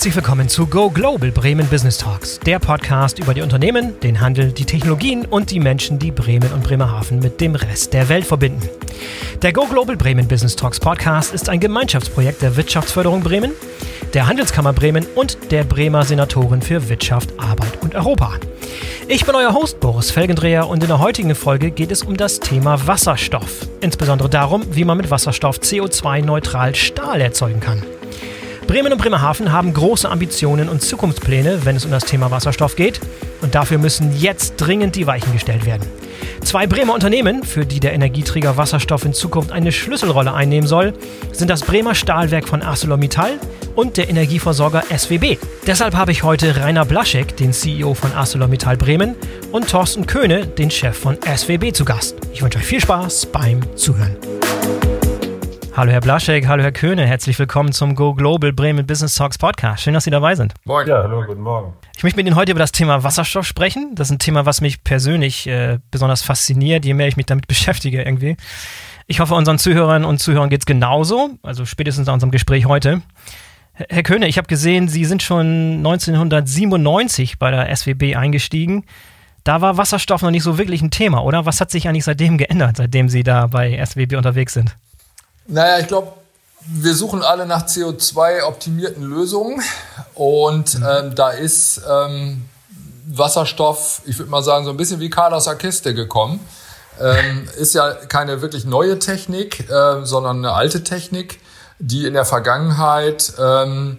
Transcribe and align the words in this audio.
Herzlich 0.00 0.16
willkommen 0.16 0.48
zu 0.48 0.66
Go 0.66 0.88
Global 0.88 1.30
Bremen 1.30 1.66
Business 1.66 1.98
Talks, 1.98 2.40
der 2.40 2.58
Podcast 2.58 3.18
über 3.18 3.34
die 3.34 3.42
Unternehmen, 3.42 4.00
den 4.00 4.18
Handel, 4.18 4.50
die 4.50 4.64
Technologien 4.64 5.26
und 5.26 5.50
die 5.50 5.60
Menschen, 5.60 5.98
die 5.98 6.10
Bremen 6.10 6.50
und 6.54 6.62
Bremerhaven 6.62 7.18
mit 7.18 7.38
dem 7.38 7.54
Rest 7.54 7.92
der 7.92 8.08
Welt 8.08 8.24
verbinden. 8.24 8.66
Der 9.42 9.52
Go 9.52 9.66
Global 9.66 9.98
Bremen 9.98 10.26
Business 10.26 10.56
Talks 10.56 10.80
Podcast 10.80 11.34
ist 11.34 11.50
ein 11.50 11.60
Gemeinschaftsprojekt 11.60 12.40
der 12.40 12.56
Wirtschaftsförderung 12.56 13.22
Bremen, 13.22 13.52
der 14.14 14.26
Handelskammer 14.26 14.72
Bremen 14.72 15.04
und 15.16 15.36
der 15.50 15.64
Bremer 15.64 16.02
Senatorin 16.02 16.62
für 16.62 16.88
Wirtschaft, 16.88 17.34
Arbeit 17.36 17.82
und 17.82 17.94
Europa. 17.94 18.36
Ich 19.06 19.26
bin 19.26 19.34
euer 19.34 19.52
Host 19.52 19.80
Boris 19.80 20.10
Felgendreher 20.10 20.66
und 20.66 20.82
in 20.82 20.88
der 20.88 21.00
heutigen 21.00 21.34
Folge 21.34 21.70
geht 21.70 21.92
es 21.92 22.04
um 22.04 22.16
das 22.16 22.40
Thema 22.40 22.86
Wasserstoff. 22.86 23.68
Insbesondere 23.82 24.30
darum, 24.30 24.64
wie 24.70 24.86
man 24.86 24.96
mit 24.96 25.10
Wasserstoff 25.10 25.58
CO2-neutral 25.58 26.74
Stahl 26.74 27.20
erzeugen 27.20 27.60
kann. 27.60 27.82
Bremen 28.66 28.92
und 28.92 28.98
Bremerhaven 28.98 29.52
haben 29.52 29.72
große 29.72 30.08
Ambitionen 30.08 30.68
und 30.68 30.82
Zukunftspläne, 30.82 31.64
wenn 31.64 31.76
es 31.76 31.84
um 31.84 31.90
das 31.90 32.04
Thema 32.04 32.30
Wasserstoff 32.30 32.76
geht. 32.76 33.00
Und 33.40 33.54
dafür 33.54 33.78
müssen 33.78 34.16
jetzt 34.18 34.54
dringend 34.56 34.96
die 34.96 35.06
Weichen 35.06 35.32
gestellt 35.32 35.66
werden. 35.66 35.86
Zwei 36.42 36.66
Bremer 36.66 36.94
Unternehmen, 36.94 37.42
für 37.44 37.66
die 37.66 37.80
der 37.80 37.92
Energieträger 37.92 38.56
Wasserstoff 38.56 39.04
in 39.04 39.12
Zukunft 39.12 39.52
eine 39.52 39.72
Schlüsselrolle 39.72 40.32
einnehmen 40.32 40.66
soll, 40.66 40.92
sind 41.32 41.48
das 41.48 41.62
Bremer 41.62 41.94
Stahlwerk 41.94 42.48
von 42.48 42.62
ArcelorMittal 42.62 43.38
und 43.74 43.96
der 43.96 44.08
Energieversorger 44.08 44.84
SWB. 44.96 45.38
Deshalb 45.66 45.94
habe 45.94 46.12
ich 46.12 46.22
heute 46.22 46.56
Rainer 46.56 46.84
Blaschek, 46.84 47.36
den 47.36 47.52
CEO 47.52 47.94
von 47.94 48.12
ArcelorMittal 48.12 48.76
Bremen, 48.76 49.14
und 49.52 49.68
Thorsten 49.68 50.06
Köhne, 50.06 50.46
den 50.46 50.70
Chef 50.70 50.96
von 50.96 51.18
SWB, 51.22 51.72
zu 51.72 51.84
Gast. 51.84 52.16
Ich 52.32 52.42
wünsche 52.42 52.58
euch 52.58 52.66
viel 52.66 52.80
Spaß 52.80 53.26
beim 53.26 53.60
Zuhören. 53.76 54.16
Hallo 55.76 55.92
Herr 55.92 56.00
Blaschek, 56.00 56.48
hallo 56.48 56.64
Herr 56.64 56.72
Köhne, 56.72 57.06
herzlich 57.06 57.38
willkommen 57.38 57.70
zum 57.70 57.94
Go 57.94 58.12
Global 58.12 58.52
Bremen 58.52 58.84
Business 58.84 59.14
Talks 59.14 59.38
Podcast. 59.38 59.84
Schön, 59.84 59.94
dass 59.94 60.02
Sie 60.02 60.10
dabei 60.10 60.34
sind. 60.34 60.52
Moin. 60.64 60.86
Ja, 60.86 61.04
hallo, 61.04 61.24
guten 61.24 61.42
Morgen. 61.42 61.74
Ich 61.96 62.02
möchte 62.02 62.16
mit 62.16 62.26
Ihnen 62.26 62.34
heute 62.34 62.50
über 62.50 62.58
das 62.58 62.72
Thema 62.72 63.04
Wasserstoff 63.04 63.46
sprechen. 63.46 63.94
Das 63.94 64.08
ist 64.08 64.12
ein 64.12 64.18
Thema, 64.18 64.44
was 64.46 64.60
mich 64.60 64.82
persönlich 64.82 65.46
äh, 65.46 65.78
besonders 65.92 66.22
fasziniert, 66.22 66.84
je 66.84 66.92
mehr 66.94 67.06
ich 67.06 67.16
mich 67.16 67.26
damit 67.26 67.46
beschäftige 67.48 68.02
irgendwie. 68.02 68.36
Ich 69.06 69.20
hoffe, 69.20 69.34
unseren 69.34 69.58
Zuhörern 69.58 70.04
und 70.04 70.18
Zuhörern 70.18 70.50
geht 70.50 70.62
es 70.62 70.66
genauso, 70.66 71.30
also 71.42 71.64
spätestens 71.64 72.08
nach 72.08 72.14
unserem 72.14 72.32
Gespräch 72.32 72.66
heute. 72.66 73.02
Herr 73.74 74.02
Köhne, 74.02 74.26
ich 74.26 74.38
habe 74.38 74.48
gesehen, 74.48 74.88
Sie 74.88 75.04
sind 75.04 75.22
schon 75.22 75.78
1997 75.78 77.38
bei 77.38 77.52
der 77.52 77.74
SWB 77.74 78.16
eingestiegen. 78.16 78.84
Da 79.44 79.60
war 79.60 79.76
Wasserstoff 79.78 80.22
noch 80.22 80.30
nicht 80.32 80.42
so 80.42 80.58
wirklich 80.58 80.82
ein 80.82 80.90
Thema, 80.90 81.22
oder? 81.22 81.46
Was 81.46 81.60
hat 81.60 81.70
sich 81.70 81.88
eigentlich 81.88 82.04
seitdem 82.04 82.38
geändert, 82.38 82.76
seitdem 82.76 83.08
Sie 83.08 83.22
da 83.22 83.46
bei 83.46 83.82
SWB 83.84 84.16
unterwegs 84.16 84.52
sind? 84.52 84.76
Naja, 85.50 85.80
ich 85.80 85.88
glaube, 85.88 86.12
wir 86.66 86.94
suchen 86.94 87.22
alle 87.22 87.44
nach 87.44 87.66
CO2-optimierten 87.66 89.02
Lösungen 89.02 89.60
und 90.14 90.78
mhm. 90.78 90.86
ähm, 90.88 91.14
da 91.14 91.30
ist 91.30 91.82
ähm, 91.90 92.48
Wasserstoff, 93.06 94.02
ich 94.06 94.18
würde 94.18 94.30
mal 94.30 94.42
sagen, 94.42 94.64
so 94.64 94.70
ein 94.70 94.76
bisschen 94.76 95.00
wie 95.00 95.10
Karl 95.10 95.34
aus 95.34 95.44
der 95.44 95.56
Kiste 95.56 95.92
gekommen. 95.92 96.38
Ähm, 97.00 97.48
ist 97.56 97.74
ja 97.74 97.92
keine 97.92 98.42
wirklich 98.42 98.64
neue 98.64 98.98
Technik, 98.98 99.68
äh, 99.70 100.04
sondern 100.04 100.38
eine 100.38 100.52
alte 100.52 100.84
Technik, 100.84 101.40
die 101.78 102.06
in 102.06 102.12
der 102.12 102.26
Vergangenheit 102.26 103.32
ähm, 103.38 103.98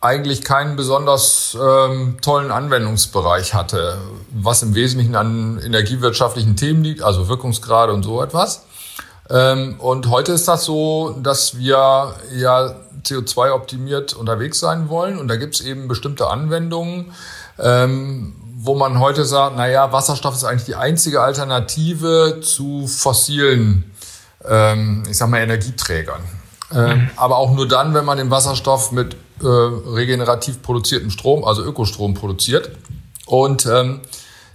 eigentlich 0.00 0.44
keinen 0.44 0.76
besonders 0.76 1.56
ähm, 1.60 2.18
tollen 2.20 2.52
Anwendungsbereich 2.52 3.54
hatte, 3.54 3.98
was 4.30 4.62
im 4.62 4.74
Wesentlichen 4.74 5.16
an 5.16 5.58
energiewirtschaftlichen 5.64 6.54
Themen 6.54 6.84
liegt, 6.84 7.02
also 7.02 7.28
Wirkungsgrade 7.28 7.92
und 7.92 8.02
so 8.02 8.22
etwas. 8.22 8.64
Ähm, 9.30 9.76
und 9.78 10.10
heute 10.10 10.32
ist 10.32 10.48
das 10.48 10.64
so, 10.64 11.16
dass 11.22 11.56
wir 11.58 12.14
ja 12.34 12.74
CO2-optimiert 13.04 14.14
unterwegs 14.14 14.60
sein 14.60 14.88
wollen. 14.88 15.18
Und 15.18 15.28
da 15.28 15.36
gibt 15.36 15.54
es 15.54 15.60
eben 15.62 15.88
bestimmte 15.88 16.28
Anwendungen, 16.28 17.12
ähm, 17.58 18.34
wo 18.56 18.74
man 18.74 18.98
heute 18.98 19.24
sagt, 19.24 19.56
naja, 19.56 19.92
Wasserstoff 19.92 20.34
ist 20.34 20.44
eigentlich 20.44 20.64
die 20.64 20.74
einzige 20.74 21.20
Alternative 21.22 22.40
zu 22.42 22.86
fossilen, 22.86 23.90
ähm, 24.46 25.04
ich 25.08 25.18
sag 25.18 25.28
mal, 25.28 25.40
Energieträgern. 25.40 26.22
Mhm. 26.72 27.10
Aber 27.16 27.36
auch 27.36 27.52
nur 27.52 27.68
dann, 27.68 27.94
wenn 27.94 28.04
man 28.04 28.18
den 28.18 28.30
Wasserstoff 28.30 28.90
mit 28.90 29.14
äh, 29.42 29.46
regenerativ 29.46 30.62
produziertem 30.62 31.10
Strom, 31.10 31.44
also 31.44 31.62
Ökostrom 31.62 32.14
produziert. 32.14 32.70
Und 33.26 33.66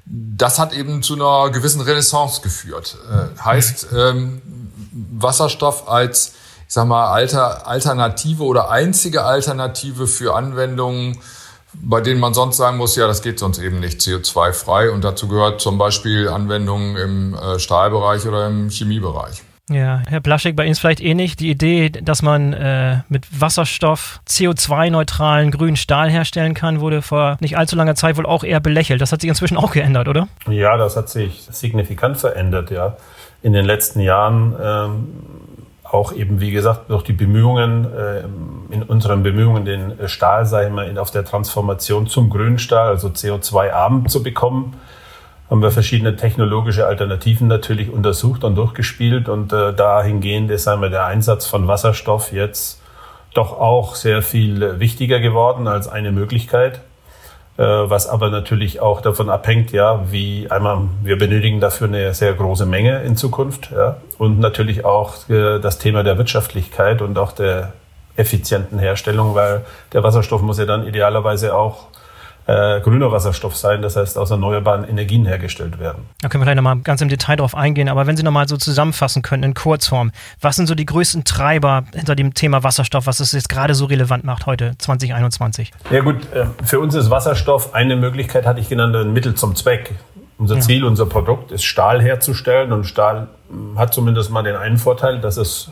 das 0.10 0.58
hat 0.58 0.74
eben 0.74 1.04
zu 1.04 1.14
einer 1.14 1.52
gewissen 1.52 1.82
Renaissance 1.82 2.42
geführt. 2.42 2.98
Äh, 3.12 3.40
heißt, 3.44 3.88
ähm, 3.96 4.42
Wasserstoff 4.92 5.90
als, 5.90 6.34
ich 6.68 6.74
sag 6.74 6.88
mal, 6.88 7.12
Alter, 7.12 7.68
Alternative 7.68 8.44
oder 8.44 8.70
einzige 8.70 9.24
Alternative 9.24 10.08
für 10.08 10.36
Anwendungen, 10.36 11.20
bei 11.74 12.02
denen 12.02 12.20
man 12.20 12.34
sonst 12.34 12.58
sagen 12.58 12.78
muss, 12.78 12.96
ja, 12.96 13.08
das 13.08 13.22
geht 13.22 13.40
sonst 13.40 13.60
eben 13.60 13.80
nicht 13.80 14.00
CO2-frei. 14.02 14.90
Und 14.90 15.04
dazu 15.04 15.28
gehört 15.28 15.62
zum 15.62 15.78
Beispiel 15.78 16.28
Anwendungen 16.28 16.98
im 16.98 17.34
äh, 17.36 17.60
Stahlbereich 17.60 18.26
oder 18.26 18.48
im 18.48 18.70
Chemiebereich. 18.70 19.44
Ja, 19.70 20.02
Herr 20.08 20.20
Blaschek, 20.20 20.56
bei 20.56 20.64
Ihnen 20.64 20.72
ist 20.72 20.80
vielleicht 20.80 21.00
ähnlich. 21.00 21.36
Die 21.36 21.52
Idee, 21.52 21.90
dass 21.90 22.24
man 22.24 22.54
äh, 22.54 23.02
mit 23.08 23.28
Wasserstoff 23.40 24.20
CO2-neutralen 24.28 25.52
grünen 25.52 25.76
Stahl 25.76 26.10
herstellen 26.10 26.56
kann, 26.56 26.80
wurde 26.80 27.04
vor 27.04 27.38
nicht 27.40 27.56
allzu 27.56 27.76
langer 27.76 27.94
Zeit 27.94 28.18
wohl 28.18 28.26
auch 28.26 28.44
eher 28.44 28.62
belächelt. 28.62 29.00
Das 29.00 29.12
hat 29.12 29.22
sich 29.22 29.30
inzwischen 29.30 29.58
auch 29.58 29.72
geändert, 29.72 30.08
oder? 30.08 30.28
Ja, 30.50 30.76
das 30.76 30.96
hat 30.96 31.10
sich 31.10 31.48
signifikant 31.52 32.18
verändert, 32.18 32.72
ja 32.72 32.98
in 33.42 33.54
den 33.54 33.66
letzten 33.66 34.00
Jahren 34.00 34.56
ähm, 34.62 35.08
auch 35.84 36.12
eben, 36.14 36.40
wie 36.40 36.52
gesagt, 36.52 36.90
durch 36.90 37.04
die 37.04 37.14
Bemühungen, 37.14 37.86
äh, 37.86 38.20
in 38.74 38.84
unseren 38.84 39.24
Bemühungen, 39.24 39.66
den 39.66 40.08
Stahl, 40.08 40.46
sag 40.46 40.68
ich 40.68 40.74
mal, 40.74 40.98
auf 41.00 41.12
der 41.12 41.26
Transformation 41.26 42.08
zum 42.08 42.30
Grünstahl, 42.30 42.90
also 42.90 43.08
CO2-arm 43.08 44.08
zu 44.08 44.22
bekommen, 44.22 44.76
haben 45.50 45.64
wir 45.64 45.72
verschiedene 45.72 46.16
technologische 46.16 46.86
Alternativen 46.86 47.48
natürlich 47.48 47.92
untersucht 47.92 48.44
und 48.44 48.56
durchgespielt 48.56 49.30
und 49.30 49.52
äh, 49.52 49.74
dahingehend 49.74 50.52
ist 50.52 50.68
einmal 50.68 50.92
der 50.92 51.06
Einsatz 51.06 51.48
von 51.48 51.68
Wasserstoff 51.68 52.32
jetzt 52.32 52.82
doch 53.34 53.60
auch 53.60 53.96
sehr 53.96 54.22
viel 54.22 54.80
wichtiger 54.80 55.20
geworden 55.20 55.68
als 55.68 55.88
eine 55.88 56.12
Möglichkeit. 56.12 56.82
Äh, 57.60 57.90
was 57.90 58.08
aber 58.08 58.30
natürlich 58.30 58.80
auch 58.80 59.02
davon 59.02 59.30
abhängt, 59.30 59.74
ja, 59.74 60.10
wie 60.10 60.50
einmal, 60.50 60.84
wir 61.04 61.18
benötigen 61.18 61.60
dafür 61.60 61.88
eine 61.88 62.14
sehr 62.14 62.32
große 62.34 62.66
Menge 62.66 63.04
in 63.04 63.18
Zukunft, 63.18 63.72
ja, 63.72 63.98
und 64.18 64.40
natürlich 64.40 64.86
auch 64.86 65.28
äh, 65.28 65.60
das 65.60 65.78
Thema 65.78 66.04
der 66.04 66.18
Wirtschaftlichkeit 66.18 67.02
und 67.02 67.18
auch 67.18 67.34
der 67.34 67.74
effizienten 68.16 68.80
Herstellung, 68.80 69.36
weil 69.36 69.66
der 69.92 70.04
Wasserstoff 70.04 70.42
muss 70.42 70.58
ja 70.58 70.64
dann 70.64 70.88
idealerweise 70.88 71.54
auch 71.54 71.88
äh, 72.50 72.82
grüner 72.82 73.12
Wasserstoff 73.12 73.56
sein, 73.56 73.84
das 73.84 73.96
heißt 73.96 74.18
aus 74.18 74.32
erneuerbaren 74.32 74.84
Energien 74.84 75.26
hergestellt 75.26 75.80
werden. 75.80 76.06
Da 76.22 76.30
können 76.30 76.42
wir 76.42 76.46
gleich 76.46 76.56
nochmal 76.56 76.80
ganz 76.80 77.00
im 77.00 77.08
Detail 77.08 77.36
drauf 77.36 77.54
eingehen, 77.54 77.88
aber 77.88 78.08
wenn 78.08 78.18
Sie 78.18 78.24
nochmal 78.24 78.48
so 78.48 78.58
zusammenfassen 78.58 79.22
können 79.22 79.44
in 79.44 79.54
Kurzform, 79.54 80.12
was 80.42 80.56
sind 80.56 80.66
so 80.66 80.74
die 80.74 80.86
größten 80.86 81.26
Treiber 81.26 81.84
hinter 81.94 82.16
dem 82.16 82.34
Thema 82.34 82.64
Wasserstoff, 82.64 83.06
was 83.06 83.20
es 83.20 83.34
jetzt 83.34 83.50
gerade 83.50 83.76
so 83.76 83.86
relevant 83.86 84.24
macht 84.24 84.48
heute, 84.48 84.72
2021? 84.80 85.72
Ja 85.92 86.02
gut, 86.02 86.16
äh, 86.34 86.46
für 86.64 86.80
uns 86.80 86.96
ist 86.96 87.12
Wasserstoff 87.12 87.76
eine 87.76 87.96
Möglichkeit, 87.96 88.48
hatte 88.48 88.60
ich 88.60 88.68
genannt, 88.68 88.96
ein 88.96 89.14
Mittel 89.14 89.36
zum 89.36 89.56
Zweck. 89.56 89.94
Unser 90.40 90.60
Ziel, 90.60 90.82
ja. 90.82 90.88
unser 90.88 91.06
Produkt 91.06 91.52
ist 91.52 91.66
Stahl 91.66 92.02
herzustellen 92.02 92.72
und 92.72 92.86
Stahl 92.86 93.28
hm, 93.50 93.78
hat 93.78 93.94
zumindest 93.94 94.32
mal 94.32 94.42
den 94.42 94.56
einen 94.56 94.78
Vorteil, 94.78 95.20
dass 95.20 95.38
es 95.38 95.70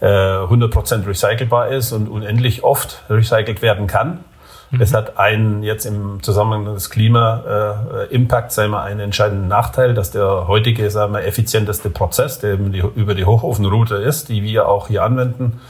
100% 0.00 1.02
äh, 1.02 1.06
recycelbar 1.06 1.68
ist 1.68 1.92
und 1.92 2.08
unendlich 2.08 2.62
oft 2.62 3.02
recycelt 3.10 3.62
werden 3.62 3.88
kann. 3.88 4.20
Mhm. 4.70 4.80
Es 4.80 4.94
hat 4.94 5.18
einen 5.18 5.62
jetzt 5.62 5.84
im 5.84 6.22
Zusammenhang 6.22 6.64
des 6.74 6.90
Klima-Impact, 6.90 8.50
äh, 8.50 8.54
sagen 8.54 8.70
wir, 8.70 8.82
einen 8.82 9.00
entscheidenden 9.00 9.48
Nachteil, 9.48 9.94
dass 9.94 10.10
der 10.10 10.46
heutige, 10.46 10.90
sagen 10.90 11.12
wir, 11.12 11.24
effizienteste 11.24 11.90
Prozess, 11.90 12.38
der 12.38 12.56
die, 12.56 12.82
über 12.94 13.14
die 13.14 13.24
Hochofenroute 13.24 13.96
ist, 13.96 14.28
die 14.28 14.42
wir 14.42 14.68
auch 14.68 14.88
hier 14.88 15.02
anwenden, 15.02 15.60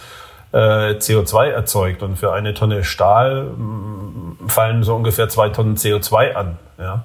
äh, 0.52 0.94
CO2 0.94 1.48
erzeugt. 1.48 2.02
Und 2.02 2.18
für 2.18 2.32
eine 2.32 2.54
Tonne 2.54 2.84
Stahl 2.84 3.44
mh, 3.56 4.48
fallen 4.48 4.82
so 4.82 4.94
ungefähr 4.94 5.28
zwei 5.28 5.48
Tonnen 5.48 5.76
CO2 5.76 6.34
an. 6.34 6.58
Ja? 6.78 7.04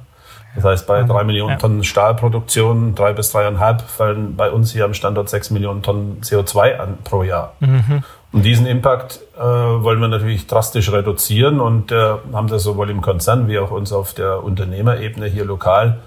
Das 0.56 0.64
heißt, 0.64 0.88
bei 0.88 1.04
drei 1.04 1.24
Millionen 1.26 1.52
ja. 1.52 1.58
Tonnen 1.58 1.84
Stahlproduktion, 1.84 2.96
drei 2.96 3.12
bis 3.12 3.32
dreieinhalb, 3.32 3.82
fallen 3.82 4.36
bei 4.38 4.50
uns 4.50 4.72
hier 4.72 4.86
am 4.86 4.94
Standort 4.94 5.30
sechs 5.30 5.50
Millionen 5.50 5.84
Tonnen 5.84 6.22
CO2 6.22 6.78
an 6.78 6.98
pro 7.04 7.24
Jahr. 7.24 7.54
Mhm. 7.60 8.04
Und 8.36 8.44
diesen 8.44 8.66
Impact 8.66 9.22
äh, 9.38 9.42
wollen 9.42 10.02
wir 10.02 10.10
natürlich 10.10 10.46
drastisch 10.46 10.92
reduzieren 10.92 11.62
und 11.62 11.94
äh, 11.94 12.16
haben 12.34 12.50
das 12.50 12.64
sowohl 12.64 12.90
im 12.90 13.00
Konzern 13.00 13.48
wie 13.48 13.58
auch 13.60 13.72
uns 13.72 13.94
auf 13.94 14.14
der 14.14 14.44
Unternehmerebene 14.44 15.28
hier 15.28 15.46
lokal 15.46 16.00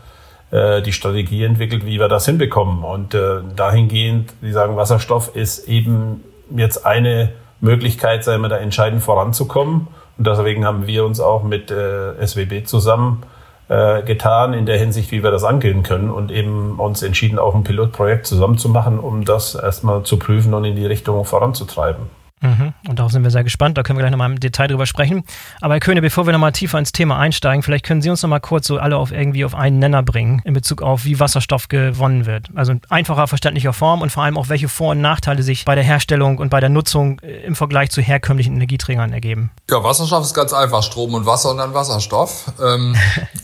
äh, 0.50 0.82
die 0.82 0.92
Strategie 0.92 1.44
entwickelt, 1.44 1.86
wie 1.86 1.98
wir 1.98 2.08
das 2.08 2.26
hinbekommen. 2.26 2.84
Und 2.84 3.14
äh, 3.14 3.38
dahingehend, 3.56 4.34
wie 4.42 4.52
sagen, 4.52 4.76
Wasserstoff 4.76 5.34
ist 5.36 5.68
eben 5.68 6.22
jetzt 6.54 6.84
eine 6.84 7.32
Möglichkeit, 7.62 8.24
sagen 8.24 8.42
wir, 8.42 8.50
da 8.50 8.58
entscheidend 8.58 9.02
voranzukommen. 9.02 9.88
Und 10.18 10.26
deswegen 10.26 10.66
haben 10.66 10.86
wir 10.86 11.06
uns 11.06 11.20
auch 11.20 11.44
mit 11.44 11.70
äh, 11.70 12.26
SWB 12.26 12.64
zusammen 12.64 13.22
äh, 13.68 14.02
getan 14.02 14.54
in 14.54 14.66
der 14.66 14.78
Hinsicht, 14.78 15.12
wie 15.12 15.22
wir 15.22 15.30
das 15.30 15.44
angehen 15.44 15.82
können 15.82 16.10
und 16.10 16.30
eben 16.30 16.78
uns 16.78 17.02
entschieden, 17.02 17.38
auch 17.38 17.54
ein 17.54 17.64
Pilotprojekt 17.64 18.26
zusammen 18.26 18.58
zu 18.58 18.68
machen, 18.68 18.98
um 18.98 19.24
das 19.24 19.54
erstmal 19.54 20.02
zu 20.02 20.18
prüfen 20.18 20.54
und 20.54 20.64
in 20.64 20.76
die 20.76 20.86
Richtung 20.86 21.24
voranzutreiben. 21.24 22.04
Mhm. 22.40 22.72
Und 22.88 22.98
darauf 22.98 23.12
sind 23.12 23.22
wir 23.22 23.30
sehr 23.30 23.44
gespannt. 23.44 23.76
Da 23.76 23.82
können 23.82 23.98
wir 23.98 24.02
gleich 24.02 24.10
nochmal 24.10 24.30
im 24.30 24.40
Detail 24.40 24.68
drüber 24.68 24.86
sprechen. 24.86 25.24
Aber 25.60 25.74
Herr 25.74 25.80
Köhne, 25.80 26.00
bevor 26.00 26.26
wir 26.26 26.32
nochmal 26.32 26.52
tiefer 26.52 26.78
ins 26.78 26.92
Thema 26.92 27.18
einsteigen, 27.18 27.62
vielleicht 27.62 27.84
können 27.84 28.02
Sie 28.02 28.10
uns 28.10 28.22
nochmal 28.22 28.40
kurz 28.40 28.66
so 28.66 28.78
alle 28.78 28.96
auf 28.96 29.12
irgendwie 29.12 29.44
auf 29.44 29.54
einen 29.54 29.78
Nenner 29.78 30.02
bringen 30.02 30.40
in 30.44 30.54
Bezug 30.54 30.82
auf, 30.82 31.04
wie 31.04 31.18
Wasserstoff 31.18 31.68
gewonnen 31.68 32.26
wird. 32.26 32.48
Also 32.54 32.72
in 32.72 32.80
einfacher, 32.88 33.26
verständlicher 33.26 33.72
Form 33.72 34.02
und 34.02 34.10
vor 34.10 34.22
allem 34.22 34.36
auch, 34.36 34.48
welche 34.48 34.68
Vor- 34.68 34.92
und 34.92 35.00
Nachteile 35.00 35.42
sich 35.42 35.64
bei 35.64 35.74
der 35.74 35.84
Herstellung 35.84 36.38
und 36.38 36.50
bei 36.50 36.60
der 36.60 36.68
Nutzung 36.68 37.20
äh, 37.20 37.42
im 37.44 37.56
Vergleich 37.56 37.90
zu 37.90 38.00
herkömmlichen 38.00 38.54
Energieträgern 38.54 39.12
ergeben. 39.12 39.50
Ja, 39.70 39.82
Wasserstoff 39.82 40.24
ist 40.24 40.34
ganz 40.34 40.52
einfach. 40.52 40.82
Strom 40.82 41.14
und 41.14 41.26
Wasser 41.26 41.50
und 41.50 41.58
dann 41.58 41.74
Wasserstoff. 41.74 42.52
Ähm, 42.62 42.96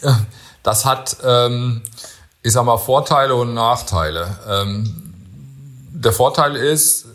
das 0.63 0.85
hat, 0.85 1.17
ähm, 1.25 1.83
ich 2.43 2.53
sag 2.53 2.65
mal, 2.65 2.79
Vorteile 2.79 3.35
und 3.35 3.55
Nachteile. 3.55 4.39
Ähm, 4.49 5.05
der 5.93 6.13
Vorteil 6.13 6.57
ist, 6.57 7.07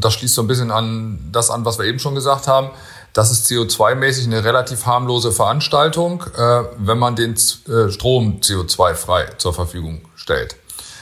das 0.00 0.14
schließt 0.14 0.34
so 0.34 0.42
ein 0.42 0.46
bisschen 0.46 0.70
an 0.70 1.18
das 1.32 1.50
an, 1.50 1.64
was 1.64 1.78
wir 1.78 1.86
eben 1.86 1.98
schon 1.98 2.14
gesagt 2.14 2.46
haben, 2.46 2.70
das 3.12 3.30
ist 3.30 3.46
CO2-mäßig 3.46 4.24
eine 4.24 4.44
relativ 4.44 4.86
harmlose 4.86 5.32
Veranstaltung, 5.32 6.24
äh, 6.36 6.62
wenn 6.78 6.98
man 6.98 7.14
den 7.14 7.34
äh, 7.34 7.90
Strom 7.90 8.38
CO2-frei 8.40 9.34
zur 9.36 9.52
Verfügung 9.52 10.02
stellt. 10.14 10.56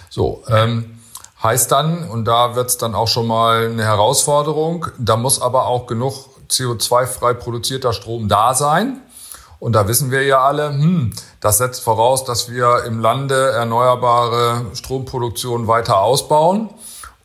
So, 0.08 0.42
ähm, 0.48 0.98
heißt 1.42 1.70
dann, 1.70 2.08
und 2.08 2.24
da 2.24 2.56
wird 2.56 2.68
es 2.68 2.78
dann 2.78 2.94
auch 2.94 3.08
schon 3.08 3.26
mal 3.26 3.66
eine 3.66 3.84
Herausforderung, 3.84 4.86
da 4.98 5.16
muss 5.16 5.40
aber 5.40 5.66
auch 5.66 5.86
genug 5.86 6.30
CO2-frei 6.50 7.34
produzierter 7.34 7.92
Strom 7.92 8.28
da 8.28 8.54
sein. 8.54 9.02
Und 9.60 9.74
da 9.74 9.86
wissen 9.86 10.10
wir 10.10 10.24
ja 10.24 10.40
alle, 10.42 10.70
hm, 10.70 11.12
das 11.40 11.58
setzt 11.58 11.82
voraus, 11.82 12.24
dass 12.24 12.50
wir 12.50 12.84
im 12.86 12.98
Lande 12.98 13.50
erneuerbare 13.50 14.64
Stromproduktion 14.72 15.68
weiter 15.68 16.00
ausbauen. 16.00 16.70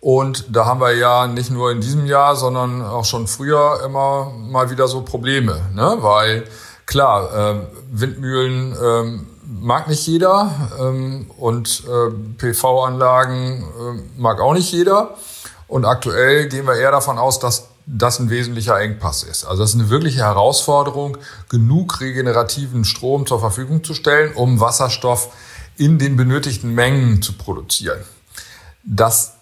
Und 0.06 0.56
da 0.56 0.68
haben 0.68 0.82
wir 0.82 0.96
ja 0.96 1.26
nicht 1.26 1.50
nur 1.50 1.72
in 1.72 1.82
diesem 1.82 2.06
Jahr, 2.06 2.36
sondern 2.36 2.84
auch 2.84 3.06
schon 3.06 3.26
früher 3.26 3.80
immer 3.84 4.30
mal 4.38 4.70
wieder 4.70 4.88
so 4.88 5.02
Probleme, 5.02 5.60
ne? 5.74 5.98
weil 6.02 6.44
klar, 6.86 7.34
äh, 7.34 7.62
Windmühlen 7.90 8.74
äh, 8.74 9.20
mag 9.48 9.88
nicht 9.88 10.06
jeder 10.06 10.70
ähm, 10.80 11.32
und 11.40 11.86
äh, 11.88 12.12
PV-Anlagen 12.38 13.64
äh, 13.64 14.22
mag 14.22 14.40
auch 14.42 14.54
nicht 14.54 14.72
jeder. 14.72 15.16
Und 15.68 15.86
aktuell 15.86 16.50
gehen 16.50 16.68
wir 16.68 16.76
eher 16.76 16.92
davon 16.92 17.18
aus, 17.18 17.40
dass 17.40 17.70
das 17.88 18.20
ein 18.20 18.30
wesentlicher 18.30 18.80
Engpass 18.80 19.24
ist. 19.24 19.44
Also 19.44 19.64
das 19.64 19.72
ist 19.72 19.80
eine 19.80 19.90
wirkliche 19.90 20.20
Herausforderung, 20.20 21.18
genug 21.50 22.00
regenerativen 22.00 22.86
Strom 22.86 23.26
zur 23.26 23.40
Verfügung 23.40 23.84
zu 23.84 23.96
stellen, 23.96 24.36
um 24.36 24.60
Wasserstoff 24.60 25.30
in 25.78 25.98
den 25.98 26.16
benötigten 26.16 26.76
Mengen 26.76 27.24
zu 27.24 27.34
produzieren. 27.34 27.98
Das 28.84 29.35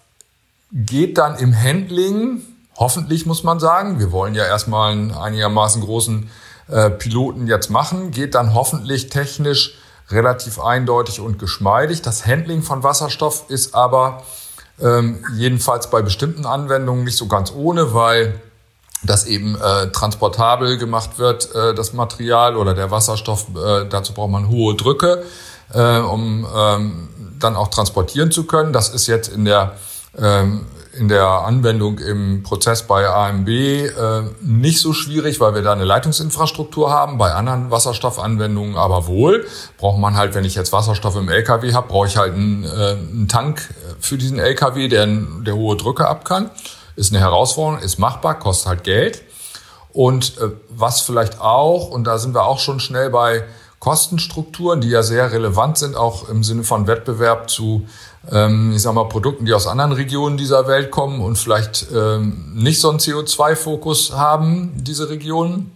geht 0.73 1.17
dann 1.17 1.35
im 1.35 1.55
Handling, 1.55 2.41
hoffentlich 2.77 3.25
muss 3.25 3.43
man 3.43 3.59
sagen, 3.59 3.99
wir 3.99 4.11
wollen 4.11 4.33
ja 4.33 4.43
erstmal 4.43 4.91
einen 4.91 5.11
einigermaßen 5.11 5.81
großen 5.81 6.29
äh, 6.67 6.89
Piloten 6.89 7.47
jetzt 7.47 7.69
machen, 7.69 8.11
geht 8.11 8.35
dann 8.35 8.53
hoffentlich 8.53 9.09
technisch 9.09 9.75
relativ 10.09 10.59
eindeutig 10.59 11.19
und 11.19 11.37
geschmeidig. 11.39 12.01
Das 12.01 12.25
Handling 12.25 12.63
von 12.63 12.83
Wasserstoff 12.83 13.45
ist 13.49 13.75
aber 13.75 14.23
ähm, 14.81 15.23
jedenfalls 15.35 15.89
bei 15.89 16.01
bestimmten 16.01 16.45
Anwendungen 16.45 17.03
nicht 17.03 17.17
so 17.17 17.27
ganz 17.27 17.53
ohne, 17.55 17.93
weil 17.93 18.41
das 19.03 19.25
eben 19.25 19.55
äh, 19.55 19.91
transportabel 19.91 20.77
gemacht 20.77 21.19
wird, 21.19 21.53
äh, 21.53 21.75
das 21.75 21.93
Material 21.93 22.55
oder 22.57 22.73
der 22.73 22.89
Wasserstoff. 22.89 23.47
Äh, 23.55 23.85
dazu 23.89 24.13
braucht 24.13 24.31
man 24.31 24.49
hohe 24.49 24.75
Drücke, 24.75 25.23
äh, 25.73 25.99
um 25.99 26.47
ähm, 26.55 27.09
dann 27.39 27.55
auch 27.55 27.67
transportieren 27.67 28.31
zu 28.31 28.45
können. 28.45 28.73
Das 28.73 28.89
ist 28.89 29.07
jetzt 29.07 29.27
in 29.27 29.45
der 29.45 29.75
in 30.15 31.07
der 31.07 31.27
Anwendung 31.27 31.97
im 31.97 32.43
Prozess 32.43 32.83
bei 32.83 33.07
AMB 33.07 33.49
äh, 33.49 33.89
nicht 34.41 34.79
so 34.79 34.93
schwierig, 34.93 35.39
weil 35.39 35.55
wir 35.55 35.63
da 35.63 35.73
eine 35.73 35.85
Leitungsinfrastruktur 35.85 36.91
haben. 36.91 37.17
Bei 37.17 37.33
anderen 37.33 37.71
Wasserstoffanwendungen 37.71 38.75
aber 38.75 39.07
wohl. 39.07 39.45
Braucht 39.77 39.97
man 39.97 40.15
halt, 40.15 40.35
wenn 40.35 40.45
ich 40.45 40.53
jetzt 40.53 40.71
Wasserstoff 40.71 41.15
im 41.15 41.29
LKW 41.29 41.73
habe, 41.73 41.87
brauche 41.87 42.07
ich 42.07 42.17
halt 42.17 42.35
einen, 42.35 42.63
äh, 42.63 42.67
einen 42.67 43.27
Tank 43.27 43.73
für 43.99 44.17
diesen 44.17 44.37
LKW, 44.37 44.87
der, 44.87 45.07
der 45.07 45.55
hohe 45.55 45.77
Drücke 45.77 46.07
ab 46.07 46.25
kann. 46.25 46.51
Ist 46.95 47.11
eine 47.11 47.21
Herausforderung, 47.21 47.83
ist 47.83 47.97
machbar, 47.97 48.37
kostet 48.37 48.67
halt 48.67 48.83
Geld. 48.83 49.23
Und 49.93 50.37
äh, 50.37 50.49
was 50.69 51.01
vielleicht 51.01 51.41
auch, 51.41 51.89
und 51.89 52.03
da 52.03 52.19
sind 52.19 52.35
wir 52.35 52.45
auch 52.45 52.59
schon 52.59 52.79
schnell 52.79 53.09
bei 53.09 53.43
Kostenstrukturen, 53.83 54.79
die 54.79 54.87
ja 54.87 55.03
sehr 55.03 55.33
relevant 55.33 55.77
sind, 55.77 55.97
auch 55.97 56.29
im 56.29 56.41
Sinne 56.41 56.63
von 56.63 56.87
Wettbewerb 56.87 57.49
zu 57.49 57.85
ähm, 58.31 58.71
ich 58.73 58.81
sag 58.81 58.93
mal, 58.93 59.09
Produkten, 59.09 59.43
die 59.43 59.53
aus 59.53 59.67
anderen 59.67 59.91
Regionen 59.91 60.37
dieser 60.37 60.67
Welt 60.67 60.89
kommen 60.89 61.19
und 61.19 61.37
vielleicht 61.37 61.87
ähm, 61.93 62.53
nicht 62.53 62.79
so 62.79 62.89
einen 62.89 62.99
CO2-Fokus 62.99 64.13
haben, 64.13 64.71
diese 64.77 65.09
Regionen. 65.09 65.73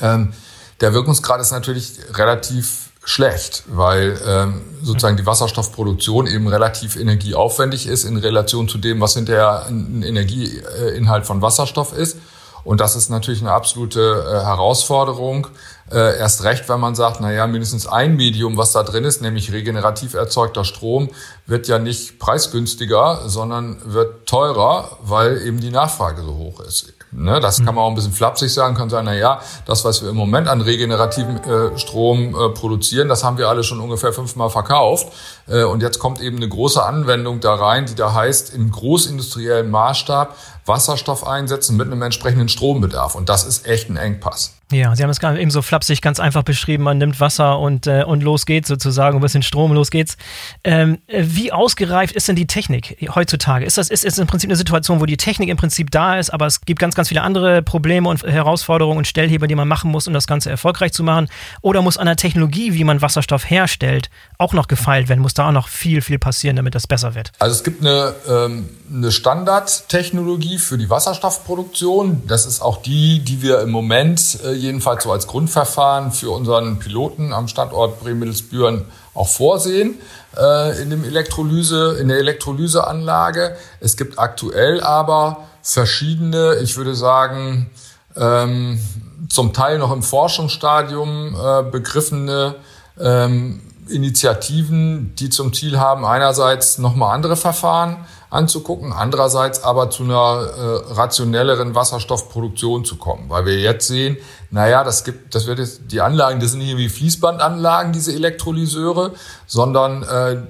Ähm, 0.00 0.34
der 0.80 0.94
Wirkungsgrad 0.94 1.40
ist 1.40 1.50
natürlich 1.50 1.94
relativ 2.14 2.90
schlecht, 3.02 3.64
weil 3.66 4.20
ähm, 4.24 4.60
sozusagen 4.80 5.16
die 5.16 5.26
Wasserstoffproduktion 5.26 6.28
eben 6.28 6.46
relativ 6.46 6.94
energieaufwendig 6.94 7.88
ist 7.88 8.04
in 8.04 8.18
Relation 8.18 8.68
zu 8.68 8.78
dem, 8.78 9.00
was 9.00 9.14
hinterher 9.14 9.66
ein 9.66 10.04
Energieinhalt 10.04 11.26
von 11.26 11.42
Wasserstoff 11.42 11.92
ist. 11.92 12.18
Und 12.66 12.80
das 12.80 12.96
ist 12.96 13.10
natürlich 13.10 13.42
eine 13.42 13.52
absolute 13.52 14.00
äh, 14.00 14.44
Herausforderung. 14.44 15.46
Äh, 15.88 16.18
erst 16.18 16.42
recht, 16.42 16.68
wenn 16.68 16.80
man 16.80 16.96
sagt, 16.96 17.20
na 17.20 17.30
ja, 17.30 17.46
mindestens 17.46 17.86
ein 17.86 18.16
Medium, 18.16 18.56
was 18.56 18.72
da 18.72 18.82
drin 18.82 19.04
ist, 19.04 19.22
nämlich 19.22 19.52
regenerativ 19.52 20.14
erzeugter 20.14 20.64
Strom, 20.64 21.10
wird 21.46 21.68
ja 21.68 21.78
nicht 21.78 22.18
preisgünstiger, 22.18 23.28
sondern 23.28 23.76
wird 23.84 24.26
teurer, 24.26 24.98
weil 25.00 25.42
eben 25.42 25.60
die 25.60 25.70
Nachfrage 25.70 26.22
so 26.22 26.34
hoch 26.34 26.58
ist. 26.58 26.92
Ne, 27.12 27.38
das 27.38 27.64
kann 27.64 27.76
man 27.76 27.84
auch 27.84 27.88
ein 27.88 27.94
bisschen 27.94 28.12
flapsig 28.12 28.52
sagen, 28.52 28.74
kann 28.74 28.90
sagen, 28.90 29.06
na 29.06 29.14
ja, 29.14 29.40
das, 29.64 29.84
was 29.84 30.02
wir 30.02 30.10
im 30.10 30.16
Moment 30.16 30.48
an 30.48 30.60
regenerativen 30.60 31.36
äh, 31.44 31.78
Strom 31.78 32.34
äh, 32.34 32.48
produzieren, 32.50 33.08
das 33.08 33.22
haben 33.22 33.38
wir 33.38 33.48
alle 33.48 33.62
schon 33.62 33.80
ungefähr 33.80 34.12
fünfmal 34.12 34.50
verkauft. 34.50 35.12
Äh, 35.46 35.62
und 35.62 35.82
jetzt 35.82 36.00
kommt 36.00 36.20
eben 36.20 36.36
eine 36.36 36.48
große 36.48 36.84
Anwendung 36.84 37.40
da 37.40 37.54
rein, 37.54 37.86
die 37.86 37.94
da 37.94 38.12
heißt, 38.12 38.52
im 38.52 38.72
großindustriellen 38.72 39.70
Maßstab 39.70 40.34
Wasserstoff 40.66 41.26
einsetzen 41.26 41.76
mit 41.76 41.86
einem 41.86 42.02
entsprechenden 42.02 42.48
Strombedarf. 42.48 43.14
Und 43.14 43.28
das 43.28 43.44
ist 43.44 43.66
echt 43.66 43.88
ein 43.88 43.96
Engpass. 43.96 44.56
Ja, 44.72 44.96
Sie 44.96 45.02
haben 45.04 45.10
es 45.10 45.20
gerade 45.20 45.40
eben 45.40 45.52
so 45.52 45.62
flapsig 45.62 46.02
ganz 46.02 46.18
einfach 46.18 46.42
beschrieben. 46.42 46.82
Man 46.82 46.98
nimmt 46.98 47.20
Wasser 47.20 47.60
und, 47.60 47.86
äh, 47.86 48.02
und 48.04 48.24
los 48.24 48.46
geht's 48.46 48.66
sozusagen, 48.66 49.16
ein 49.16 49.20
bisschen 49.20 49.44
Strom, 49.44 49.72
los 49.72 49.92
geht's. 49.92 50.16
Ähm, 50.64 50.98
äh, 51.06 51.22
wie 51.24 51.52
ausgereift 51.52 52.16
ist 52.16 52.26
denn 52.26 52.34
die 52.34 52.48
Technik 52.48 52.96
heutzutage? 53.14 53.64
Ist 53.64 53.78
das 53.78 53.90
ist, 53.90 54.04
ist 54.04 54.18
im 54.18 54.26
Prinzip 54.26 54.50
eine 54.50 54.56
Situation, 54.56 55.00
wo 55.00 55.06
die 55.06 55.16
Technik 55.16 55.50
im 55.50 55.56
Prinzip 55.56 55.92
da 55.92 56.18
ist, 56.18 56.30
aber 56.30 56.46
es 56.46 56.62
gibt 56.62 56.80
ganz, 56.80 56.96
ganz 56.96 57.10
viele 57.10 57.22
andere 57.22 57.62
Probleme 57.62 58.08
und 58.08 58.24
Herausforderungen 58.24 58.98
und 58.98 59.06
Stellheber, 59.06 59.46
die 59.46 59.54
man 59.54 59.68
machen 59.68 59.92
muss, 59.92 60.08
um 60.08 60.14
das 60.14 60.26
Ganze 60.26 60.50
erfolgreich 60.50 60.92
zu 60.92 61.04
machen? 61.04 61.28
Oder 61.62 61.80
muss 61.80 61.96
an 61.96 62.06
der 62.06 62.16
Technologie, 62.16 62.74
wie 62.74 62.82
man 62.82 63.00
Wasserstoff 63.00 63.48
herstellt, 63.48 64.10
auch 64.36 64.52
noch 64.52 64.66
gefeilt 64.66 65.08
werden? 65.08 65.20
Muss 65.20 65.34
da 65.34 65.46
auch 65.46 65.52
noch 65.52 65.68
viel, 65.68 66.00
viel 66.00 66.18
passieren, 66.18 66.56
damit 66.56 66.74
das 66.74 66.88
besser 66.88 67.14
wird? 67.14 67.30
Also 67.38 67.54
es 67.54 67.62
gibt 67.62 67.82
eine, 67.82 68.14
ähm, 68.28 68.68
eine 68.92 69.10
Standardtechnologie 69.10 70.58
für 70.58 70.78
die 70.78 70.88
Wasserstoffproduktion. 70.90 72.22
Das 72.26 72.46
ist 72.46 72.60
auch 72.60 72.82
die, 72.82 73.20
die 73.20 73.42
wir 73.42 73.60
im 73.60 73.70
Moment 73.70 74.38
äh, 74.44 74.52
jedenfalls 74.52 75.04
so 75.04 75.12
als 75.12 75.26
Grundverfahren 75.26 76.12
für 76.12 76.30
unseren 76.30 76.78
Piloten 76.78 77.32
am 77.32 77.48
Standort 77.48 78.00
Bremen-Mittelsbüren 78.00 78.84
auch 79.14 79.28
vorsehen 79.28 79.98
äh, 80.36 80.80
in, 80.80 80.90
dem 80.90 81.04
Elektrolyse, 81.04 81.96
in 82.00 82.08
der 82.08 82.18
Elektrolyseanlage. 82.18 83.56
Es 83.80 83.96
gibt 83.96 84.18
aktuell 84.18 84.80
aber 84.80 85.46
verschiedene, 85.62 86.56
ich 86.62 86.76
würde 86.76 86.94
sagen, 86.94 87.70
ähm, 88.16 88.80
zum 89.28 89.52
Teil 89.52 89.78
noch 89.78 89.92
im 89.92 90.02
Forschungsstadium 90.02 91.34
äh, 91.34 91.62
begriffene 91.64 92.54
ähm, 93.00 93.60
Initiativen, 93.88 95.14
die 95.16 95.30
zum 95.30 95.52
Ziel 95.52 95.78
haben, 95.78 96.04
einerseits 96.04 96.78
nochmal 96.78 97.14
andere 97.14 97.36
Verfahren 97.36 97.98
anzugucken, 98.30 98.92
andererseits 98.92 99.62
aber 99.62 99.90
zu 99.90 100.02
einer 100.02 100.14
äh, 100.14 100.92
rationelleren 100.94 101.74
Wasserstoffproduktion 101.74 102.84
zu 102.84 102.96
kommen, 102.96 103.28
weil 103.28 103.46
wir 103.46 103.58
jetzt 103.58 103.86
sehen, 103.86 104.16
naja, 104.50 104.84
das 104.84 105.04
gibt, 105.04 105.34
das 105.34 105.46
wird 105.46 105.58
jetzt, 105.58 105.82
die 105.86 106.00
Anlagen, 106.00 106.40
das 106.40 106.50
sind 106.50 106.60
nicht 106.60 106.76
wie 106.76 106.88
Fließbandanlagen, 106.88 107.92
diese 107.92 108.12
Elektrolyseure, 108.12 109.12
sondern 109.46 110.02
äh, 110.02 110.42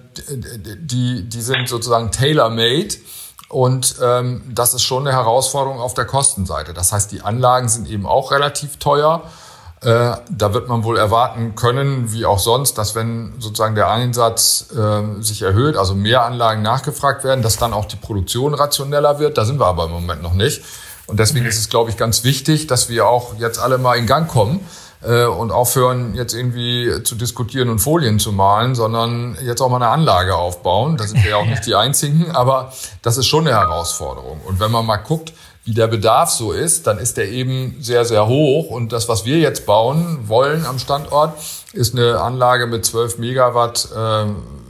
die, 0.79 1.29
die 1.29 1.41
sind 1.43 1.69
sozusagen 1.69 2.11
tailor-made. 2.11 2.97
Und 3.49 3.97
ähm, 4.03 4.43
das 4.53 4.75
ist 4.75 4.83
schon 4.83 5.07
eine 5.07 5.17
Herausforderung 5.17 5.79
auf 5.79 5.95
der 5.95 6.05
Kostenseite. 6.05 6.75
Das 6.75 6.93
heißt, 6.93 7.13
die 7.13 7.23
Anlagen 7.23 7.69
sind 7.69 7.89
eben 7.89 8.05
auch 8.05 8.33
relativ 8.33 8.79
teuer. 8.79 9.23
Äh, 9.83 10.17
da 10.31 10.55
wird 10.55 10.69
man 10.69 10.85
wohl 10.85 10.97
erwarten 10.97 11.55
können, 11.55 12.11
wie 12.13 12.25
auch 12.25 12.39
sonst, 12.39 12.79
dass 12.79 12.95
wenn 12.95 13.35
sozusagen 13.39 13.75
der 13.75 13.91
Einsatz 13.91 14.69
äh, 14.75 15.23
sich 15.23 15.43
erhöht, 15.43 15.77
also 15.77 15.95
mehr 15.95 16.25
Anlagen 16.25 16.63
nachgefragt 16.63 17.25
werden, 17.25 17.43
dass 17.43 17.59
dann 17.59 17.75
auch 17.75 17.85
die 17.85 17.97
Produktion 17.97 18.55
rationeller 18.55 19.19
wird. 19.19 19.37
Da 19.37 19.45
sind 19.45 19.61
wir 19.61 19.67
aber 19.67 19.85
im 19.85 19.93
Moment 19.93 20.23
noch 20.23 20.33
nicht. 20.33 20.63
Und 21.07 21.21
deswegen 21.21 21.47
ist 21.47 21.59
es, 21.59 21.69
glaube 21.69 21.91
ich, 21.91 21.97
ganz 21.97 22.25
wichtig, 22.25 22.67
dass 22.67 22.89
wir 22.89 23.07
auch 23.07 23.35
jetzt 23.39 23.59
alle 23.59 23.79
mal 23.79 23.97
in 23.97 24.07
Gang 24.07 24.29
kommen 24.29 24.61
äh, 25.03 25.25
und 25.25 25.53
aufhören, 25.53 26.15
jetzt 26.15 26.35
irgendwie 26.35 27.03
zu 27.05 27.15
diskutieren 27.15 27.69
und 27.69 27.79
Folien 27.79 28.19
zu 28.19 28.33
malen, 28.33 28.75
sondern 28.75 29.37
jetzt 29.43 29.61
auch 29.61 29.69
mal 29.69 29.77
eine 29.77 29.89
Anlage 29.89 30.35
aufbauen. 30.35 30.97
Da 30.97 31.07
sind 31.07 31.23
wir 31.23 31.31
ja 31.31 31.37
auch 31.37 31.47
nicht 31.47 31.67
die 31.67 31.75
Einzigen, 31.75 32.31
aber 32.33 32.73
das 33.03 33.19
ist 33.19 33.27
schon 33.27 33.47
eine 33.47 33.57
Herausforderung. 33.57 34.41
Und 34.45 34.59
wenn 34.59 34.71
man 34.71 34.87
mal 34.87 34.97
guckt, 34.97 35.33
wie 35.67 35.75
der 35.75 35.89
Bedarf 35.89 36.31
so 36.31 36.53
ist, 36.53 36.87
dann 36.87 36.99
ist 36.99 37.17
der 37.17 37.29
eben 37.29 37.77
sehr, 37.81 38.05
sehr 38.05 38.29
hoch. 38.29 38.71
Und 38.71 38.93
das, 38.93 39.09
was 39.09 39.25
wir 39.25 39.39
jetzt 39.39 39.67
bauen 39.67 40.29
wollen 40.29 40.65
am 40.65 40.79
Standort, 40.79 41.37
ist 41.73 41.93
eine 41.95 42.21
Anlage 42.21 42.69
mit 42.69 42.87
12 42.87 43.19
Megawatt 43.19 43.89
äh, 43.95 44.27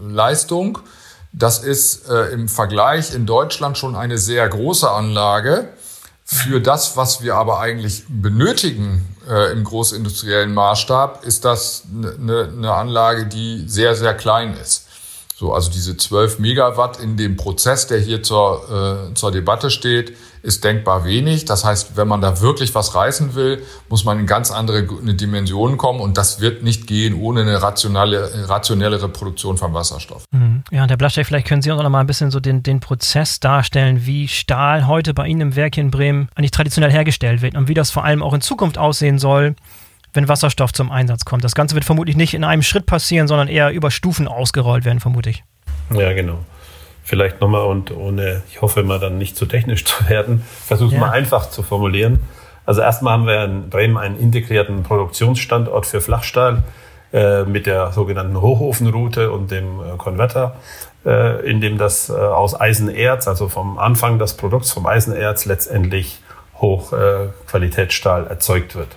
Leistung. 0.08 0.78
Das 1.32 1.62
ist 1.62 2.08
äh, 2.08 2.32
im 2.32 2.48
Vergleich 2.48 3.14
in 3.14 3.26
Deutschland 3.26 3.76
schon 3.76 3.94
eine 3.94 4.16
sehr 4.16 4.48
große 4.48 4.90
Anlage. 4.90 5.68
Für 6.24 6.62
das, 6.62 6.96
was 6.96 7.22
wir 7.22 7.34
aber 7.34 7.60
eigentlich 7.60 8.04
benötigen 8.08 9.06
äh, 9.28 9.52
im 9.52 9.64
großindustriellen 9.64 10.54
Maßstab, 10.54 11.24
ist 11.24 11.44
das 11.44 11.82
eine, 11.94 12.48
eine 12.56 12.72
Anlage, 12.72 13.26
die 13.26 13.64
sehr, 13.68 13.94
sehr 13.94 14.14
klein 14.14 14.56
ist. 14.56 14.85
So, 15.38 15.52
also 15.52 15.70
diese 15.70 15.98
12 15.98 16.38
Megawatt 16.38 16.98
in 16.98 17.18
dem 17.18 17.36
Prozess, 17.36 17.86
der 17.86 17.98
hier 17.98 18.22
zur, 18.22 19.10
äh, 19.10 19.12
zur 19.12 19.32
Debatte 19.32 19.68
steht, 19.68 20.16
ist 20.42 20.64
denkbar 20.64 21.04
wenig. 21.04 21.44
Das 21.44 21.62
heißt, 21.62 21.94
wenn 21.98 22.08
man 22.08 22.22
da 22.22 22.40
wirklich 22.40 22.74
was 22.74 22.94
reißen 22.94 23.34
will, 23.34 23.62
muss 23.90 24.06
man 24.06 24.18
in 24.18 24.24
ganz 24.24 24.50
andere 24.50 24.88
eine 24.98 25.12
Dimensionen 25.12 25.76
kommen 25.76 26.00
und 26.00 26.16
das 26.16 26.40
wird 26.40 26.62
nicht 26.62 26.86
gehen 26.86 27.20
ohne 27.20 27.42
eine 27.42 27.60
rationale, 27.60 28.48
rationellere 28.48 29.10
Produktion 29.10 29.58
von 29.58 29.74
Wasserstoff. 29.74 30.24
Mhm. 30.30 30.62
Ja, 30.70 30.84
und 30.84 30.88
Herr 30.88 30.96
Blaschek, 30.96 31.26
vielleicht 31.26 31.46
können 31.46 31.60
Sie 31.60 31.70
uns 31.70 31.80
auch 31.80 31.84
noch 31.84 31.90
mal 31.90 32.00
ein 32.00 32.06
bisschen 32.06 32.30
so 32.30 32.40
den, 32.40 32.62
den 32.62 32.80
Prozess 32.80 33.38
darstellen, 33.38 34.06
wie 34.06 34.28
Stahl 34.28 34.86
heute 34.86 35.12
bei 35.12 35.26
Ihnen 35.26 35.42
im 35.42 35.54
Werk 35.54 35.76
in 35.76 35.90
Bremen 35.90 36.30
eigentlich 36.34 36.52
traditionell 36.52 36.90
hergestellt 36.90 37.42
wird 37.42 37.56
und 37.56 37.68
wie 37.68 37.74
das 37.74 37.90
vor 37.90 38.06
allem 38.06 38.22
auch 38.22 38.32
in 38.32 38.40
Zukunft 38.40 38.78
aussehen 38.78 39.18
soll, 39.18 39.54
wenn 40.16 40.28
Wasserstoff 40.28 40.72
zum 40.72 40.90
Einsatz 40.90 41.24
kommt. 41.24 41.44
Das 41.44 41.54
Ganze 41.54 41.74
wird 41.74 41.84
vermutlich 41.84 42.16
nicht 42.16 42.34
in 42.34 42.44
einem 42.44 42.62
Schritt 42.62 42.86
passieren, 42.86 43.28
sondern 43.28 43.48
eher 43.48 43.70
über 43.70 43.90
Stufen 43.90 44.26
ausgerollt 44.26 44.84
werden, 44.84 45.00
vermute 45.00 45.30
ich. 45.30 45.44
Ja, 45.92 46.12
genau 46.12 46.38
vielleicht 47.06 47.40
nochmal 47.40 47.64
und 47.66 47.92
ohne, 47.92 48.42
ich 48.50 48.60
hoffe 48.60 48.82
mal 48.82 48.98
dann 48.98 49.16
nicht 49.16 49.36
zu 49.36 49.46
technisch 49.46 49.84
zu 49.86 50.08
werden, 50.08 50.42
versuche 50.42 50.88
es 50.88 50.94
ja. 50.94 51.00
mal 51.00 51.10
einfach 51.10 51.48
zu 51.48 51.62
formulieren. 51.62 52.18
Also 52.66 52.80
erstmal 52.80 53.12
haben 53.14 53.26
wir 53.26 53.44
in 53.44 53.70
Bremen 53.70 53.96
einen 53.96 54.18
integrierten 54.18 54.82
Produktionsstandort 54.82 55.86
für 55.86 56.00
Flachstahl 56.00 56.64
äh, 57.12 57.44
mit 57.44 57.66
der 57.66 57.92
sogenannten 57.92 58.40
Hochofenroute 58.40 59.30
und 59.30 59.52
dem 59.52 59.78
äh, 59.78 59.96
Konverter, 59.96 60.56
äh, 61.04 61.48
in 61.48 61.60
dem 61.60 61.78
das 61.78 62.10
äh, 62.10 62.12
aus 62.12 62.60
Eisenerz, 62.60 63.28
also 63.28 63.48
vom 63.48 63.78
Anfang 63.78 64.18
des 64.18 64.34
Produkts 64.34 64.72
vom 64.72 64.86
Eisenerz 64.86 65.44
letztendlich 65.44 66.18
Hochqualitätsstahl 66.60 68.26
erzeugt 68.26 68.74
wird. 68.74 68.96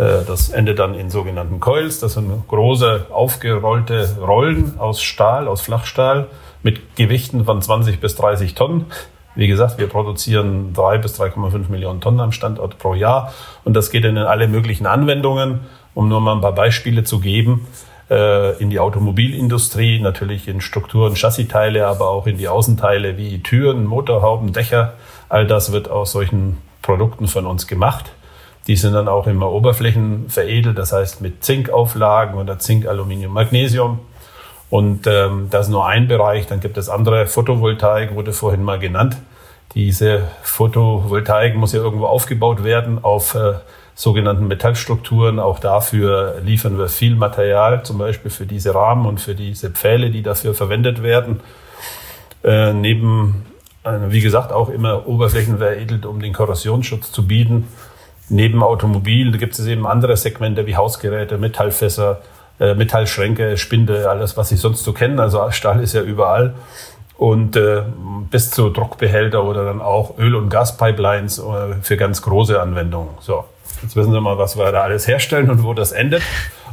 Äh, 0.00 0.24
das 0.26 0.48
endet 0.48 0.78
dann 0.78 0.94
in 0.94 1.10
sogenannten 1.10 1.60
Coils. 1.60 2.00
Das 2.00 2.14
sind 2.14 2.48
große 2.48 3.06
aufgerollte 3.10 4.16
Rollen 4.18 4.78
aus 4.78 5.02
Stahl, 5.02 5.46
aus 5.46 5.60
Flachstahl 5.60 6.28
mit 6.62 6.96
Gewichten 6.96 7.44
von 7.44 7.60
20 7.60 8.00
bis 8.00 8.16
30 8.16 8.54
Tonnen. 8.54 8.86
Wie 9.34 9.46
gesagt, 9.46 9.78
wir 9.78 9.86
produzieren 9.86 10.72
3 10.72 10.98
bis 10.98 11.20
3,5 11.20 11.70
Millionen 11.70 12.00
Tonnen 12.00 12.20
am 12.20 12.32
Standort 12.32 12.78
pro 12.78 12.94
Jahr 12.94 13.32
und 13.64 13.74
das 13.74 13.90
geht 13.90 14.04
in 14.04 14.18
alle 14.18 14.48
möglichen 14.48 14.86
Anwendungen. 14.86 15.60
Um 15.92 16.08
nur 16.08 16.20
mal 16.20 16.34
ein 16.34 16.40
paar 16.40 16.54
Beispiele 16.54 17.02
zu 17.02 17.18
geben, 17.18 17.66
äh, 18.10 18.56
in 18.62 18.70
die 18.70 18.78
Automobilindustrie, 18.78 20.00
natürlich 20.00 20.46
in 20.46 20.60
Strukturen, 20.60 21.16
Chassiteile, 21.16 21.86
aber 21.88 22.08
auch 22.08 22.28
in 22.28 22.38
die 22.38 22.46
Außenteile 22.46 23.16
wie 23.16 23.42
Türen, 23.42 23.86
Motorhauben, 23.86 24.52
Dächer. 24.52 24.94
All 25.28 25.48
das 25.48 25.72
wird 25.72 25.90
aus 25.90 26.12
solchen 26.12 26.58
Produkten 26.80 27.26
von 27.26 27.44
uns 27.44 27.66
gemacht. 27.66 28.12
Die 28.70 28.76
sind 28.76 28.92
dann 28.92 29.08
auch 29.08 29.26
immer 29.26 29.50
Oberflächen 29.50 30.28
veredelt, 30.28 30.78
das 30.78 30.92
heißt 30.92 31.22
mit 31.22 31.42
Zinkauflagen 31.42 32.38
oder 32.38 32.60
Zink, 32.60 32.86
Aluminium, 32.86 33.32
Magnesium. 33.32 33.98
Und 34.70 35.08
ähm, 35.08 35.48
das 35.50 35.66
ist 35.66 35.72
nur 35.72 35.88
ein 35.88 36.06
Bereich. 36.06 36.46
Dann 36.46 36.60
gibt 36.60 36.78
es 36.78 36.88
andere 36.88 37.26
Photovoltaik, 37.26 38.14
wurde 38.14 38.32
vorhin 38.32 38.62
mal 38.62 38.78
genannt. 38.78 39.16
Diese 39.74 40.28
Photovoltaik 40.42 41.56
muss 41.56 41.72
ja 41.72 41.80
irgendwo 41.80 42.06
aufgebaut 42.06 42.62
werden 42.62 43.02
auf 43.02 43.34
äh, 43.34 43.54
sogenannten 43.96 44.46
Metallstrukturen. 44.46 45.40
Auch 45.40 45.58
dafür 45.58 46.36
liefern 46.44 46.78
wir 46.78 46.88
viel 46.88 47.16
Material, 47.16 47.82
zum 47.82 47.98
Beispiel 47.98 48.30
für 48.30 48.46
diese 48.46 48.72
Rahmen 48.72 49.04
und 49.04 49.20
für 49.20 49.34
diese 49.34 49.70
Pfähle, 49.70 50.10
die 50.10 50.22
dafür 50.22 50.54
verwendet 50.54 51.02
werden. 51.02 51.40
Äh, 52.44 52.72
neben, 52.72 53.46
äh, 53.82 53.98
wie 54.10 54.20
gesagt, 54.20 54.52
auch 54.52 54.68
immer 54.68 55.08
Oberflächen 55.08 55.58
veredelt, 55.58 56.06
um 56.06 56.20
den 56.20 56.32
Korrosionsschutz 56.32 57.10
zu 57.10 57.26
bieten. 57.26 57.66
Neben 58.30 58.62
Automobil 58.62 59.36
gibt 59.38 59.58
es 59.58 59.66
eben 59.66 59.86
andere 59.86 60.16
Segmente 60.16 60.64
wie 60.66 60.76
Hausgeräte, 60.76 61.36
Metallfässer, 61.36 62.20
äh, 62.60 62.74
Metallschränke, 62.74 63.56
Spinde, 63.56 64.08
alles, 64.08 64.36
was 64.36 64.52
ich 64.52 64.60
sonst 64.60 64.84
so 64.84 64.92
kenne. 64.92 65.20
Also 65.20 65.50
Stahl 65.50 65.82
ist 65.82 65.94
ja 65.94 66.02
überall. 66.02 66.54
Und 67.18 67.56
äh, 67.56 67.82
bis 68.30 68.50
zu 68.50 68.70
Druckbehälter 68.70 69.44
oder 69.44 69.64
dann 69.64 69.82
auch 69.82 70.16
Öl- 70.16 70.36
und 70.36 70.48
Gaspipelines 70.48 71.38
äh, 71.38 71.74
für 71.82 71.96
ganz 71.96 72.22
große 72.22 72.60
Anwendungen. 72.60 73.10
So, 73.20 73.44
jetzt 73.82 73.96
wissen 73.96 74.12
Sie 74.12 74.20
mal, 74.20 74.38
was 74.38 74.56
wir 74.56 74.70
da 74.70 74.82
alles 74.82 75.08
herstellen 75.08 75.50
und 75.50 75.64
wo 75.64 75.74
das 75.74 75.90
endet 75.90 76.22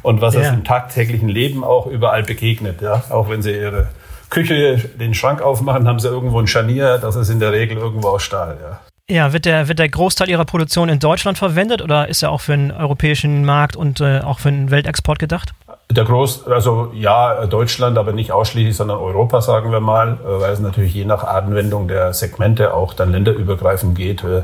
und 0.03 0.21
was 0.21 0.35
ja. 0.35 0.41
es 0.41 0.49
im 0.49 0.63
tagtäglichen 0.63 1.27
Leben 1.27 1.63
auch 1.63 1.87
überall 1.87 2.23
begegnet. 2.23 2.81
Ja? 2.81 3.03
Auch 3.09 3.29
wenn 3.29 3.41
Sie 3.41 3.51
Ihre 3.51 3.87
Küche, 4.29 4.77
den 4.77 5.15
Schrank 5.15 5.41
aufmachen, 5.41 5.87
haben 5.87 5.99
Sie 5.99 6.07
irgendwo 6.07 6.39
ein 6.39 6.47
Scharnier, 6.47 6.99
das 6.99 7.15
ist 7.15 7.29
in 7.29 7.39
der 7.39 7.51
Regel 7.51 7.77
irgendwo 7.77 8.09
aus 8.09 8.23
Stahl. 8.23 8.57
Ja. 8.61 8.79
Ja, 9.09 9.31
wird 9.31 9.45
der, 9.45 9.69
wird 9.69 9.79
der 9.79 9.87
Großteil 9.87 10.29
Ihrer 10.29 10.43
Produktion 10.43 10.89
in 10.89 10.99
Deutschland 10.99 11.37
verwendet 11.37 11.81
oder 11.81 12.09
ist 12.09 12.23
er 12.23 12.31
auch 12.31 12.41
für 12.41 12.51
den 12.51 12.73
europäischen 12.73 13.45
Markt 13.45 13.77
und 13.77 14.01
äh, 14.01 14.19
auch 14.19 14.39
für 14.39 14.51
den 14.51 14.69
Weltexport 14.69 15.17
gedacht? 15.17 15.53
Der 15.89 16.03
Groß, 16.03 16.45
also 16.47 16.91
ja, 16.93 17.45
Deutschland, 17.45 17.97
aber 17.97 18.11
nicht 18.11 18.33
ausschließlich, 18.33 18.75
sondern 18.75 18.97
Europa, 18.97 19.39
sagen 19.39 19.71
wir 19.71 19.79
mal, 19.79 20.17
äh, 20.25 20.41
weil 20.41 20.51
es 20.51 20.59
natürlich 20.59 20.93
je 20.93 21.05
nach 21.05 21.23
Anwendung 21.23 21.87
der 21.87 22.13
Segmente 22.13 22.73
auch 22.73 22.93
dann 22.93 23.13
länderübergreifend 23.13 23.97
geht. 23.97 24.25
Äh, 24.25 24.43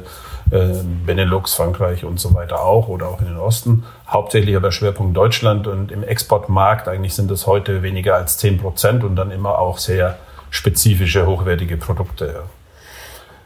äh, 0.52 0.84
Benelux, 1.06 1.56
Frankreich 1.56 2.06
und 2.06 2.20
so 2.20 2.34
weiter 2.34 2.62
auch 2.62 2.88
oder 2.88 3.08
auch 3.08 3.20
in 3.20 3.28
den 3.28 3.38
Osten. 3.38 3.84
Hauptsächlich 4.08 4.56
aber 4.56 4.72
Schwerpunkt 4.72 5.18
Deutschland 5.18 5.68
und 5.68 5.92
im 5.92 6.04
Exportmarkt 6.04 6.88
eigentlich 6.88 7.16
sind 7.16 7.32
es 7.32 7.48
heute 7.48 7.82
weniger 7.82 8.16
als 8.16 8.38
10 8.38 8.60
Prozent 8.60 9.04
und 9.04 9.16
dann 9.16 9.32
immer 9.32 9.58
auch 9.58 9.78
sehr 9.78 10.18
spezifische, 10.52 11.26
hochwertige 11.26 11.76
Produkte. 11.78 12.44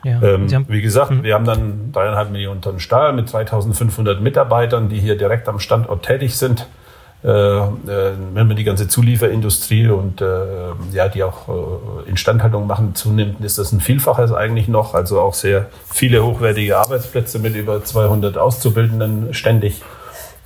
Ja. 0.04 0.22
Ähm, 0.22 0.66
wie 0.68 0.82
gesagt, 0.82 1.12
mh. 1.12 1.24
wir 1.24 1.34
haben 1.34 1.46
dann 1.46 1.92
dreieinhalb 1.92 2.32
Millionen 2.32 2.62
Tonnen 2.62 2.80
Stahl 2.80 3.14
mit 3.14 3.32
3500 3.32 4.22
Mitarbeitern, 4.22 4.90
die 4.90 5.00
hier 5.00 5.18
direkt 5.18 5.48
am 5.50 5.60
Standort 5.60 6.06
tätig 6.06 6.38
sind. 6.38 6.68
Äh, 7.24 7.30
äh, 7.30 7.68
wenn 8.34 8.48
man 8.48 8.56
die 8.56 8.64
ganze 8.64 8.88
Zulieferindustrie 8.88 9.88
und 9.90 10.22
äh, 10.22 10.26
ja, 10.92 11.10
die 11.10 11.24
auch 11.24 11.50
äh, 11.50 12.10
Instandhaltung 12.10 12.68
machen 12.68 12.94
zunimmt, 12.94 13.44
ist 13.44 13.58
das 13.58 13.72
ein 13.72 13.82
Vielfaches 13.82 14.32
eigentlich 14.32 14.68
noch. 14.68 14.94
Also 14.94 15.20
auch 15.20 15.34
sehr 15.34 15.66
viele 15.92 16.24
hochwertige 16.24 16.78
Arbeitsplätze 16.78 17.40
mit 17.40 17.56
über 17.56 17.84
200 17.84 18.38
Auszubildenden 18.38 19.34
ständig. 19.34 19.82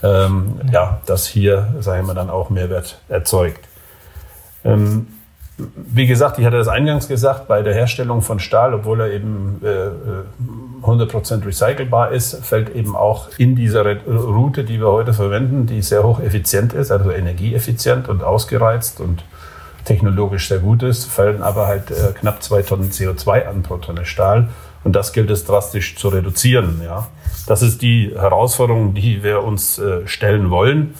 Ähm, 0.01 0.62
ja. 0.67 0.72
ja, 0.72 1.01
das 1.05 1.27
hier, 1.27 1.75
sagen 1.81 2.08
wir 2.08 2.13
dann 2.13 2.29
auch 2.29 2.50
Mehrwert 2.50 3.00
erzeugt. 3.10 3.67
Ähm, 4.63 5.08
wie 5.75 6.08
gesagt, 6.08 6.39
ich 6.39 6.46
hatte 6.46 6.58
das 6.58 6.68
eingangs 6.68 7.08
gesagt, 7.08 7.48
bei 7.48 7.62
der 7.62 7.74
Herstellung 7.74 8.22
von 8.22 8.39
Stahl, 8.39 8.74
obwohl 8.74 9.01
er 9.01 9.12
eben 9.12 9.62
äh, 9.63 10.86
100% 10.86 11.46
recycelbar 11.46 12.12
ist, 12.12 12.44
fällt 12.44 12.75
eben 12.75 12.96
auch 12.96 13.30
in 13.38 13.56
dieser 13.56 13.84
Route, 14.06 14.63
die 14.63 14.80
wir 14.80 14.91
heute 14.91 15.13
verwenden, 15.13 15.68
die 15.68 15.82
sehr 15.82 16.03
hoch 16.03 16.20
effizient 16.20 16.74
ist, 16.74 16.91
also 16.91 17.12
energieeffizient 17.12 18.10
und 18.10 18.24
ausgereizt 18.24 19.00
und 19.00 19.24
technologisch 19.86 20.48
sehr 20.48 20.60
gut 20.60 20.84
ist, 20.84 21.06
fallen 21.06 21.41
aber 21.41 21.68
halt 21.68 21.91
äh, 21.91 22.13
knapp 22.20 22.44
zwei 22.44 22.62
Tonnen 22.62 22.89
CO2 22.89 23.48
an 23.48 23.63
pro 23.63 23.77
Tonne 23.77 24.06
Stahl. 24.06 24.50
Und 24.84 24.96
das 24.96 25.13
gilt 25.13 25.30
es 25.30 25.46
drastisch 25.46 25.96
zu 25.96 26.10
reduzieren. 26.10 26.82
Ja. 26.84 27.08
Das 27.48 27.62
ist 27.62 27.82
die 27.82 28.12
Herausforderung, 28.15 28.94
die 28.94 29.24
wir 29.24 29.44
uns 29.44 29.77
äh, 29.77 30.08
stellen 30.08 30.50
wollen. 30.50 30.96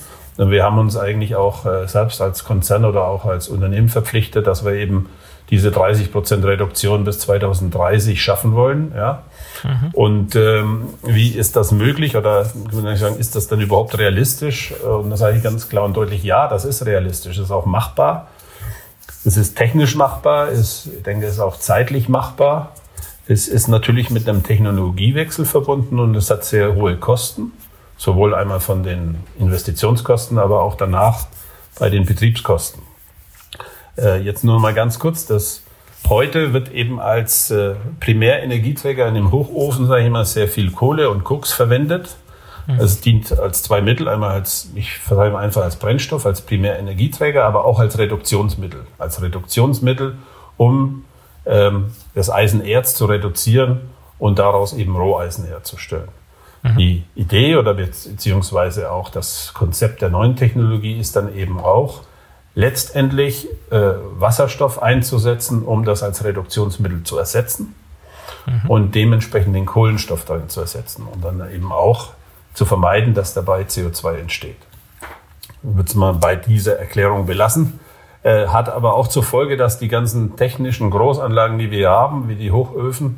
Wir 0.50 0.64
haben 0.64 0.80
uns 0.80 0.98
eigentlich 0.98 1.36
auch 1.36 1.66
äh, 1.66 1.88
selbst 1.88 2.22
als 2.22 2.44
Konzern 2.44 2.86
oder 2.86 3.06
auch 3.06 3.26
als 3.26 3.48
Unternehmen 3.48 3.90
verpflichtet, 3.90 4.48
dass 4.48 4.66
wir 4.66 4.74
eben 4.74 5.08
diese 5.52 5.70
30 5.70 6.12
Prozent 6.12 6.46
Reduktion 6.46 7.04
bis 7.04 7.20
2030 7.20 8.22
schaffen 8.22 8.54
wollen. 8.54 8.94
Ja? 8.96 9.24
Mhm. 9.64 9.90
Und 9.94 10.36
ähm, 10.36 10.88
wie 11.04 11.30
ist 11.30 11.58
das 11.58 11.72
möglich 11.74 12.16
oder 12.16 12.46
sagen, 12.46 13.18
ist 13.18 13.36
das 13.36 13.50
denn 13.50 13.60
überhaupt 13.60 13.98
realistisch? 13.98 14.74
Und 14.82 15.10
da 15.10 15.18
sage 15.18 15.38
ich 15.38 15.44
ganz 15.44 15.68
klar 15.68 15.84
und 15.84 15.96
deutlich, 15.96 16.24
ja, 16.24 16.48
das 16.48 16.64
ist 16.64 16.86
realistisch, 16.86 17.36
das 17.36 17.46
ist 17.46 17.52
auch 17.52 17.66
machbar. 17.66 18.28
Es 19.26 19.38
ist 19.38 19.56
technisch 19.56 19.96
machbar, 19.96 20.50
ist, 20.50 20.88
ich 20.98 21.04
denke, 21.04 21.28
es 21.28 21.34
ist 21.34 21.40
auch 21.40 21.58
zeitlich 21.58 22.10
machbar. 22.10 22.72
Es 23.28 23.48
ist 23.48 23.68
natürlich 23.68 24.10
mit 24.10 24.28
einem 24.28 24.44
Technologiewechsel 24.44 25.46
verbunden 25.46 26.00
und 26.00 26.16
es 26.16 26.32
hat 26.32 26.44
sehr 26.44 26.76
hohe 26.76 26.96
Kosten. 26.96 27.52
Sowohl 28.02 28.34
einmal 28.34 28.60
von 28.60 28.82
den 28.82 29.18
Investitionskosten, 29.38 30.40
aber 30.40 30.64
auch 30.64 30.74
danach 30.74 31.28
bei 31.78 31.92
den 31.92 32.08
Betriebskosten. 32.08 32.82
Äh, 33.96 34.24
jetzt 34.24 34.44
nur 34.44 34.60
mal 34.60 34.74
ganz 34.74 34.98
kurz, 34.98 35.28
das 35.28 35.62
heute 36.10 36.52
wird 36.52 36.72
eben 36.72 37.00
als 37.00 37.52
äh, 37.52 37.76
Primärenergieträger 38.00 39.08
in 39.08 39.14
dem 39.14 39.32
Hochofen, 39.32 39.86
sage 39.86 40.04
ich 40.04 40.10
mal, 40.10 40.26
sehr 40.26 40.48
viel 40.48 40.72
Kohle 40.72 41.12
und 41.12 41.24
Koks 41.24 41.52
verwendet. 41.54 42.18
Mhm. 42.66 42.80
Es 42.80 43.02
dient 43.02 43.38
als 43.38 43.62
zwei 43.62 43.82
Mittel, 43.82 44.08
einmal 44.08 44.32
als, 44.32 44.72
ich 44.74 44.98
vertreibe 44.98 45.38
einfach 45.38 45.62
als 45.62 45.76
Brennstoff, 45.76 46.26
als 46.26 46.42
Primärenergieträger, 46.42 47.46
aber 47.46 47.66
auch 47.66 47.78
als 47.78 48.00
Reduktionsmittel. 48.00 48.88
Als 48.98 49.22
Reduktionsmittel, 49.22 50.18
um 50.58 51.06
ähm, 51.46 51.92
das 52.16 52.32
Eisenerz 52.32 52.96
zu 52.96 53.06
reduzieren 53.06 53.82
und 54.18 54.40
daraus 54.40 54.74
eben 54.74 54.96
Roheisen 54.96 55.46
herzustellen. 55.46 56.10
Mhm. 56.64 56.78
Die 56.78 57.04
Idee 57.16 57.56
oder 57.56 57.74
beziehungsweise 57.74 58.92
auch 58.92 59.10
das 59.10 59.54
Konzept 59.54 60.02
der 60.02 60.10
neuen 60.10 60.36
Technologie 60.36 61.00
ist 61.00 61.16
dann 61.16 61.36
eben 61.36 61.60
auch, 61.60 62.02
letztendlich 62.54 63.48
äh, 63.70 63.94
Wasserstoff 64.18 64.82
einzusetzen, 64.82 65.64
um 65.64 65.86
das 65.86 66.04
als 66.04 66.24
Reduktionsmittel 66.24 67.04
zu 67.04 67.18
ersetzen 67.18 67.76
mhm. 68.46 68.70
und 68.70 68.96
dementsprechend 68.96 69.56
den 69.56 69.66
Kohlenstoff 69.66 70.26
darin 70.26 70.50
zu 70.50 70.62
ersetzen 70.62 71.08
und 71.12 71.24
dann 71.24 71.42
eben 71.52 71.72
auch 71.72 72.10
zu 72.54 72.66
vermeiden, 72.66 73.14
dass 73.14 73.34
dabei 73.34 73.64
CO2 73.64 74.16
entsteht. 74.16 74.58
Würde 75.62 75.88
es 75.88 75.96
mal 75.96 76.14
bei 76.14 76.36
dieser 76.36 76.78
Erklärung 76.78 77.26
belassen. 77.26 77.80
Äh, 78.24 78.48
hat 78.48 78.70
aber 78.70 78.96
auch 78.96 79.08
zur 79.08 79.24
Folge, 79.24 79.58
dass 79.58 79.80
die 79.80 79.88
ganzen 79.88 80.36
technischen 80.36 80.92
Großanlagen, 80.92 81.58
die 81.58 81.72
wir 81.72 81.90
haben, 81.90 82.28
wie 82.28 82.36
die 82.36 82.52
Hochöfen, 82.52 83.18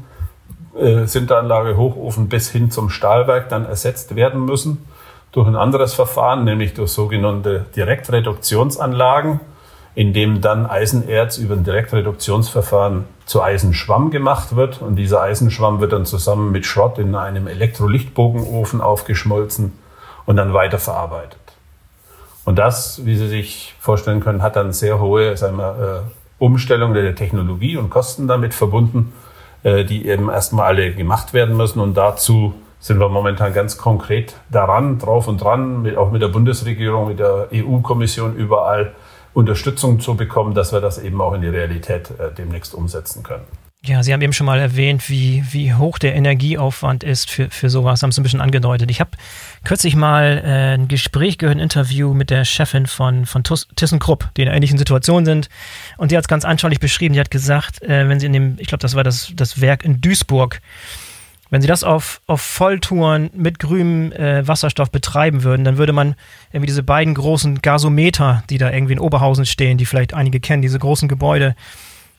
äh, 0.75 1.05
Sinteranlage, 1.05 1.77
Hochofen 1.77 2.29
bis 2.29 2.49
hin 2.49 2.71
zum 2.71 2.89
Stahlwerk 2.89 3.49
dann 3.49 3.65
ersetzt 3.65 4.15
werden 4.15 4.45
müssen 4.45 4.85
durch 5.31 5.47
ein 5.47 5.55
anderes 5.55 5.93
Verfahren, 5.93 6.43
nämlich 6.43 6.73
durch 6.75 6.91
sogenannte 6.91 7.65
Direktreduktionsanlagen, 7.75 9.39
in 9.95 10.13
dem 10.13 10.41
dann 10.41 10.65
Eisenerz 10.65 11.37
über 11.37 11.55
ein 11.55 11.63
Direktreduktionsverfahren 11.63 13.05
zu 13.25 13.41
Eisenschwamm 13.41 14.11
gemacht 14.11 14.55
wird. 14.55 14.81
Und 14.81 14.95
dieser 14.95 15.21
Eisenschwamm 15.21 15.81
wird 15.81 15.91
dann 15.91 16.05
zusammen 16.05 16.51
mit 16.51 16.65
Schrott 16.65 16.99
in 16.99 17.15
einem 17.15 17.47
Elektrolichtbogenofen 17.47 18.79
aufgeschmolzen 18.79 19.73
und 20.25 20.35
dann 20.35 20.53
weiterverarbeitet. 20.53 21.39
Und 22.45 22.59
das, 22.59 23.05
wie 23.05 23.15
Sie 23.15 23.27
sich 23.27 23.75
vorstellen 23.79 24.19
können, 24.19 24.41
hat 24.41 24.55
dann 24.55 24.73
sehr 24.73 24.99
hohe 24.99 25.35
sagen 25.37 25.57
wir, 25.57 26.03
äh, 26.03 26.43
Umstellung 26.43 26.93
der 26.93 27.15
Technologie 27.15 27.77
und 27.77 27.89
Kosten 27.89 28.27
damit 28.27 28.53
verbunden, 28.53 29.13
äh, 29.63 29.85
die 29.85 30.07
eben 30.07 30.29
erstmal 30.29 30.67
alle 30.67 30.93
gemacht 30.93 31.33
werden 31.33 31.57
müssen. 31.57 31.79
Und 31.79 31.95
dazu 31.95 32.53
sind 32.79 32.99
wir 32.99 33.09
momentan 33.09 33.53
ganz 33.53 33.77
konkret 33.77 34.35
daran, 34.49 34.99
drauf 34.99 35.27
und 35.27 35.41
dran, 35.41 35.81
mit, 35.81 35.97
auch 35.97 36.11
mit 36.11 36.21
der 36.21 36.27
Bundesregierung, 36.27 37.07
mit 37.07 37.19
der 37.19 37.47
EU-Kommission 37.53 38.35
überall 38.35 38.93
Unterstützung 39.33 39.99
zu 39.99 40.15
bekommen, 40.15 40.53
dass 40.53 40.73
wir 40.73 40.81
das 40.81 41.01
eben 41.01 41.19
auch 41.21 41.33
in 41.33 41.41
die 41.41 41.47
Realität 41.47 42.11
äh, 42.11 42.31
demnächst 42.37 42.75
umsetzen 42.75 43.23
können. 43.23 43.45
Ja, 43.85 44.01
Sie 44.01 44.13
haben 44.13 44.21
eben 44.21 44.31
schon 44.31 44.45
mal 44.45 44.59
erwähnt, 44.59 45.09
wie, 45.09 45.43
wie 45.51 45.73
hoch 45.73 45.99
der 45.99 46.15
Energieaufwand 46.15 47.03
ist 47.03 47.29
für, 47.29 47.49
für 47.49 47.69
sowas, 47.69 48.01
haben 48.01 48.13
Sie 48.13 48.21
ein 48.21 48.23
bisschen 48.23 48.39
angedeutet. 48.39 48.89
Ich 48.89 49.01
habe 49.01 49.11
kürzlich 49.65 49.97
mal 49.97 50.41
äh, 50.45 50.75
ein 50.75 50.87
Gespräch 50.87 51.37
gehört, 51.37 51.57
ein 51.57 51.61
Interview 51.61 52.13
mit 52.13 52.29
der 52.29 52.45
Chefin 52.45 52.87
von, 52.87 53.25
von 53.25 53.43
ThyssenKrupp, 53.43 54.29
die 54.37 54.43
in 54.43 54.47
einer 54.47 54.55
ähnlichen 54.55 54.77
Situation 54.77 55.25
sind. 55.25 55.49
Und 55.97 56.11
die 56.11 56.15
hat 56.15 56.23
es 56.23 56.29
ganz 56.29 56.45
anschaulich 56.45 56.79
beschrieben. 56.79 57.13
Die 57.13 57.19
hat 57.19 57.29
gesagt, 57.29 57.81
äh, 57.81 58.07
wenn 58.07 58.21
sie 58.21 58.27
in 58.27 58.33
dem, 58.33 58.55
ich 58.57 58.67
glaube, 58.67 58.81
das 58.81 58.95
war 58.95 59.03
das, 59.03 59.33
das 59.35 59.59
Werk 59.59 59.83
in 59.83 59.99
Duisburg, 59.99 60.61
wenn 61.49 61.61
sie 61.61 61.67
das 61.67 61.83
auf, 61.83 62.21
auf 62.25 62.39
Volltouren 62.39 63.31
mit 63.33 63.59
grünem 63.59 64.13
äh, 64.13 64.47
Wasserstoff 64.47 64.91
betreiben 64.91 65.43
würden, 65.43 65.65
dann 65.65 65.77
würde 65.77 65.91
man 65.91 66.15
irgendwie 66.53 66.67
diese 66.67 66.83
beiden 66.83 67.15
großen 67.15 67.61
Gasometer, 67.61 68.45
die 68.49 68.57
da 68.57 68.71
irgendwie 68.71 68.93
in 68.93 68.99
Oberhausen 68.99 69.45
stehen, 69.45 69.77
die 69.77 69.85
vielleicht 69.85 70.13
einige 70.13 70.39
kennen, 70.39 70.61
diese 70.61 70.79
großen 70.79 71.09
Gebäude, 71.09 71.53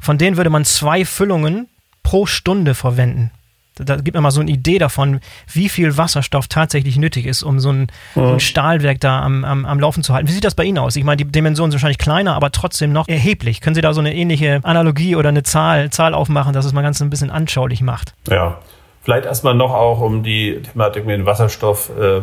von 0.05 0.19
denen 0.19 0.37
würde 0.37 0.51
man 0.51 0.65
zwei 0.65 1.05
Füllungen 1.05 1.69
pro 2.03 2.27
Stunde 2.27 2.75
verwenden. 2.75 3.31
Da 3.77 3.97
gibt 3.97 4.15
man 4.15 4.23
mal 4.23 4.31
so 4.31 4.41
eine 4.41 4.53
Idee 4.53 4.79
davon, 4.79 5.19
wie 5.53 5.69
viel 5.69 5.97
Wasserstoff 5.97 6.47
tatsächlich 6.47 6.97
nötig 6.97 7.27
ist, 7.27 7.43
um 7.43 7.59
so 7.59 7.71
ein, 7.71 7.89
mhm. 8.15 8.23
ein 8.23 8.41
Stahlwerk 8.41 9.01
da 9.01 9.21
am, 9.21 9.45
am, 9.45 9.67
am, 9.67 9.81
Laufen 9.81 10.05
zu 10.05 10.15
halten. 10.15 10.29
Wie 10.29 10.33
sieht 10.33 10.45
das 10.45 10.55
bei 10.55 10.63
Ihnen 10.63 10.79
aus? 10.79 10.95
Ich 10.95 11.03
meine, 11.03 11.17
die 11.17 11.25
Dimensionen 11.25 11.73
sind 11.73 11.79
wahrscheinlich 11.79 11.99
kleiner, 11.99 12.37
aber 12.37 12.53
trotzdem 12.53 12.93
noch 12.93 13.09
erheblich. 13.09 13.61
Können 13.61 13.75
Sie 13.75 13.81
da 13.81 13.93
so 13.93 14.01
eine 14.01 14.15
ähnliche 14.15 14.61
Analogie 14.63 15.17
oder 15.17 15.31
eine 15.31 15.43
Zahl, 15.43 15.91
Zahl 15.91 16.15
aufmachen, 16.15 16.53
dass 16.53 16.65
es 16.65 16.73
mal 16.73 16.83
ganz 16.83 17.01
ein 17.03 17.11
bisschen 17.11 17.31
anschaulich 17.31 17.81
macht? 17.81 18.15
Ja, 18.31 18.59
Vielleicht 19.05 19.27
erstmal 19.27 19.55
noch 19.55 19.75
auch, 19.75 20.01
um 20.01 20.23
die 20.23 20.63
Thematik 20.63 21.05
mit 21.05 21.19
dem 21.19 21.27
Wasserstoff 21.27 21.91
äh, 21.91 22.23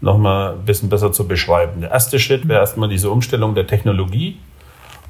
nochmal 0.00 0.54
ein 0.54 0.64
bisschen 0.64 0.88
besser 0.88 1.12
zu 1.12 1.28
beschreiben. 1.28 1.82
Der 1.82 1.92
erste 1.92 2.18
Schritt 2.18 2.48
wäre 2.48 2.58
erstmal 2.58 2.88
diese 2.88 3.10
Umstellung 3.10 3.54
der 3.54 3.68
Technologie 3.68 4.36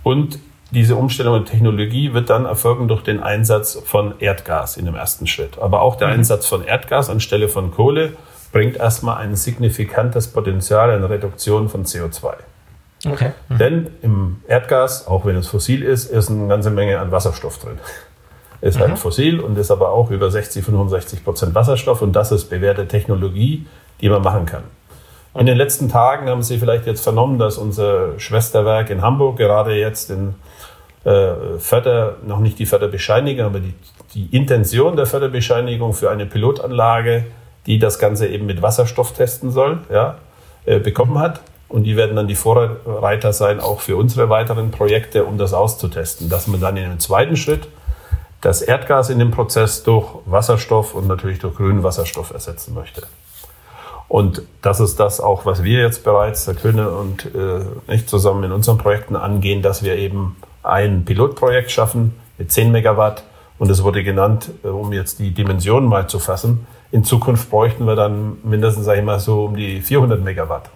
und 0.02 0.38
diese 0.70 0.96
Umstellung 0.96 1.34
der 1.34 1.44
Technologie 1.44 2.12
wird 2.12 2.28
dann 2.28 2.44
erfolgen 2.44 2.88
durch 2.88 3.02
den 3.02 3.22
Einsatz 3.22 3.78
von 3.84 4.14
Erdgas 4.18 4.76
in 4.76 4.84
dem 4.84 4.94
ersten 4.94 5.26
Schritt. 5.26 5.58
Aber 5.58 5.82
auch 5.82 5.96
der 5.96 6.08
mhm. 6.08 6.14
Einsatz 6.14 6.46
von 6.46 6.64
Erdgas 6.64 7.08
anstelle 7.08 7.48
von 7.48 7.70
Kohle 7.70 8.12
bringt 8.52 8.76
erstmal 8.76 9.18
ein 9.18 9.36
signifikantes 9.36 10.28
Potenzial 10.28 10.96
in 10.96 11.04
Reduktion 11.04 11.68
von 11.68 11.84
CO2. 11.84 12.34
Okay. 13.06 13.32
Mhm. 13.48 13.58
Denn 13.58 13.86
im 14.02 14.42
Erdgas, 14.48 15.06
auch 15.06 15.24
wenn 15.24 15.36
es 15.36 15.48
fossil 15.48 15.82
ist, 15.82 16.10
ist 16.10 16.30
eine 16.30 16.48
ganze 16.48 16.70
Menge 16.70 16.98
an 16.98 17.12
Wasserstoff 17.12 17.58
drin 17.58 17.78
ist 18.60 18.76
halt 18.78 18.88
mhm. 18.88 18.92
halt 18.92 19.00
fossil 19.00 19.40
und 19.40 19.58
ist 19.58 19.70
aber 19.70 19.90
auch 19.90 20.10
über 20.10 20.30
60, 20.30 20.64
65 20.64 21.24
Prozent 21.24 21.54
Wasserstoff 21.54 22.02
und 22.02 22.12
das 22.14 22.32
ist 22.32 22.48
bewährte 22.50 22.88
Technologie, 22.88 23.66
die 24.00 24.08
man 24.08 24.22
machen 24.22 24.46
kann. 24.46 24.64
In 25.38 25.44
den 25.44 25.58
letzten 25.58 25.90
Tagen 25.90 26.28
haben 26.30 26.42
Sie 26.42 26.58
vielleicht 26.58 26.86
jetzt 26.86 27.02
vernommen, 27.02 27.38
dass 27.38 27.58
unser 27.58 28.18
Schwesterwerk 28.18 28.88
in 28.88 29.02
Hamburg 29.02 29.36
gerade 29.36 29.74
jetzt 29.74 30.10
in 30.10 30.34
äh, 31.04 31.58
Förder, 31.58 32.16
noch 32.26 32.40
nicht 32.40 32.58
die 32.58 32.64
Förderbescheinigung, 32.64 33.44
aber 33.44 33.60
die, 33.60 33.74
die 34.14 34.34
Intention 34.34 34.96
der 34.96 35.04
Förderbescheinigung 35.04 35.92
für 35.92 36.10
eine 36.10 36.24
Pilotanlage, 36.24 37.26
die 37.66 37.78
das 37.78 37.98
Ganze 37.98 38.28
eben 38.28 38.46
mit 38.46 38.62
Wasserstoff 38.62 39.12
testen 39.12 39.50
soll, 39.50 39.80
ja, 39.90 40.16
äh, 40.64 40.78
bekommen 40.78 41.18
hat. 41.18 41.40
Und 41.68 41.82
die 41.82 41.96
werden 41.96 42.16
dann 42.16 42.28
die 42.28 42.34
Vorreiter 42.34 43.32
sein, 43.32 43.60
auch 43.60 43.80
für 43.80 43.96
unsere 43.96 44.30
weiteren 44.30 44.70
Projekte, 44.70 45.24
um 45.24 45.36
das 45.36 45.52
auszutesten. 45.52 46.30
Dass 46.30 46.46
man 46.46 46.60
dann 46.60 46.76
in 46.76 46.84
einem 46.84 47.00
zweiten 47.00 47.36
Schritt 47.36 47.68
das 48.40 48.62
Erdgas 48.62 49.10
in 49.10 49.18
dem 49.18 49.32
Prozess 49.32 49.82
durch 49.82 50.08
Wasserstoff 50.24 50.94
und 50.94 51.08
natürlich 51.08 51.40
durch 51.40 51.56
grünen 51.56 51.82
Wasserstoff 51.82 52.30
ersetzen 52.30 52.72
möchte. 52.72 53.02
Und 54.08 54.42
das 54.62 54.80
ist 54.80 55.00
das 55.00 55.20
auch, 55.20 55.46
was 55.46 55.64
wir 55.64 55.80
jetzt 55.80 56.04
bereits, 56.04 56.46
Herr 56.46 56.54
Köhne 56.54 56.90
und 56.90 57.26
äh, 57.34 57.60
ich 57.92 58.06
zusammen 58.06 58.44
in 58.44 58.52
unseren 58.52 58.78
Projekten 58.78 59.16
angehen, 59.16 59.62
dass 59.62 59.82
wir 59.82 59.96
eben 59.96 60.36
ein 60.62 61.04
Pilotprojekt 61.04 61.70
schaffen 61.70 62.14
mit 62.38 62.52
10 62.52 62.70
Megawatt. 62.70 63.24
Und 63.58 63.70
es 63.70 63.82
wurde 63.82 64.04
genannt, 64.04 64.50
äh, 64.62 64.68
um 64.68 64.92
jetzt 64.92 65.18
die 65.18 65.32
Dimensionen 65.32 65.88
mal 65.88 66.08
zu 66.08 66.18
fassen. 66.18 66.66
In 66.92 67.04
Zukunft 67.04 67.50
bräuchten 67.50 67.86
wir 67.86 67.96
dann 67.96 68.38
mindestens, 68.44 68.84
sage 68.84 69.00
ich 69.00 69.04
mal, 69.04 69.18
so 69.18 69.46
um 69.46 69.56
die 69.56 69.80
400 69.80 70.22
Megawatt. 70.22 70.70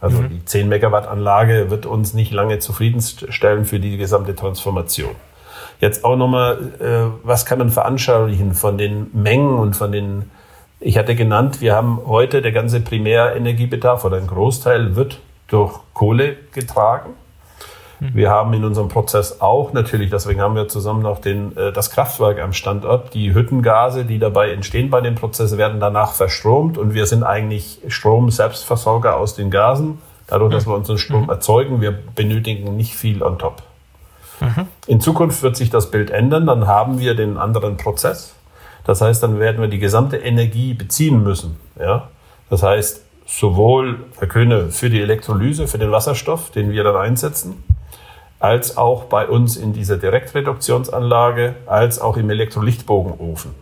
Also 0.00 0.22
mhm. 0.22 0.30
die 0.30 0.44
10 0.44 0.68
Megawatt 0.68 1.06
Anlage 1.06 1.70
wird 1.70 1.86
uns 1.86 2.14
nicht 2.14 2.32
lange 2.32 2.58
zufriedenstellen 2.58 3.64
für 3.64 3.80
die 3.80 3.96
gesamte 3.96 4.34
Transformation. 4.34 5.14
Jetzt 5.80 6.04
auch 6.04 6.16
nochmal, 6.16 6.72
äh, 6.80 7.26
was 7.26 7.46
kann 7.46 7.58
man 7.58 7.70
veranschaulichen 7.70 8.54
von 8.54 8.78
den 8.78 9.10
Mengen 9.12 9.58
und 9.58 9.76
von 9.76 9.92
den, 9.92 10.30
ich 10.84 10.98
hatte 10.98 11.14
genannt, 11.14 11.62
wir 11.62 11.74
haben 11.74 11.98
heute 12.06 12.42
der 12.42 12.52
ganze 12.52 12.80
Primärenergiebedarf 12.80 14.04
oder 14.04 14.18
ein 14.18 14.26
Großteil 14.26 14.96
wird 14.96 15.18
durch 15.48 15.80
Kohle 15.94 16.36
getragen. 16.52 17.10
Mhm. 18.00 18.10
Wir 18.14 18.30
haben 18.30 18.52
in 18.52 18.64
unserem 18.64 18.88
Prozess 18.88 19.40
auch 19.40 19.72
natürlich, 19.72 20.10
deswegen 20.10 20.42
haben 20.42 20.54
wir 20.54 20.68
zusammen 20.68 21.06
auch 21.06 21.20
den, 21.20 21.56
äh, 21.56 21.72
das 21.72 21.90
Kraftwerk 21.90 22.38
am 22.38 22.52
Standort. 22.52 23.14
Die 23.14 23.32
Hüttengase, 23.32 24.04
die 24.04 24.18
dabei 24.18 24.50
entstehen 24.50 24.90
bei 24.90 25.00
dem 25.00 25.14
Prozess, 25.14 25.56
werden 25.56 25.80
danach 25.80 26.12
verstromt 26.12 26.76
und 26.76 26.92
wir 26.92 27.06
sind 27.06 27.22
eigentlich 27.22 27.80
Strom-Selbstversorger 27.88 29.16
aus 29.16 29.34
den 29.34 29.50
Gasen. 29.50 29.98
Dadurch, 30.26 30.52
dass 30.52 30.66
wir 30.66 30.74
unseren 30.74 30.98
Strom 30.98 31.24
mhm. 31.24 31.30
erzeugen, 31.30 31.80
wir 31.80 31.92
benötigen 31.92 32.76
nicht 32.76 32.94
viel 32.94 33.22
on 33.22 33.38
top. 33.38 33.62
Mhm. 34.40 34.66
In 34.86 35.00
Zukunft 35.00 35.42
wird 35.42 35.56
sich 35.56 35.70
das 35.70 35.90
Bild 35.90 36.10
ändern, 36.10 36.44
dann 36.44 36.66
haben 36.66 36.98
wir 36.98 37.14
den 37.14 37.38
anderen 37.38 37.78
Prozess. 37.78 38.34
Das 38.84 39.00
heißt, 39.00 39.22
dann 39.22 39.40
werden 39.40 39.60
wir 39.60 39.68
die 39.68 39.78
gesamte 39.78 40.18
Energie 40.18 40.74
beziehen 40.74 41.22
müssen. 41.22 41.56
Ja? 41.78 42.08
Das 42.50 42.62
heißt, 42.62 43.02
sowohl, 43.26 44.04
Herr 44.18 44.28
Köhne, 44.28 44.70
für 44.70 44.90
die 44.90 45.00
Elektrolyse, 45.00 45.66
für 45.66 45.78
den 45.78 45.90
Wasserstoff, 45.90 46.50
den 46.50 46.70
wir 46.70 46.84
dann 46.84 46.96
einsetzen, 46.96 47.64
als 48.38 48.76
auch 48.76 49.04
bei 49.04 49.26
uns 49.26 49.56
in 49.56 49.72
dieser 49.72 49.96
Direktreduktionsanlage, 49.96 51.54
als 51.66 51.98
auch 51.98 52.16
im 52.18 52.28
Elektrolichtbogenofen. 52.28 53.54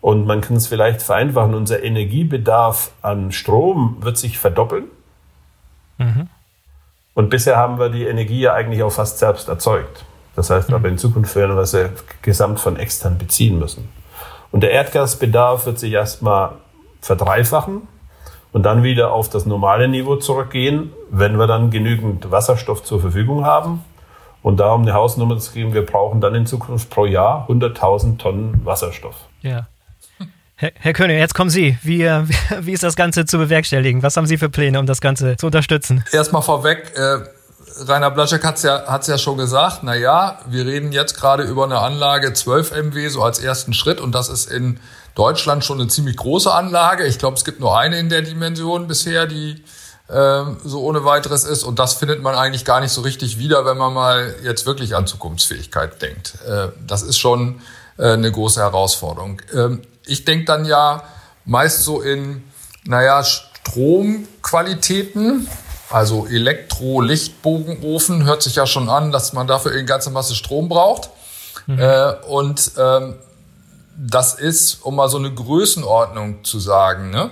Und 0.00 0.26
man 0.26 0.40
kann 0.40 0.56
es 0.56 0.68
vielleicht 0.68 1.02
vereinfachen, 1.02 1.54
unser 1.54 1.82
Energiebedarf 1.82 2.92
an 3.02 3.32
Strom 3.32 3.98
wird 4.00 4.16
sich 4.16 4.38
verdoppeln. 4.38 4.84
Mhm. 5.98 6.28
Und 7.14 7.30
bisher 7.30 7.56
haben 7.56 7.78
wir 7.78 7.90
die 7.90 8.04
Energie 8.04 8.40
ja 8.40 8.54
eigentlich 8.54 8.82
auch 8.82 8.92
fast 8.92 9.18
selbst 9.18 9.48
erzeugt. 9.48 10.04
Das 10.36 10.50
heißt 10.50 10.72
aber 10.72 10.88
in 10.88 10.98
Zukunft 10.98 11.34
werden 11.34 11.56
wir 11.56 11.66
sie 11.66 11.90
gesamt 12.22 12.60
von 12.60 12.76
extern 12.76 13.18
beziehen 13.18 13.58
müssen. 13.58 13.88
Und 14.50 14.62
der 14.62 14.70
Erdgasbedarf 14.70 15.66
wird 15.66 15.78
sich 15.78 15.92
erstmal 15.92 16.52
verdreifachen 17.00 17.82
und 18.52 18.62
dann 18.64 18.82
wieder 18.82 19.12
auf 19.12 19.28
das 19.28 19.46
normale 19.46 19.88
Niveau 19.88 20.16
zurückgehen, 20.16 20.92
wenn 21.10 21.38
wir 21.38 21.46
dann 21.46 21.70
genügend 21.70 22.30
Wasserstoff 22.30 22.82
zur 22.82 23.00
Verfügung 23.00 23.44
haben. 23.44 23.84
Und 24.42 24.58
da, 24.60 24.72
um 24.72 24.82
eine 24.82 24.94
Hausnummer 24.94 25.38
zu 25.38 25.52
geben, 25.52 25.74
wir 25.74 25.84
brauchen 25.84 26.20
dann 26.20 26.34
in 26.34 26.46
Zukunft 26.46 26.90
pro 26.90 27.06
Jahr 27.06 27.46
100.000 27.48 28.18
Tonnen 28.18 28.60
Wasserstoff. 28.64 29.16
Ja. 29.42 29.66
Herr, 30.54 30.72
Herr 30.74 30.92
König, 30.92 31.18
jetzt 31.18 31.34
kommen 31.34 31.50
Sie. 31.50 31.78
Wie, 31.82 32.04
wie 32.60 32.72
ist 32.72 32.82
das 32.82 32.96
Ganze 32.96 33.26
zu 33.26 33.38
bewerkstelligen? 33.38 34.02
Was 34.02 34.16
haben 34.16 34.26
Sie 34.26 34.38
für 34.38 34.48
Pläne, 34.48 34.80
um 34.80 34.86
das 34.86 35.00
Ganze 35.00 35.36
zu 35.36 35.46
unterstützen? 35.46 36.04
Erstmal 36.12 36.42
vorweg, 36.42 36.92
äh, 36.96 37.18
Rainer 37.86 38.10
Blaschek 38.10 38.44
hat 38.44 38.56
es 38.56 38.62
ja, 38.62 38.84
hat's 38.86 39.06
ja 39.06 39.18
schon 39.18 39.38
gesagt, 39.38 39.80
na 39.82 39.94
ja, 39.94 40.38
wir 40.46 40.66
reden 40.66 40.92
jetzt 40.92 41.16
gerade 41.16 41.44
über 41.44 41.64
eine 41.64 41.78
Anlage 41.78 42.32
12 42.32 42.72
MW 42.72 43.08
so 43.08 43.22
als 43.22 43.38
ersten 43.38 43.72
Schritt 43.72 44.00
und 44.00 44.14
das 44.14 44.28
ist 44.28 44.50
in 44.50 44.80
Deutschland 45.14 45.64
schon 45.64 45.80
eine 45.80 45.88
ziemlich 45.88 46.16
große 46.16 46.52
Anlage. 46.52 47.04
Ich 47.04 47.18
glaube, 47.18 47.36
es 47.36 47.44
gibt 47.44 47.60
nur 47.60 47.78
eine 47.78 47.98
in 47.98 48.08
der 48.08 48.22
Dimension 48.22 48.86
bisher, 48.86 49.26
die 49.26 49.62
äh, 50.08 50.42
so 50.64 50.82
ohne 50.82 51.04
weiteres 51.04 51.44
ist 51.44 51.64
und 51.64 51.78
das 51.78 51.94
findet 51.94 52.22
man 52.22 52.34
eigentlich 52.34 52.64
gar 52.64 52.80
nicht 52.80 52.92
so 52.92 53.02
richtig 53.02 53.38
wieder, 53.38 53.64
wenn 53.64 53.76
man 53.76 53.92
mal 53.92 54.34
jetzt 54.42 54.66
wirklich 54.66 54.96
an 54.96 55.06
Zukunftsfähigkeit 55.06 56.00
denkt. 56.00 56.34
Äh, 56.46 56.68
das 56.86 57.02
ist 57.02 57.18
schon 57.18 57.60
äh, 57.98 58.12
eine 58.12 58.32
große 58.32 58.60
Herausforderung. 58.60 59.42
Ähm, 59.54 59.82
ich 60.06 60.24
denke 60.24 60.46
dann 60.46 60.64
ja 60.64 61.02
meist 61.44 61.84
so 61.84 62.00
in, 62.00 62.42
naja, 62.84 63.22
Stromqualitäten, 63.24 65.46
also 65.90 66.26
Elektro-Lichtbogenofen 66.26 68.24
hört 68.24 68.42
sich 68.42 68.56
ja 68.56 68.66
schon 68.66 68.88
an, 68.88 69.10
dass 69.10 69.32
man 69.32 69.46
dafür 69.46 69.72
eine 69.72 69.84
ganze 69.84 70.10
Masse 70.10 70.34
Strom 70.34 70.68
braucht. 70.68 71.10
Mhm. 71.66 71.78
Äh, 71.78 72.12
und 72.28 72.72
ähm, 72.78 73.14
das 73.96 74.34
ist, 74.34 74.84
um 74.84 74.96
mal 74.96 75.08
so 75.08 75.18
eine 75.18 75.32
Größenordnung 75.32 76.44
zu 76.44 76.60
sagen, 76.60 77.10
ne? 77.10 77.30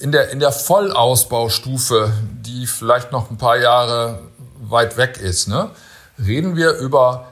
in, 0.00 0.12
der, 0.12 0.30
in 0.30 0.40
der 0.40 0.52
Vollausbaustufe, 0.52 2.12
die 2.40 2.66
vielleicht 2.66 3.12
noch 3.12 3.30
ein 3.30 3.38
paar 3.38 3.58
Jahre 3.58 4.20
weit 4.60 4.96
weg 4.96 5.18
ist, 5.18 5.48
ne? 5.48 5.70
reden 6.18 6.56
wir 6.56 6.72
über 6.78 7.27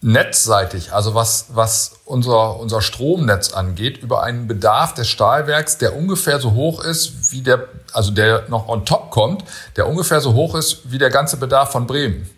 netzseitig, 0.00 0.92
also 0.92 1.14
was, 1.14 1.46
was 1.54 1.96
unser, 2.04 2.60
unser 2.60 2.80
Stromnetz 2.80 3.52
angeht, 3.52 3.98
über 3.98 4.22
einen 4.22 4.46
Bedarf 4.46 4.94
des 4.94 5.08
Stahlwerks, 5.08 5.78
der 5.78 5.96
ungefähr 5.96 6.38
so 6.38 6.52
hoch 6.52 6.84
ist, 6.84 7.32
wie 7.32 7.42
der, 7.42 7.66
also 7.92 8.12
der 8.12 8.44
noch 8.48 8.68
on 8.68 8.86
top 8.86 9.10
kommt, 9.10 9.42
der 9.76 9.88
ungefähr 9.88 10.20
so 10.20 10.34
hoch 10.34 10.54
ist 10.54 10.90
wie 10.92 10.98
der 10.98 11.10
ganze 11.10 11.36
Bedarf 11.36 11.72
von 11.72 11.88
Bremen. 11.88 12.30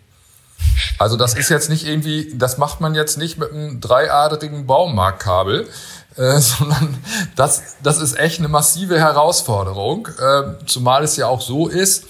Also 0.97 1.17
das 1.17 1.35
ist 1.35 1.49
jetzt 1.49 1.69
nicht 1.69 1.85
irgendwie, 1.85 2.33
das 2.35 2.57
macht 2.57 2.81
man 2.81 2.95
jetzt 2.95 3.17
nicht 3.17 3.37
mit 3.37 3.51
einem 3.51 3.79
dreiadrigen 3.79 4.65
Baumarktkabel, 4.65 5.67
äh, 6.15 6.39
sondern 6.39 6.97
das, 7.35 7.61
das 7.83 7.99
ist 7.99 8.17
echt 8.17 8.39
eine 8.39 8.47
massive 8.47 8.99
Herausforderung, 8.99 10.07
äh, 10.07 10.65
zumal 10.65 11.03
es 11.03 11.15
ja 11.15 11.27
auch 11.27 11.41
so 11.41 11.67
ist, 11.67 12.05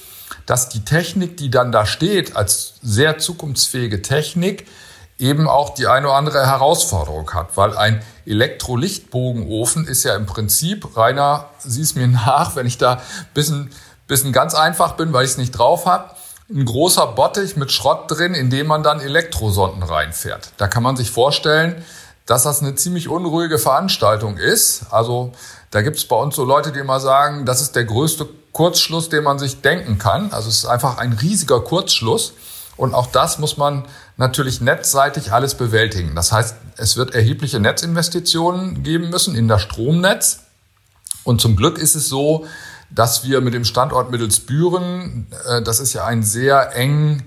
dass 0.45 0.69
die 0.69 0.85
Technik, 0.85 1.35
die 1.35 1.49
dann 1.49 1.73
da 1.73 1.85
steht, 1.85 2.37
als 2.37 2.75
sehr 2.81 3.17
zukunftsfähige 3.17 4.01
Technik, 4.01 4.65
eben 5.21 5.47
auch 5.47 5.73
die 5.75 5.88
eine 5.88 6.07
oder 6.07 6.15
andere 6.15 6.45
Herausforderung 6.45 7.31
hat, 7.34 7.55
weil 7.55 7.77
ein 7.77 8.01
Elektrolichtbogenofen 8.25 9.88
ist 9.88 10.03
ja 10.03 10.15
im 10.15 10.25
Prinzip, 10.25 10.97
Rainer, 10.97 11.45
sieh 11.60 11.81
es 11.81 11.95
mir 11.95 12.07
nach, 12.07 12.55
wenn 12.55 12.65
ich 12.65 12.77
da 12.77 13.01
bisschen, 13.34 13.71
bisschen 14.07 14.34
ganz 14.34 14.55
einfach 14.55 14.93
bin, 14.93 15.13
weil 15.13 15.25
ich 15.25 15.31
es 15.31 15.38
nicht 15.38 15.51
drauf 15.51 15.86
habe, 15.86 16.12
ein 16.49 16.65
großer 16.65 17.07
Bottich 17.07 17.55
mit 17.55 17.71
Schrott 17.71 18.12
drin, 18.12 18.34
in 18.34 18.49
dem 18.49 18.67
man 18.67 18.84
dann 18.84 18.99
Elektrosonden 18.99 19.84
reinfährt. 19.84 20.51
Da 20.57 20.67
kann 20.67 20.84
man 20.84 20.97
sich 20.97 21.10
vorstellen, 21.10 21.86
dass 22.25 22.43
das 22.43 22.62
eine 22.62 22.75
ziemlich 22.75 23.07
unruhige 23.07 23.57
Veranstaltung 23.57 24.38
ist. 24.38 24.84
Also 24.91 25.31
da 25.69 25.81
gibt 25.81 25.97
es 25.97 26.05
bei 26.05 26.15
uns 26.15 26.36
so 26.36 26.43
Leute, 26.43 26.71
die 26.71 26.79
immer 26.79 26.99
sagen, 26.99 27.45
das 27.45 27.62
ist 27.62 27.75
der 27.75 27.86
größte 27.86 28.27
Kurzschluss, 28.51 29.07
den 29.07 29.23
man 29.23 29.39
sich 29.39 29.62
denken 29.62 29.97
kann. 29.97 30.31
Also 30.34 30.49
es 30.49 30.57
ist 30.57 30.65
einfach 30.65 30.97
ein 30.97 31.13
riesiger 31.13 31.62
Kurzschluss. 31.62 32.34
Und 32.82 32.96
auch 32.96 33.06
das 33.06 33.38
muss 33.38 33.58
man 33.58 33.86
natürlich 34.17 34.60
netzseitig 34.60 35.32
alles 35.32 35.54
bewältigen. 35.54 36.15
Das 36.15 36.32
heißt, 36.32 36.56
es 36.78 36.98
wird 36.98 37.13
erhebliche 37.13 37.60
Netzinvestitionen 37.60 38.82
geben 38.82 39.12
müssen 39.12 39.36
in 39.36 39.48
das 39.48 39.62
Stromnetz. 39.62 40.39
Und 41.24 41.41
zum 41.41 41.56
Glück 41.56 41.78
ist 41.78 41.94
es 41.94 42.10
so, 42.10 42.48
dass 42.89 43.24
wir 43.24 43.39
mit 43.41 43.54
dem 43.54 43.65
Standort 43.65 44.10
Mittelsbüren, 44.10 45.28
äh, 45.48 45.62
das 45.62 45.80
ist 45.80 45.94
ja 45.94 46.06
ein 46.06 46.24
sehr 46.24 46.76
eng 46.76 47.22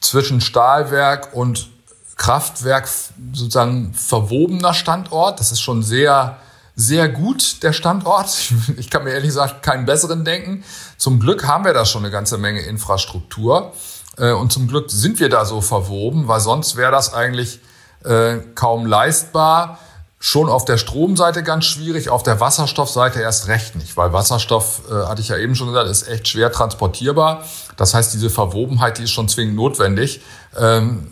zwischen 0.00 0.40
Stahlwerk 0.40 1.34
und 1.34 1.68
Kraftwerk 2.16 2.88
sozusagen 3.34 3.92
verwobener 3.92 4.72
Standort. 4.72 5.40
Das 5.40 5.52
ist 5.52 5.60
schon 5.60 5.82
sehr, 5.82 6.38
sehr 6.74 7.10
gut, 7.10 7.62
der 7.62 7.74
Standort. 7.74 8.30
Ich 8.78 8.88
kann 8.88 9.04
mir 9.04 9.10
ehrlich 9.10 9.28
gesagt 9.28 9.62
keinen 9.62 9.84
besseren 9.84 10.24
denken. 10.24 10.64
Zum 10.96 11.20
Glück 11.20 11.46
haben 11.46 11.66
wir 11.66 11.74
da 11.74 11.84
schon 11.84 12.02
eine 12.02 12.10
ganze 12.10 12.38
Menge 12.38 12.62
Infrastruktur. 12.62 13.74
Äh, 14.18 14.32
und 14.32 14.52
zum 14.52 14.68
Glück 14.68 14.90
sind 14.90 15.20
wir 15.20 15.28
da 15.28 15.44
so 15.44 15.60
verwoben, 15.60 16.28
weil 16.28 16.40
sonst 16.40 16.76
wäre 16.76 16.92
das 16.92 17.14
eigentlich 17.14 17.60
äh, 18.04 18.38
kaum 18.54 18.86
leistbar. 18.86 19.78
Schon 20.22 20.50
auf 20.50 20.66
der 20.66 20.76
Stromseite 20.76 21.42
ganz 21.42 21.64
schwierig, 21.64 22.10
auf 22.10 22.22
der 22.22 22.40
Wasserstoffseite 22.40 23.20
erst 23.20 23.48
recht 23.48 23.74
nicht, 23.76 23.96
weil 23.96 24.12
Wasserstoff, 24.12 24.82
äh, 24.90 25.06
hatte 25.06 25.22
ich 25.22 25.28
ja 25.28 25.38
eben 25.38 25.54
schon 25.54 25.68
gesagt, 25.68 25.88
ist 25.88 26.08
echt 26.08 26.28
schwer 26.28 26.52
transportierbar. 26.52 27.42
Das 27.78 27.94
heißt, 27.94 28.12
diese 28.12 28.28
Verwobenheit, 28.28 28.98
die 28.98 29.04
ist 29.04 29.12
schon 29.12 29.28
zwingend 29.28 29.56
notwendig. 29.56 30.20
Ähm, 30.58 31.08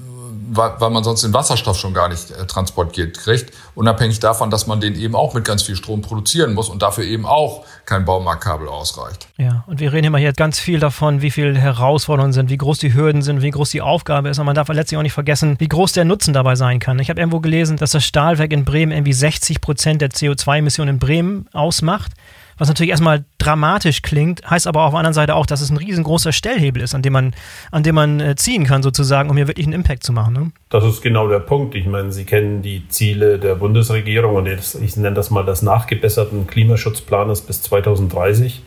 weil, 0.50 0.90
man 0.90 1.04
sonst 1.04 1.22
den 1.22 1.34
Wasserstoff 1.34 1.78
schon 1.78 1.94
gar 1.94 2.08
nicht 2.08 2.30
äh, 2.30 2.46
transportiert 2.46 3.18
kriegt, 3.18 3.52
unabhängig 3.74 4.20
davon, 4.20 4.50
dass 4.50 4.66
man 4.66 4.80
den 4.80 4.94
eben 4.94 5.14
auch 5.14 5.34
mit 5.34 5.44
ganz 5.44 5.62
viel 5.62 5.76
Strom 5.76 6.02
produzieren 6.02 6.54
muss 6.54 6.68
und 6.68 6.82
dafür 6.82 7.04
eben 7.04 7.26
auch 7.26 7.64
kein 7.84 8.04
Baumarktkabel 8.04 8.68
ausreicht. 8.68 9.28
Ja, 9.36 9.64
und 9.66 9.80
wir 9.80 9.92
reden 9.92 10.08
immer 10.08 10.18
hier 10.18 10.32
ganz 10.32 10.58
viel 10.58 10.80
davon, 10.80 11.22
wie 11.22 11.30
viele 11.30 11.58
Herausforderungen 11.58 12.32
sind, 12.32 12.50
wie 12.50 12.56
groß 12.56 12.78
die 12.78 12.94
Hürden 12.94 13.22
sind, 13.22 13.42
wie 13.42 13.50
groß 13.50 13.70
die 13.70 13.82
Aufgabe 13.82 14.28
ist. 14.28 14.38
Und 14.38 14.46
man 14.46 14.54
darf 14.54 14.68
letztlich 14.68 14.98
auch 14.98 15.02
nicht 15.02 15.12
vergessen, 15.12 15.56
wie 15.58 15.68
groß 15.68 15.92
der 15.92 16.04
Nutzen 16.04 16.32
dabei 16.32 16.54
sein 16.54 16.80
kann. 16.80 16.98
Ich 16.98 17.10
habe 17.10 17.20
irgendwo 17.20 17.40
gelesen, 17.40 17.76
dass 17.76 17.90
das 17.90 18.04
Stahlwerk 18.04 18.52
in 18.52 18.64
Bremen 18.64 18.92
irgendwie 18.92 19.12
60 19.12 19.60
Prozent 19.60 20.02
der 20.02 20.10
CO2-Emissionen 20.10 20.94
in 20.94 20.98
Bremen 20.98 21.48
ausmacht 21.52 22.12
was 22.58 22.68
natürlich 22.68 22.90
erstmal 22.90 23.24
dramatisch 23.38 24.02
klingt, 24.02 24.48
heißt 24.48 24.66
aber 24.66 24.82
auf 24.82 24.92
der 24.92 24.98
anderen 24.98 25.14
Seite 25.14 25.34
auch, 25.34 25.46
dass 25.46 25.60
es 25.60 25.70
ein 25.70 25.76
riesengroßer 25.76 26.32
Stellhebel 26.32 26.82
ist, 26.82 26.94
an 26.94 27.02
dem 27.02 27.12
man, 27.12 27.34
an 27.70 27.82
dem 27.82 27.94
man 27.94 28.20
äh, 28.20 28.36
ziehen 28.36 28.64
kann, 28.64 28.82
sozusagen, 28.82 29.30
um 29.30 29.36
hier 29.36 29.48
wirklich 29.48 29.66
einen 29.66 29.74
Impact 29.74 30.02
zu 30.02 30.12
machen. 30.12 30.34
Ne? 30.34 30.50
Das 30.68 30.84
ist 30.84 31.00
genau 31.00 31.28
der 31.28 31.40
Punkt. 31.40 31.74
Ich 31.74 31.86
meine, 31.86 32.12
Sie 32.12 32.24
kennen 32.24 32.62
die 32.62 32.88
Ziele 32.88 33.38
der 33.38 33.54
Bundesregierung 33.54 34.34
und 34.36 34.46
jetzt, 34.46 34.74
ich 34.74 34.96
nenne 34.96 35.14
das 35.14 35.30
mal 35.30 35.44
das 35.44 35.62
nachgebesserten 35.62 36.46
Klimaschutzplanes 36.46 37.42
bis 37.42 37.62
2030, 37.62 38.62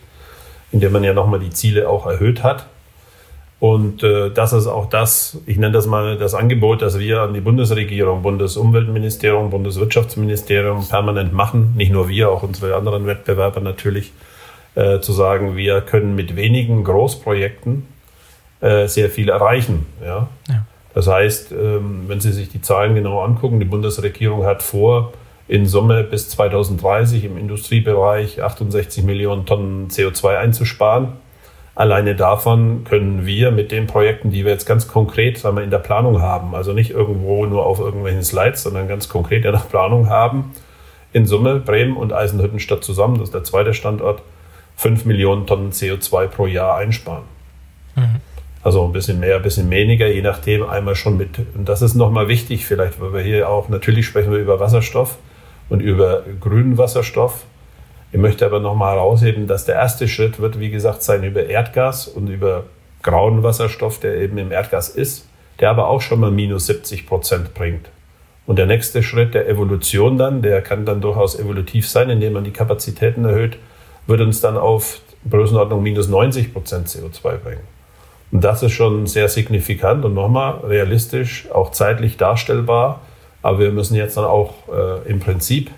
in 0.72 0.80
dem 0.80 0.92
man 0.92 1.04
ja 1.04 1.12
nochmal 1.12 1.40
die 1.40 1.50
Ziele 1.50 1.88
auch 1.88 2.06
erhöht 2.06 2.42
hat. 2.42 2.66
Und 3.62 4.02
äh, 4.02 4.28
das 4.28 4.52
ist 4.52 4.66
auch 4.66 4.90
das, 4.90 5.38
ich 5.46 5.56
nenne 5.56 5.70
das 5.70 5.86
mal 5.86 6.18
das 6.18 6.34
Angebot, 6.34 6.82
das 6.82 6.98
wir 6.98 7.20
an 7.20 7.32
die 7.32 7.40
Bundesregierung, 7.40 8.20
Bundesumweltministerium, 8.22 9.50
Bundeswirtschaftsministerium 9.50 10.88
permanent 10.88 11.32
machen. 11.32 11.74
Nicht 11.76 11.92
nur 11.92 12.08
wir, 12.08 12.28
auch 12.30 12.42
unsere 12.42 12.74
anderen 12.74 13.06
Wettbewerber 13.06 13.60
natürlich, 13.60 14.12
äh, 14.74 14.98
zu 14.98 15.12
sagen, 15.12 15.54
wir 15.54 15.80
können 15.80 16.16
mit 16.16 16.34
wenigen 16.34 16.82
Großprojekten 16.82 17.86
äh, 18.62 18.88
sehr 18.88 19.08
viel 19.08 19.28
erreichen. 19.28 19.86
Ja? 20.04 20.26
ja. 20.48 20.66
Das 20.92 21.06
heißt, 21.06 21.52
ähm, 21.52 22.06
wenn 22.08 22.18
Sie 22.18 22.32
sich 22.32 22.48
die 22.48 22.62
Zahlen 22.62 22.96
genau 22.96 23.20
angucken, 23.20 23.60
die 23.60 23.64
Bundesregierung 23.64 24.44
hat 24.44 24.64
vor, 24.64 25.12
in 25.46 25.66
Summe 25.66 26.02
bis 26.02 26.30
2030 26.30 27.26
im 27.26 27.38
Industriebereich 27.38 28.42
68 28.42 29.04
Millionen 29.04 29.46
Tonnen 29.46 29.86
CO2 29.86 30.36
einzusparen. 30.36 31.12
Alleine 31.74 32.14
davon 32.14 32.84
können 32.84 33.24
wir 33.24 33.50
mit 33.50 33.72
den 33.72 33.86
Projekten, 33.86 34.30
die 34.30 34.44
wir 34.44 34.52
jetzt 34.52 34.66
ganz 34.66 34.88
konkret 34.88 35.38
sagen 35.38 35.56
wir, 35.56 35.64
in 35.64 35.70
der 35.70 35.78
Planung 35.78 36.20
haben, 36.20 36.54
also 36.54 36.74
nicht 36.74 36.90
irgendwo 36.90 37.46
nur 37.46 37.64
auf 37.64 37.80
irgendwelchen 37.80 38.22
Slides, 38.22 38.62
sondern 38.62 38.88
ganz 38.88 39.08
konkret 39.08 39.44
in 39.44 39.52
der 39.52 39.58
Planung 39.58 40.10
haben, 40.10 40.52
in 41.14 41.26
Summe 41.26 41.56
Bremen 41.60 41.96
und 41.96 42.12
Eisenhüttenstadt 42.12 42.84
zusammen, 42.84 43.14
das 43.18 43.28
ist 43.28 43.34
der 43.34 43.44
zweite 43.44 43.72
Standort, 43.72 44.22
5 44.76 45.06
Millionen 45.06 45.46
Tonnen 45.46 45.72
CO2 45.72 46.26
pro 46.26 46.46
Jahr 46.46 46.76
einsparen. 46.76 47.24
Mhm. 47.96 48.20
Also 48.62 48.84
ein 48.84 48.92
bisschen 48.92 49.18
mehr, 49.18 49.36
ein 49.36 49.42
bisschen 49.42 49.70
weniger, 49.70 50.06
je 50.06 50.22
nachdem 50.22 50.68
einmal 50.68 50.94
schon 50.94 51.16
mit. 51.16 51.38
Und 51.54 51.68
das 51.68 51.82
ist 51.82 51.94
nochmal 51.94 52.28
wichtig, 52.28 52.64
vielleicht, 52.64 53.00
weil 53.00 53.12
wir 53.12 53.20
hier 53.22 53.48
auch, 53.48 53.68
natürlich 53.68 54.06
sprechen 54.06 54.30
wir 54.30 54.38
über 54.38 54.60
Wasserstoff 54.60 55.18
und 55.68 55.80
über 55.80 56.22
grünen 56.40 56.78
Wasserstoff. 56.78 57.44
Ich 58.12 58.18
möchte 58.18 58.44
aber 58.44 58.60
nochmal 58.60 58.96
herausheben, 58.96 59.46
dass 59.46 59.64
der 59.64 59.76
erste 59.76 60.06
Schritt 60.06 60.38
wird, 60.38 60.60
wie 60.60 60.70
gesagt, 60.70 61.02
sein 61.02 61.24
über 61.24 61.46
Erdgas 61.46 62.06
und 62.06 62.28
über 62.28 62.64
grauen 63.02 63.42
Wasserstoff, 63.42 64.00
der 64.00 64.16
eben 64.16 64.36
im 64.36 64.52
Erdgas 64.52 64.90
ist, 64.90 65.26
der 65.60 65.70
aber 65.70 65.88
auch 65.88 66.02
schon 66.02 66.20
mal 66.20 66.30
minus 66.30 66.66
70 66.66 67.06
Prozent 67.06 67.54
bringt. 67.54 67.88
Und 68.46 68.58
der 68.58 68.66
nächste 68.66 69.02
Schritt 69.02 69.32
der 69.32 69.48
Evolution 69.48 70.18
dann, 70.18 70.42
der 70.42 70.60
kann 70.60 70.84
dann 70.84 71.00
durchaus 71.00 71.38
evolutiv 71.38 71.88
sein, 71.88 72.10
indem 72.10 72.34
man 72.34 72.44
die 72.44 72.50
Kapazitäten 72.50 73.24
erhöht, 73.24 73.56
wird 74.06 74.20
uns 74.20 74.40
dann 74.42 74.58
auf 74.58 75.00
Größenordnung 75.30 75.82
minus 75.82 76.08
90 76.08 76.52
Prozent 76.52 76.88
CO2 76.88 77.36
bringen. 77.36 77.62
Und 78.30 78.42
das 78.42 78.62
ist 78.62 78.72
schon 78.72 79.06
sehr 79.06 79.28
signifikant 79.28 80.04
und 80.04 80.14
nochmal 80.14 80.58
realistisch, 80.64 81.48
auch 81.52 81.70
zeitlich 81.70 82.18
darstellbar. 82.18 83.00
Aber 83.40 83.58
wir 83.58 83.70
müssen 83.70 83.94
jetzt 83.94 84.16
dann 84.16 84.24
auch 84.24 84.54
äh, 84.68 85.08
im 85.08 85.20
Prinzip 85.20 85.70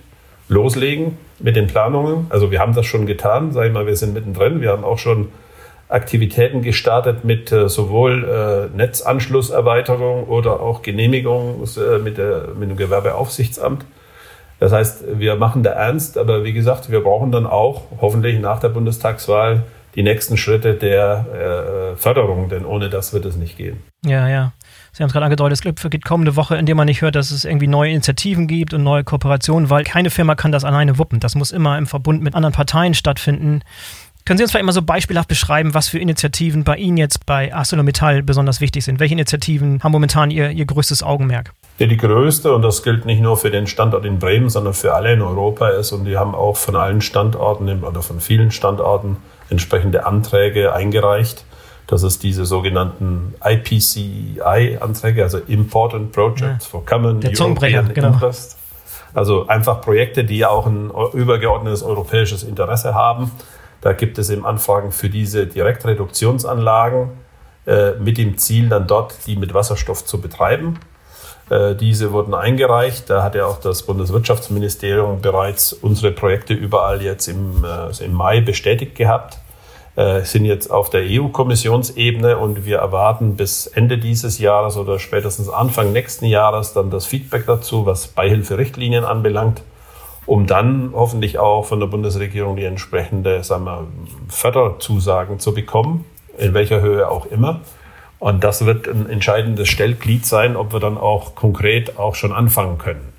loslegen 0.48 1.18
mit 1.38 1.56
den 1.56 1.66
Planungen. 1.66 2.26
Also 2.30 2.50
wir 2.50 2.60
haben 2.60 2.74
das 2.74 2.86
schon 2.86 3.06
getan, 3.06 3.52
sage 3.52 3.68
ich 3.68 3.72
mal, 3.72 3.86
wir 3.86 3.96
sind 3.96 4.14
mittendrin. 4.14 4.60
Wir 4.60 4.70
haben 4.70 4.84
auch 4.84 4.98
schon 4.98 5.28
Aktivitäten 5.88 6.62
gestartet 6.62 7.24
mit 7.24 7.52
äh, 7.52 7.68
sowohl 7.68 8.70
äh, 8.72 8.76
Netzanschlusserweiterung 8.76 10.24
oder 10.24 10.60
auch 10.60 10.82
Genehmigung 10.82 11.62
äh, 11.76 11.98
mit, 11.98 12.18
mit 12.58 12.70
dem 12.70 12.76
Gewerbeaufsichtsamt. 12.76 13.84
Das 14.60 14.72
heißt, 14.72 15.04
wir 15.18 15.36
machen 15.36 15.62
da 15.62 15.70
ernst, 15.70 16.16
aber 16.16 16.42
wie 16.44 16.52
gesagt, 16.52 16.90
wir 16.90 17.00
brauchen 17.00 17.32
dann 17.32 17.46
auch 17.46 17.82
hoffentlich 18.00 18.38
nach 18.40 18.60
der 18.60 18.70
Bundestagswahl 18.70 19.64
die 19.94 20.02
nächsten 20.02 20.36
Schritte 20.36 20.74
der 20.74 21.94
Förderung, 21.96 22.48
denn 22.48 22.64
ohne 22.64 22.88
das 22.88 23.12
wird 23.12 23.24
es 23.26 23.36
nicht 23.36 23.58
gehen. 23.58 23.82
Ja, 24.04 24.28
ja. 24.28 24.52
Sie 24.96 25.02
haben 25.02 25.08
es 25.08 25.12
gerade 25.12 25.24
angedeutet, 25.24 25.58
es 25.58 25.90
gibt 25.90 26.04
kommende 26.04 26.36
Woche, 26.36 26.54
in 26.54 26.66
der 26.66 26.76
man 26.76 26.86
nicht 26.86 27.02
hört, 27.02 27.16
dass 27.16 27.32
es 27.32 27.44
irgendwie 27.44 27.66
neue 27.66 27.90
Initiativen 27.90 28.46
gibt 28.46 28.72
und 28.74 28.84
neue 28.84 29.02
Kooperationen, 29.02 29.68
weil 29.68 29.82
keine 29.82 30.08
Firma 30.08 30.36
kann 30.36 30.52
das 30.52 30.64
alleine 30.64 30.98
wuppen. 30.98 31.18
Das 31.18 31.34
muss 31.34 31.50
immer 31.50 31.76
im 31.76 31.88
Verbund 31.88 32.22
mit 32.22 32.36
anderen 32.36 32.54
Parteien 32.54 32.94
stattfinden. 32.94 33.62
Können 34.24 34.38
Sie 34.38 34.44
uns 34.44 34.52
vielleicht 34.52 34.66
mal 34.66 34.72
so 34.72 34.82
beispielhaft 34.82 35.28
beschreiben, 35.28 35.74
was 35.74 35.88
für 35.88 35.98
Initiativen 35.98 36.62
bei 36.62 36.76
Ihnen 36.76 36.96
jetzt 36.96 37.26
bei 37.26 37.52
ArcelorMittal 37.52 38.22
besonders 38.22 38.60
wichtig 38.60 38.84
sind? 38.84 39.00
Welche 39.00 39.14
Initiativen 39.14 39.82
haben 39.82 39.90
momentan 39.90 40.30
Ihr, 40.30 40.50
Ihr 40.50 40.64
größtes 40.64 41.02
Augenmerk? 41.02 41.52
Ja, 41.80 41.88
die 41.88 41.96
größte, 41.96 42.54
und 42.54 42.62
das 42.62 42.84
gilt 42.84 43.04
nicht 43.04 43.20
nur 43.20 43.36
für 43.36 43.50
den 43.50 43.66
Standort 43.66 44.04
in 44.04 44.20
Bremen, 44.20 44.48
sondern 44.48 44.74
für 44.74 44.94
alle 44.94 45.12
in 45.12 45.22
Europa 45.22 45.70
ist, 45.70 45.90
und 45.90 46.04
die 46.04 46.16
haben 46.16 46.36
auch 46.36 46.56
von 46.56 46.76
allen 46.76 47.00
Standorten 47.00 47.82
oder 47.82 48.00
von 48.00 48.20
vielen 48.20 48.52
Standorten 48.52 49.16
entsprechende 49.50 50.06
Anträge 50.06 50.72
eingereicht 50.72 51.44
das 51.86 52.02
ist 52.02 52.22
diese 52.22 52.46
sogenannten 52.46 53.34
IPCI-Anträge, 53.44 55.22
also 55.22 55.38
Important 55.38 56.12
Projects 56.12 56.64
ja. 56.64 56.70
for 56.70 56.84
Common 56.84 57.20
Der 57.20 57.38
European 57.38 57.92
genau. 57.92 58.08
Interest. 58.08 58.56
Also 59.12 59.46
einfach 59.46 59.80
Projekte, 59.80 60.24
die 60.24 60.44
auch 60.44 60.66
ein 60.66 60.90
übergeordnetes 61.12 61.82
europäisches 61.82 62.42
Interesse 62.42 62.94
haben. 62.94 63.30
Da 63.80 63.92
gibt 63.92 64.18
es 64.18 64.30
eben 64.30 64.46
Anfragen 64.46 64.92
für 64.92 65.10
diese 65.10 65.46
Direktreduktionsanlagen 65.46 67.10
äh, 67.66 67.92
mit 67.92 68.18
dem 68.18 68.38
Ziel, 68.38 68.70
dann 68.70 68.86
dort 68.86 69.14
die 69.26 69.36
mit 69.36 69.52
Wasserstoff 69.52 70.04
zu 70.04 70.20
betreiben. 70.20 70.80
Äh, 71.50 71.74
diese 71.74 72.12
wurden 72.12 72.34
eingereicht. 72.34 73.10
Da 73.10 73.22
hat 73.22 73.34
ja 73.34 73.44
auch 73.44 73.60
das 73.60 73.82
Bundeswirtschaftsministerium 73.82 75.20
bereits 75.20 75.74
unsere 75.74 76.10
Projekte 76.10 76.54
überall 76.54 77.02
jetzt 77.02 77.28
im, 77.28 77.62
äh, 77.64 78.04
im 78.04 78.14
Mai 78.14 78.40
bestätigt 78.40 78.96
gehabt 78.96 79.38
äh, 79.96 80.22
sind 80.22 80.44
jetzt 80.44 80.70
auf 80.70 80.90
der 80.90 81.02
EU-Kommissionsebene 81.04 82.36
und 82.36 82.64
wir 82.64 82.78
erwarten 82.78 83.36
bis 83.36 83.66
Ende 83.68 83.98
dieses 83.98 84.38
Jahres 84.38 84.76
oder 84.76 84.98
spätestens 84.98 85.48
Anfang 85.48 85.92
nächsten 85.92 86.26
Jahres 86.26 86.72
dann 86.72 86.90
das 86.90 87.06
Feedback 87.06 87.46
dazu, 87.46 87.86
was 87.86 88.08
Beihilferichtlinien 88.08 89.04
anbelangt, 89.04 89.62
um 90.26 90.46
dann 90.46 90.90
hoffentlich 90.94 91.38
auch 91.38 91.64
von 91.64 91.78
der 91.78 91.86
Bundesregierung 91.86 92.56
die 92.56 92.64
entsprechende 92.64 93.44
sagen 93.44 93.64
wir, 93.64 93.86
Förderzusagen 94.28 95.38
zu 95.38 95.54
bekommen, 95.54 96.04
in 96.38 96.54
welcher 96.54 96.80
Höhe 96.80 97.08
auch 97.08 97.26
immer. 97.26 97.60
Und 98.18 98.42
das 98.42 98.64
wird 98.64 98.88
ein 98.88 99.08
entscheidendes 99.08 99.68
Stellglied 99.68 100.26
sein, 100.26 100.56
ob 100.56 100.72
wir 100.72 100.80
dann 100.80 100.98
auch 100.98 101.34
konkret 101.34 101.98
auch 101.98 102.14
schon 102.14 102.32
anfangen 102.32 102.78
können. 102.78 103.13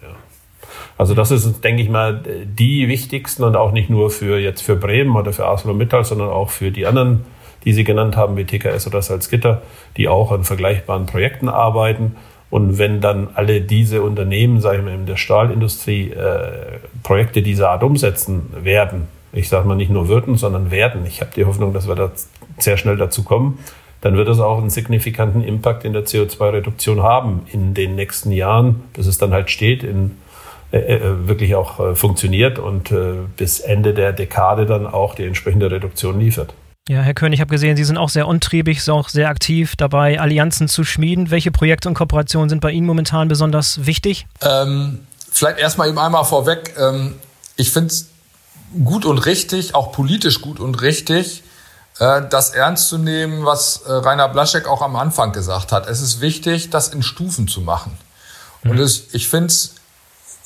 Also 0.98 1.14
das 1.14 1.32
ist, 1.32 1.64
denke 1.64 1.82
ich 1.82 1.90
mal, 1.90 2.22
die 2.46 2.88
wichtigsten 2.88 3.44
und 3.44 3.56
auch 3.56 3.72
nicht 3.72 3.90
nur 3.90 4.10
für 4.10 4.40
jetzt 4.40 4.62
für 4.62 4.76
Bremen 4.76 5.16
oder 5.16 5.34
für 5.34 5.46
ArcelorMittal, 5.46 6.06
sondern 6.06 6.30
auch 6.30 6.50
für 6.50 6.72
die 6.72 6.86
anderen, 6.86 7.26
die 7.66 7.74
Sie 7.74 7.84
genannt 7.84 8.16
haben, 8.16 8.38
wie 8.38 8.46
TKS 8.46 8.88
oder 8.88 9.02
Salzgitter, 9.02 9.62
die 9.98 10.08
auch 10.08 10.32
an 10.32 10.44
vergleichbaren 10.44 11.06
Projekten 11.06 11.50
arbeiten. 11.50 12.16
Und 12.50 12.78
wenn 12.78 13.02
dann 13.02 13.30
alle 13.34 13.60
diese 13.60 14.02
Unternehmen, 14.04 14.62
sage 14.62 14.78
ich 14.78 14.84
mal, 14.84 14.94
in 14.94 15.06
der 15.06 15.18
Stahlindustrie 15.18 16.12
äh, 16.12 16.80
Projekte 17.04 17.42
dieser 17.42 17.72
Art 17.72 17.84
umsetzen 17.84 18.54
werden, 18.64 19.08
ich 19.34 19.50
sage 19.50 19.68
mal 19.68 19.76
nicht 19.76 19.92
nur 19.92 20.08
würden, 20.08 20.38
sondern 20.38 20.72
werden, 20.72 21.06
ich 21.06 21.20
habe 21.20 21.32
die 21.36 21.44
Hoffnung, 21.44 21.74
dass 21.74 21.90
wir 21.90 21.96
da 21.96 22.12
sehr 22.58 22.78
schnell 22.78 22.96
dazu 22.96 23.24
kommen, 23.24 23.60
dann 24.00 24.16
wird 24.16 24.30
es 24.30 24.40
auch 24.40 24.60
einen 24.60 24.70
signifikanten 24.70 25.44
Impact 25.44 25.84
in 25.84 25.92
der 25.92 26.06
CO2-Reduktion 26.06 27.02
haben 27.02 27.42
in 27.52 27.74
den 27.74 27.96
nächsten 27.96 28.32
Jahren, 28.32 28.84
bis 28.94 29.08
es 29.08 29.18
dann 29.18 29.34
halt 29.34 29.50
steht 29.50 29.84
in 29.84 30.12
wirklich 30.72 31.56
auch 31.56 31.80
äh, 31.80 31.96
funktioniert 31.96 32.60
und 32.60 32.94
bis 33.38 33.60
Ende 33.60 33.94
der 33.94 34.12
Dekade 34.14 34.66
dann 34.66 34.88
auch 34.88 35.16
die 35.16 35.24
entsprechende 35.24 35.72
Reduktion 35.72 36.20
liefert. 36.20 36.54
Ja, 36.88 37.02
Herr 37.02 37.16
König, 37.16 37.38
ich 37.38 37.42
habe 37.42 37.50
gesehen, 37.50 37.76
Sie 37.76 37.84
sind 37.84 37.98
auch 37.98 38.10
sehr 38.10 38.28
untriebig, 38.28 38.84
sind 38.84 38.94
auch 38.94 39.10
sehr 39.10 39.30
aktiv 39.30 39.76
dabei, 39.76 40.20
Allianzen 40.20 40.68
zu 40.68 40.84
schmieden. 40.84 41.32
Welche 41.32 41.50
Projekte 41.50 41.88
und 41.88 41.96
Kooperationen 41.96 42.48
sind 42.48 42.60
bei 42.62 42.70
Ihnen 42.70 42.86
momentan 42.86 43.28
besonders 43.28 43.88
wichtig? 43.88 44.28
Ähm, 44.42 45.00
vielleicht 45.32 45.58
erstmal 45.58 45.90
eben 45.90 45.98
einmal 45.98 46.26
vorweg. 46.26 46.76
Ähm, 46.78 47.16
ich 47.56 47.72
finde 47.72 47.88
es 47.88 48.10
gut 48.84 49.06
und 49.06 49.18
richtig, 49.18 49.74
auch 49.74 49.94
politisch 49.94 50.42
gut 50.42 50.60
und 50.60 50.80
richtig, 50.84 51.42
äh, 51.98 52.22
das 52.30 52.52
ernst 52.52 52.90
zu 52.90 53.00
nehmen, 53.00 53.46
was 53.46 53.78
äh, 53.88 53.92
Rainer 53.92 54.30
Blaschek 54.30 54.68
auch 54.68 54.84
am 54.84 54.96
Anfang 54.96 55.32
gesagt 55.32 55.72
hat. 55.72 55.88
Es 55.88 56.02
ist 56.02 56.22
wichtig, 56.22 56.70
das 56.70 56.90
in 56.90 57.02
Stufen 57.02 57.48
zu 57.48 57.62
machen. 57.62 57.98
Mhm. 58.62 58.72
Und 58.72 58.80
es, 58.80 59.08
ich 59.14 59.28
finde 59.28 59.48
es 59.48 59.75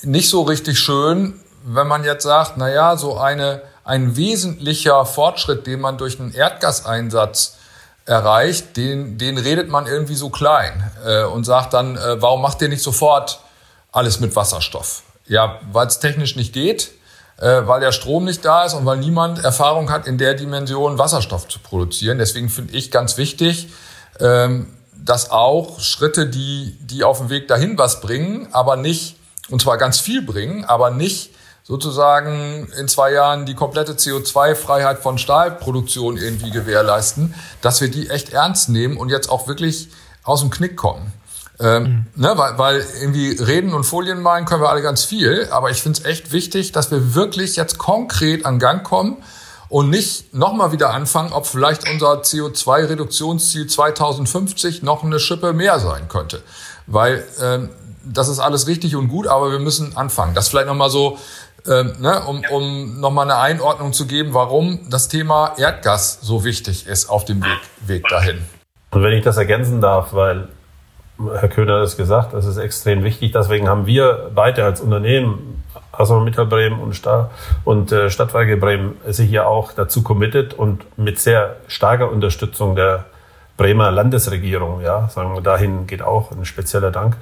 nicht 0.04 0.30
so 0.30 0.44
richtig 0.44 0.80
schön, 0.80 1.40
wenn 1.64 1.88
man 1.88 2.04
jetzt 2.04 2.24
sagt, 2.24 2.54
na 2.58 2.70
ja, 2.70 2.98
so 2.98 3.18
eine, 3.18 3.62
ein 3.84 4.16
wesentlicher 4.16 5.06
Fortschritt, 5.06 5.68
den 5.68 5.82
man 5.82 5.98
durch 5.98 6.20
einen 6.20 6.34
Erdgaseinsatz 6.34 7.58
erreicht, 8.06 8.76
den, 8.78 9.18
den 9.18 9.38
redet 9.38 9.70
man 9.70 9.86
irgendwie 9.86 10.16
so 10.16 10.30
klein 10.30 10.92
äh, 11.06 11.24
und 11.24 11.44
sagt 11.44 11.74
dann, 11.74 11.96
äh, 11.96 12.22
warum 12.22 12.42
macht 12.42 12.62
ihr 12.62 12.70
nicht 12.70 12.82
sofort 12.82 13.40
alles 13.92 14.20
mit 14.20 14.36
Wasserstoff? 14.36 15.04
Ja, 15.28 15.60
weil 15.72 15.88
es 15.88 16.00
technisch 16.00 16.36
nicht 16.36 16.54
geht, 16.54 16.92
äh, 17.38 17.62
weil 17.66 17.82
der 17.82 17.92
Strom 17.92 18.26
nicht 18.26 18.44
da 18.44 18.66
ist 18.66 18.74
und 18.74 18.86
weil 18.86 18.98
niemand 18.98 19.44
Erfahrung 19.44 19.92
hat, 19.92 20.08
in 20.08 20.18
der 20.18 20.34
Dimension 20.34 20.98
Wasserstoff 20.98 21.48
zu 21.48 21.60
produzieren. 21.60 22.18
Deswegen 22.18 22.50
finde 22.50 22.74
ich 22.74 22.90
ganz 22.90 23.18
wichtig, 23.18 23.70
ähm, 24.20 24.74
dass 24.98 25.30
auch 25.30 25.80
Schritte, 25.80 26.26
die, 26.28 26.78
die 26.82 27.04
auf 27.04 27.20
dem 27.20 27.30
Weg 27.30 27.48
dahin 27.48 27.78
was 27.78 28.02
bringen, 28.02 28.48
aber 28.54 28.76
nicht 28.76 29.19
und 29.50 29.62
zwar 29.62 29.78
ganz 29.78 30.00
viel 30.00 30.22
bringen, 30.22 30.66
aber 30.66 30.92
nicht 30.92 31.32
sozusagen 31.64 32.68
in 32.80 32.88
zwei 32.88 33.12
Jahren 33.12 33.46
die 33.46 33.54
komplette 33.54 33.94
CO2-Freiheit 33.94 35.00
von 35.00 35.18
Stahlproduktion 35.20 36.18
irgendwie 36.18 36.50
gewährleisten, 36.50 37.36
dass 37.62 37.80
wir 37.80 37.92
die 37.92 38.10
echt 38.10 38.34
ernst 38.34 38.70
nehmen 38.70 38.98
und 38.98 39.10
jetzt 39.10 39.30
auch 39.30 39.48
wirklich 39.48 39.90
aus 40.24 40.42
dem 40.42 40.50
Knick 40.50 40.76
kommen. 40.76 41.14
Ähm, 41.60 41.84
mhm. 41.84 42.24
ne, 42.24 42.34
weil, 42.38 42.58
weil 42.58 42.86
irgendwie 43.02 43.32
reden 43.32 43.74
und 43.74 43.84
Folien 43.84 44.22
malen 44.22 44.46
können 44.46 44.62
wir 44.62 44.70
alle 44.70 44.82
ganz 44.82 45.04
viel, 45.04 45.48
aber 45.52 45.70
ich 45.70 45.82
finde 45.82 46.00
es 46.00 46.06
echt 46.06 46.32
wichtig, 46.32 46.72
dass 46.72 46.90
wir 46.90 47.14
wirklich 47.16 47.58
jetzt 47.58 47.78
konkret 47.78 48.46
an 48.46 48.60
Gang 48.60 48.84
kommen 48.84 49.18
und 49.68 49.90
nicht 49.90 50.34
nochmal 50.34 50.72
wieder 50.72 50.92
anfangen, 50.92 51.34
ob 51.34 51.46
vielleicht 51.46 51.88
unser 51.88 52.22
CO2-Reduktionsziel 52.22 53.68
2050 53.68 54.82
noch 54.84 55.04
eine 55.04 55.20
Schippe 55.20 55.54
mehr 55.54 55.80
sein 55.80 56.08
könnte. 56.08 56.42
Weil 56.88 57.24
ähm, 57.42 57.70
das 58.04 58.30
ist 58.30 58.40
alles 58.40 58.68
richtig 58.68 58.96
und 58.96 59.08
gut, 59.08 59.28
aber 59.28 59.52
wir 59.52 59.60
müssen 59.60 59.96
anfangen. 59.96 60.34
Das 60.36 60.50
vielleicht 60.50 60.68
nochmal 60.68 60.90
so, 60.90 61.18
ähm, 61.68 61.94
ne, 62.00 62.22
um, 62.26 62.44
um 62.52 63.00
nochmal 63.00 63.30
eine 63.30 63.40
Einordnung 63.40 63.94
zu 63.94 64.08
geben, 64.08 64.34
warum 64.34 64.90
das 64.90 65.08
Thema 65.08 65.54
Erdgas 65.58 66.20
so 66.22 66.44
wichtig 66.44 66.88
ist 66.88 67.10
auf 67.10 67.26
dem 67.26 67.44
Weg, 67.44 67.60
Weg 67.86 68.08
dahin. 68.10 68.40
Und 68.92 69.04
wenn 69.04 69.14
ich 69.14 69.24
das 69.24 69.38
ergänzen 69.38 69.82
darf, 69.82 70.14
weil 70.14 70.48
Herr 71.20 71.50
Köhler 71.50 71.80
hat 71.80 71.84
es 71.84 71.98
gesagt, 71.98 72.34
das 72.34 72.46
ist 72.46 72.58
extrem 72.58 73.04
wichtig. 73.04 73.34
Deswegen 73.34 73.68
haben 73.68 73.86
wir 73.86 74.32
beide 74.34 74.64
als 74.64 74.80
Unternehmen, 74.80 75.64
also 75.92 76.20
Mittel 76.22 76.46
Bremen 76.46 76.80
und, 76.80 76.96
Stadt, 76.96 77.30
und 77.66 77.92
äh, 77.92 78.10
Stadtwerke 78.10 78.56
Bremen, 78.56 78.98
sich 79.08 79.30
ja 79.30 79.46
auch 79.46 79.74
dazu 79.74 80.02
committed 80.02 80.54
und 80.54 80.86
mit 80.98 81.20
sehr 81.20 81.58
starker 81.68 82.10
Unterstützung 82.10 82.76
der 82.76 83.06
Bremer 83.58 83.92
Landesregierung, 83.92 84.80
ja, 84.80 85.10
sagen 85.10 85.34
wir, 85.34 85.42
dahin 85.42 85.86
geht 85.86 86.02
auch 86.02 86.32
ein 86.32 86.46
spezieller 86.46 86.92
Dank, 86.92 87.18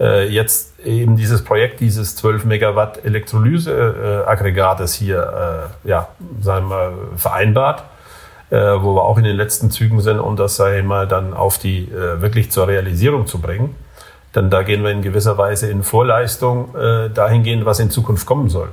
äh, 0.00 0.28
jetzt 0.28 0.78
eben 0.84 1.16
dieses 1.16 1.42
Projekt 1.42 1.80
dieses 1.80 2.16
12 2.16 2.44
Megawatt 2.44 3.04
Elektrolyseaggregates 3.04 4.94
hier 4.94 5.70
äh, 5.84 5.88
ja, 5.88 6.08
sagen 6.40 6.68
wir, 6.68 6.92
vereinbart, 7.16 7.84
äh, 8.50 8.56
wo 8.56 8.94
wir 8.94 9.02
auch 9.02 9.18
in 9.18 9.24
den 9.24 9.36
letzten 9.36 9.70
Zügen 9.70 10.00
sind, 10.00 10.20
um 10.20 10.36
das 10.36 10.56
sei 10.56 10.82
mal 10.82 11.06
dann 11.06 11.34
auf 11.34 11.58
die 11.58 11.84
äh, 11.84 12.20
wirklich 12.20 12.50
zur 12.50 12.68
Realisierung 12.68 13.26
zu 13.26 13.40
bringen. 13.40 13.74
Denn 14.34 14.50
da 14.50 14.62
gehen 14.62 14.82
wir 14.84 14.90
in 14.90 15.02
gewisser 15.02 15.38
Weise 15.38 15.70
in 15.70 15.82
Vorleistung 15.82 16.74
äh, 16.76 17.08
dahingehend, 17.10 17.64
was 17.64 17.80
in 17.80 17.90
Zukunft 17.90 18.26
kommen 18.26 18.50
soll. 18.50 18.68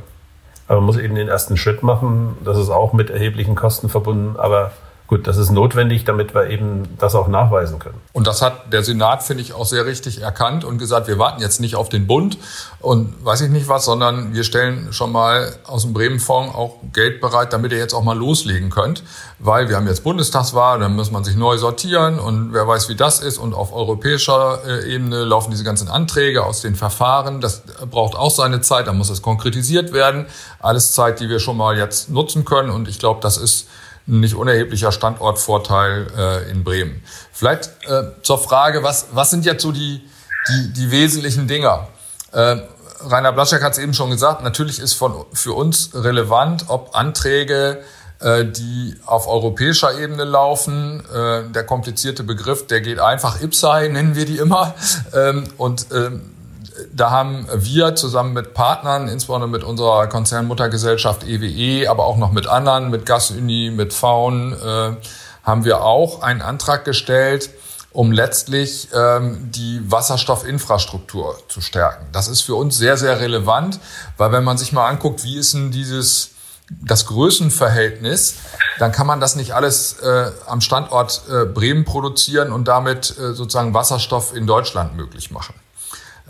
Aber 0.68 0.80
man 0.80 0.88
muss 0.88 0.98
eben 0.98 1.16
den 1.16 1.28
ersten 1.28 1.58
Schritt 1.58 1.84
machen. 1.84 2.38
Das 2.44 2.58
ist 2.58 2.70
auch 2.70 2.94
mit 2.94 3.10
erheblichen 3.10 3.56
Kosten 3.56 3.88
verbunden, 3.88 4.36
aber 4.38 4.72
Gut, 5.08 5.28
das 5.28 5.38
ist 5.38 5.52
notwendig, 5.52 6.04
damit 6.04 6.34
wir 6.34 6.50
eben 6.50 6.98
das 6.98 7.14
auch 7.14 7.28
nachweisen 7.28 7.78
können. 7.78 8.02
Und 8.12 8.26
das 8.26 8.42
hat 8.42 8.74
der 8.74 8.84
Senat, 8.84 9.22
finde 9.22 9.44
ich, 9.44 9.54
auch 9.54 9.66
sehr 9.66 9.86
richtig 9.86 10.22
erkannt 10.22 10.66
und 10.66 10.80
gesagt, 10.80 11.08
wir 11.08 11.20
warten 11.20 11.42
jetzt 11.42 11.62
nicht 11.62 11.76
auf 11.76 11.90
den 11.90 12.08
Bund 12.08 12.40
und 12.80 13.14
weiß 13.24 13.42
ich 13.42 13.52
nicht 13.52 13.68
was, 13.68 13.86
sondern 13.86 14.34
wir 14.34 14.44
stellen 14.44 14.92
schon 14.94 15.12
mal 15.12 15.54
aus 15.68 15.84
dem 15.84 15.94
Bremenfonds 15.94 16.56
auch 16.56 16.78
Geld 16.92 17.22
bereit, 17.22 17.54
damit 17.54 17.72
ihr 17.72 17.78
jetzt 17.78 17.94
auch 17.94 18.02
mal 18.02 18.18
loslegen 18.18 18.72
könnt. 18.72 19.04
Weil 19.38 19.70
wir 19.70 19.76
haben 19.76 19.86
jetzt 19.86 20.04
Bundestagswahl, 20.04 20.80
dann 20.80 20.96
muss 20.96 21.12
man 21.12 21.24
sich 21.24 21.36
neu 21.36 21.60
sortieren 21.60 22.18
und 22.18 22.52
wer 22.54 22.68
weiß, 22.68 22.90
wie 22.90 22.96
das 22.96 23.20
ist. 23.20 23.38
Und 23.38 23.54
auf 23.54 23.74
europäischer 23.74 24.62
äh, 24.66 24.92
Ebene 24.92 25.24
laufen 25.24 25.52
diese 25.52 25.64
ganzen 25.64 25.88
Anträge 25.88 26.44
aus 26.44 26.62
den 26.62 26.76
Verfahren. 26.76 27.42
Das 27.42 27.62
braucht 27.92 28.16
auch 28.16 28.32
seine 28.32 28.62
Zeit, 28.62 28.88
dann 28.88 28.98
muss 28.98 29.12
es 29.12 29.22
konkretisiert 29.22 29.94
werden. 29.94 30.26
Alles 30.60 30.94
Zeit, 30.94 31.20
die 31.20 31.30
wir 31.30 31.38
schon 31.38 31.58
mal 31.58 31.78
jetzt 31.78 32.10
nutzen 32.10 32.44
können. 32.44 32.72
Und 32.72 32.88
ich 32.88 32.98
glaube, 32.98 33.20
das 33.22 33.38
ist 33.38 33.68
ein 34.08 34.20
nicht 34.20 34.36
unerheblicher 34.36 34.92
Standortvorteil 34.92 36.08
äh, 36.18 36.52
in 36.52 36.64
Bremen. 36.64 37.04
Vielleicht 37.32 37.72
äh, 37.88 38.04
zur 38.22 38.38
Frage, 38.38 38.84
was, 38.84 39.08
was 39.12 39.32
sind 39.32 39.46
jetzt 39.46 39.64
so 39.64 39.72
die, 39.72 40.02
die, 40.48 40.74
die 40.74 40.92
wesentlichen 40.92 41.48
Dinger? 41.48 41.88
Äh, 42.32 42.58
Rainer 43.02 43.34
Blaschek 43.34 43.64
hat 43.64 43.74
es 43.74 43.78
eben 43.78 43.94
schon 43.94 44.10
gesagt, 44.10 44.44
natürlich 44.44 44.80
ist 44.80 44.94
von, 44.94 45.26
für 45.34 45.54
uns 45.54 45.92
relevant, 45.94 46.66
ob 46.68 46.96
Anträge 46.96 47.82
äh, 48.20 48.46
die 48.46 48.96
auf 49.06 49.28
europäischer 49.28 50.00
Ebene 50.00 50.24
laufen. 50.24 51.04
Äh, 51.14 51.52
der 51.52 51.64
komplizierte 51.66 52.24
Begriff, 52.24 52.68
der 52.68 52.82
geht 52.82 53.00
einfach 53.00 53.42
IPSAI, 53.42 53.90
nennen 53.90 54.16
wir 54.16 54.26
die 54.26 54.38
immer. 54.38 54.74
Ähm, 55.14 55.44
und 55.58 55.88
ähm, 55.94 56.35
da 56.94 57.12
haben 57.12 57.48
wir 57.54 57.96
zusammen 57.96 58.34
mit 58.34 58.54
Partnern, 58.54 59.08
insbesondere 59.08 59.50
mit 59.50 59.64
unserer 59.64 60.08
Konzernmuttergesellschaft 60.08 61.24
EWE, 61.24 61.46
e, 61.46 61.88
aber 61.88 62.06
auch 62.06 62.18
noch 62.18 62.32
mit 62.32 62.48
anderen, 62.48 62.90
mit 62.90 63.06
GasUni, 63.06 63.72
mit 63.72 63.94
Faun, 63.94 64.54
äh, 64.54 64.96
haben 65.44 65.64
wir 65.64 65.82
auch 65.82 66.22
einen 66.22 66.42
Antrag 66.42 66.86
gestellt, 66.86 67.50
um 67.92 68.12
letztlich 68.12 68.90
ähm, 68.94 69.50
die 69.52 69.80
Wasserstoffinfrastruktur 69.90 71.38
zu 71.48 71.62
stärken. 71.62 72.08
Das 72.12 72.28
ist 72.28 72.42
für 72.42 72.56
uns 72.56 72.78
sehr, 72.78 72.98
sehr 72.98 73.20
relevant, 73.20 73.80
weil 74.18 74.32
wenn 74.32 74.44
man 74.44 74.58
sich 74.58 74.74
mal 74.74 74.88
anguckt, 74.88 75.24
wie 75.24 75.38
ist 75.38 75.54
denn 75.54 75.72
dieses 75.72 76.32
das 76.70 77.06
Größenverhältnis, 77.06 78.36
dann 78.80 78.92
kann 78.92 79.06
man 79.06 79.20
das 79.20 79.36
nicht 79.36 79.54
alles 79.54 80.00
äh, 80.00 80.32
am 80.48 80.62
Standort 80.62 81.22
äh, 81.30 81.46
Bremen 81.46 81.86
produzieren 81.86 82.52
und 82.52 82.68
damit 82.68 83.16
äh, 83.18 83.34
sozusagen 83.34 83.74
Wasserstoff 83.74 84.36
in 84.36 84.48
Deutschland 84.48 84.96
möglich 84.96 85.30
machen. 85.30 85.54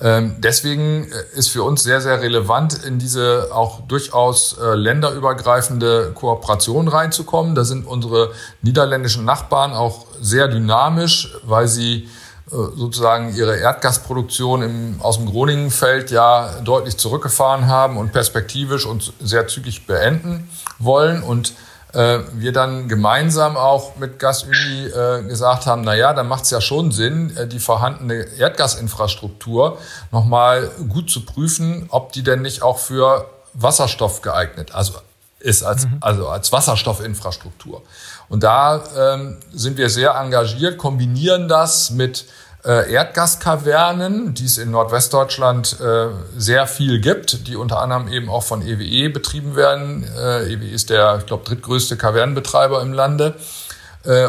Ähm, 0.02 0.36
deswegen 0.40 1.10
äh, 1.10 1.38
ist 1.38 1.50
für 1.50 1.64
uns 1.64 1.84
sehr, 1.84 2.02
sehr 2.02 2.22
relevant, 2.22 2.84
in 2.84 3.00
diese 3.00 3.50
auch 3.52 3.82
durchaus 3.88 4.58
äh, 4.58 4.76
länderübergreifende 4.76 6.12
Kooperation 6.14 6.88
reinzukommen. 6.90 7.56
Da 7.56 7.64
sind 7.64 7.88
unsere 7.88 8.32
niederländischen 8.62 9.24
Nachbarn 9.24 9.74
auch 9.74 10.06
sehr 10.20 10.50
dynamisch, 10.50 11.38
weil 11.44 11.70
sie 11.70 12.10
äh, 12.52 12.56
sozusagen 12.76 13.34
ihre 13.36 13.56
Erdgasproduktion 13.58 14.64
im, 14.64 15.02
aus 15.02 15.18
dem 15.18 15.28
Groningenfeld 15.28 16.12
ja 16.12 16.60
deutlich 16.62 16.98
zurückgefahren 16.98 17.68
haben 17.68 17.96
und 17.96 18.12
perspektivisch 18.12 18.86
und 18.86 19.14
sehr 19.22 19.48
zügig 19.48 19.88
beenden 19.88 20.50
wollen. 20.78 21.24
Und 21.24 21.54
äh, 21.96 22.20
wir 22.34 22.52
dann 22.52 22.88
gemeinsam 22.88 23.58
auch 23.58 23.96
mit 23.96 24.20
GasUni 24.20 24.88
äh, 24.88 25.24
gesagt 25.24 25.66
haben, 25.66 25.82
na 25.84 25.96
ja, 25.96 26.14
dann 26.14 26.28
macht 26.28 26.44
es 26.44 26.52
ja 26.52 26.62
schon 26.62 26.92
Sinn, 26.92 27.36
äh, 27.38 27.48
die 27.48 27.60
vorhandene 27.60 28.26
Erdgasinfrastruktur 28.38 29.78
nochmal 30.12 30.70
gut 30.90 31.10
zu 31.10 31.26
prüfen, 31.26 31.88
ob 31.90 32.12
die 32.12 32.24
denn 32.24 32.42
nicht 32.42 32.62
auch 32.62 32.80
für 32.80 33.30
Wasserstoff 33.54 34.22
geeignet 34.22 34.76
also 34.76 34.94
ist, 35.40 35.64
als, 35.64 35.86
mhm. 35.86 35.98
also 36.02 36.28
als 36.28 36.52
Wasserstoffinfrastruktur. 36.52 37.82
Und 38.28 38.44
da 38.44 38.84
ähm, 38.98 39.38
sind 39.54 39.78
wir 39.78 39.90
sehr 39.90 40.16
engagiert, 40.16 40.78
kombinieren 40.78 41.48
das 41.48 41.92
mit 41.92 42.26
äh, 42.66 42.92
Erdgaskavernen, 42.92 44.34
die 44.34 44.46
es 44.46 44.58
in 44.58 44.72
Nordwestdeutschland 44.72 45.80
äh, 45.80 46.08
sehr 46.36 46.66
viel 46.66 47.00
gibt, 47.00 47.48
die 47.48 47.56
unter 47.56 47.80
anderem 47.80 48.08
eben 48.08 48.28
auch 48.28 48.44
von 48.44 48.64
EWE 48.64 48.84
e 48.84 49.08
betrieben 49.08 49.56
werden. 49.56 50.04
Äh, 50.18 50.52
EWE 50.52 50.70
ist 50.70 50.90
der, 50.90 51.18
ich 51.20 51.28
glaube, 51.28 51.44
drittgrößte 51.44 51.96
Kavernenbetreiber 51.96 52.82
im 52.82 52.94
Lande. 52.94 53.36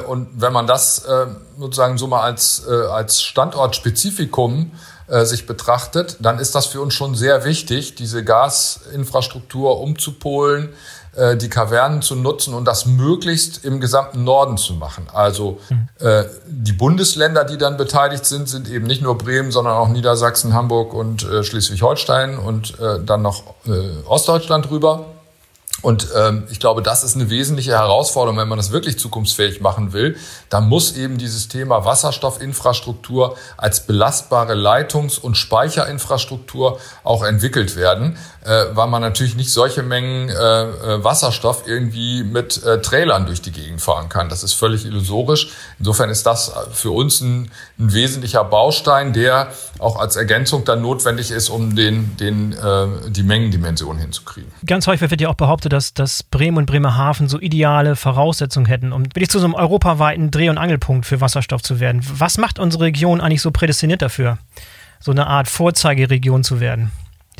Und 0.07 0.29
wenn 0.40 0.55
man 0.55 0.66
das 0.66 1.07
sozusagen 1.59 1.99
so 1.99 2.07
mal 2.07 2.22
als, 2.22 2.66
als 2.66 3.20
Standortspezifikum 3.20 4.72
sich 5.07 5.44
betrachtet, 5.44 6.16
dann 6.18 6.38
ist 6.38 6.55
das 6.55 6.64
für 6.64 6.81
uns 6.81 6.94
schon 6.94 7.14
sehr 7.14 7.44
wichtig, 7.44 7.94
diese 7.94 8.25
Gasinfrastruktur 8.25 9.79
umzupolen, 9.79 10.70
äh, 11.16 11.37
die 11.37 11.48
Kavernen 11.48 12.02
zu 12.02 12.14
nutzen 12.14 12.55
und 12.55 12.64
das 12.66 12.87
möglichst 12.87 13.64
im 13.64 13.81
gesamten 13.81 14.24
Norden 14.24 14.57
zu 14.57 14.74
machen. 14.74 15.07
Also 15.12 15.59
äh, 15.98 16.24
die 16.46 16.72
Bundesländer, 16.72 17.44
die 17.44 17.59
dann 17.59 17.76
beteiligt 17.76 18.24
sind, 18.26 18.48
sind 18.48 18.68
eben 18.68 18.87
nicht 18.87 19.02
nur 19.02 19.16
Bremen, 19.18 19.50
sondern 19.50 19.74
auch 19.74 19.88
Niedersachsen, 19.88 20.55
Hamburg 20.55 20.94
und 20.94 21.24
äh, 21.24 21.42
Schleswig-Holstein 21.42 22.38
und 22.38 22.79
äh, 22.79 23.00
dann 23.05 23.22
noch 23.22 23.42
äh, 23.66 24.07
Ostdeutschland 24.07 24.70
drüber. 24.70 25.07
Und 25.87 26.09
ähm, 26.16 26.49
ich 26.51 26.59
glaube, 26.59 26.83
das 26.83 27.05
ist 27.05 27.14
eine 27.14 27.31
wesentliche 27.31 27.70
Herausforderung, 27.70 28.37
wenn 28.38 28.49
man 28.49 28.59
das 28.59 28.72
wirklich 28.72 28.99
zukunftsfähig 28.99 29.61
machen 29.61 29.92
will. 29.92 30.16
Da 30.51 30.61
muss 30.61 30.96
eben 30.96 31.16
dieses 31.16 31.46
Thema 31.46 31.85
Wasserstoffinfrastruktur 31.85 33.37
als 33.57 33.87
belastbare 33.87 34.55
Leitungs- 34.55 35.16
und 35.16 35.37
Speicherinfrastruktur 35.37 36.81
auch 37.05 37.22
entwickelt 37.22 37.77
werden, 37.77 38.18
äh, 38.44 38.64
weil 38.72 38.88
man 38.88 39.01
natürlich 39.01 39.37
nicht 39.37 39.53
solche 39.53 39.85
Mengen 39.85 40.29
äh, 40.29 40.33
äh, 40.33 41.05
Wasserstoff 41.05 41.68
irgendwie 41.68 42.25
mit 42.25 42.64
äh, 42.64 42.81
Trailern 42.83 43.27
durch 43.27 43.40
die 43.40 43.53
Gegend 43.53 43.81
fahren 43.81 44.09
kann. 44.09 44.29
Das 44.29 44.42
ist 44.42 44.55
völlig 44.55 44.87
illusorisch. 44.87 45.51
Insofern 45.79 46.11
ist 46.11 46.27
das 46.27 46.53
für 46.72 46.90
uns 46.90 47.20
ein, 47.20 47.53
ein 47.79 47.92
wesentlicher 47.92 48.42
Baustein, 48.42 49.12
der 49.12 49.53
auch 49.79 50.01
als 50.01 50.16
Ergänzung 50.16 50.64
dann 50.64 50.83
notwendig 50.83 51.31
ist, 51.31 51.49
um 51.49 51.77
den, 51.77 52.16
den, 52.16 52.55
äh, 52.55 53.11
die 53.11 53.22
Mengendimension 53.22 53.99
hinzukriegen. 53.99 54.51
Ganz 54.66 54.88
häufig 54.88 55.12
wird 55.12 55.20
ja 55.20 55.29
auch 55.29 55.35
behauptet, 55.35 55.75
dass, 55.76 55.92
dass 55.92 56.22
Bremen 56.22 56.56
und 56.56 56.66
Bremerhaven 56.66 57.28
so 57.28 57.38
ideale 57.38 57.96
Voraussetzungen 57.96 58.66
hätten, 58.66 58.92
um 58.92 59.04
wirklich 59.04 59.28
zu 59.28 59.38
so 59.38 59.44
einem 59.44 59.54
europaweiten 59.54 60.30
Dreh- 60.30 60.48
und 60.48 60.56
Angelpunkt 60.56 61.04
für 61.04 61.20
Wasserstoff 61.20 61.62
zu 61.62 61.80
werden. 61.80 62.00
Was 62.18 62.38
macht 62.38 62.58
unsere 62.58 62.84
Region 62.84 63.20
eigentlich 63.20 63.42
so 63.42 63.50
prädestiniert 63.50 64.00
dafür, 64.00 64.38
so 65.00 65.10
eine 65.10 65.26
Art 65.26 65.48
Vorzeigeregion 65.48 66.44
zu 66.44 66.60
werden? 66.60 66.92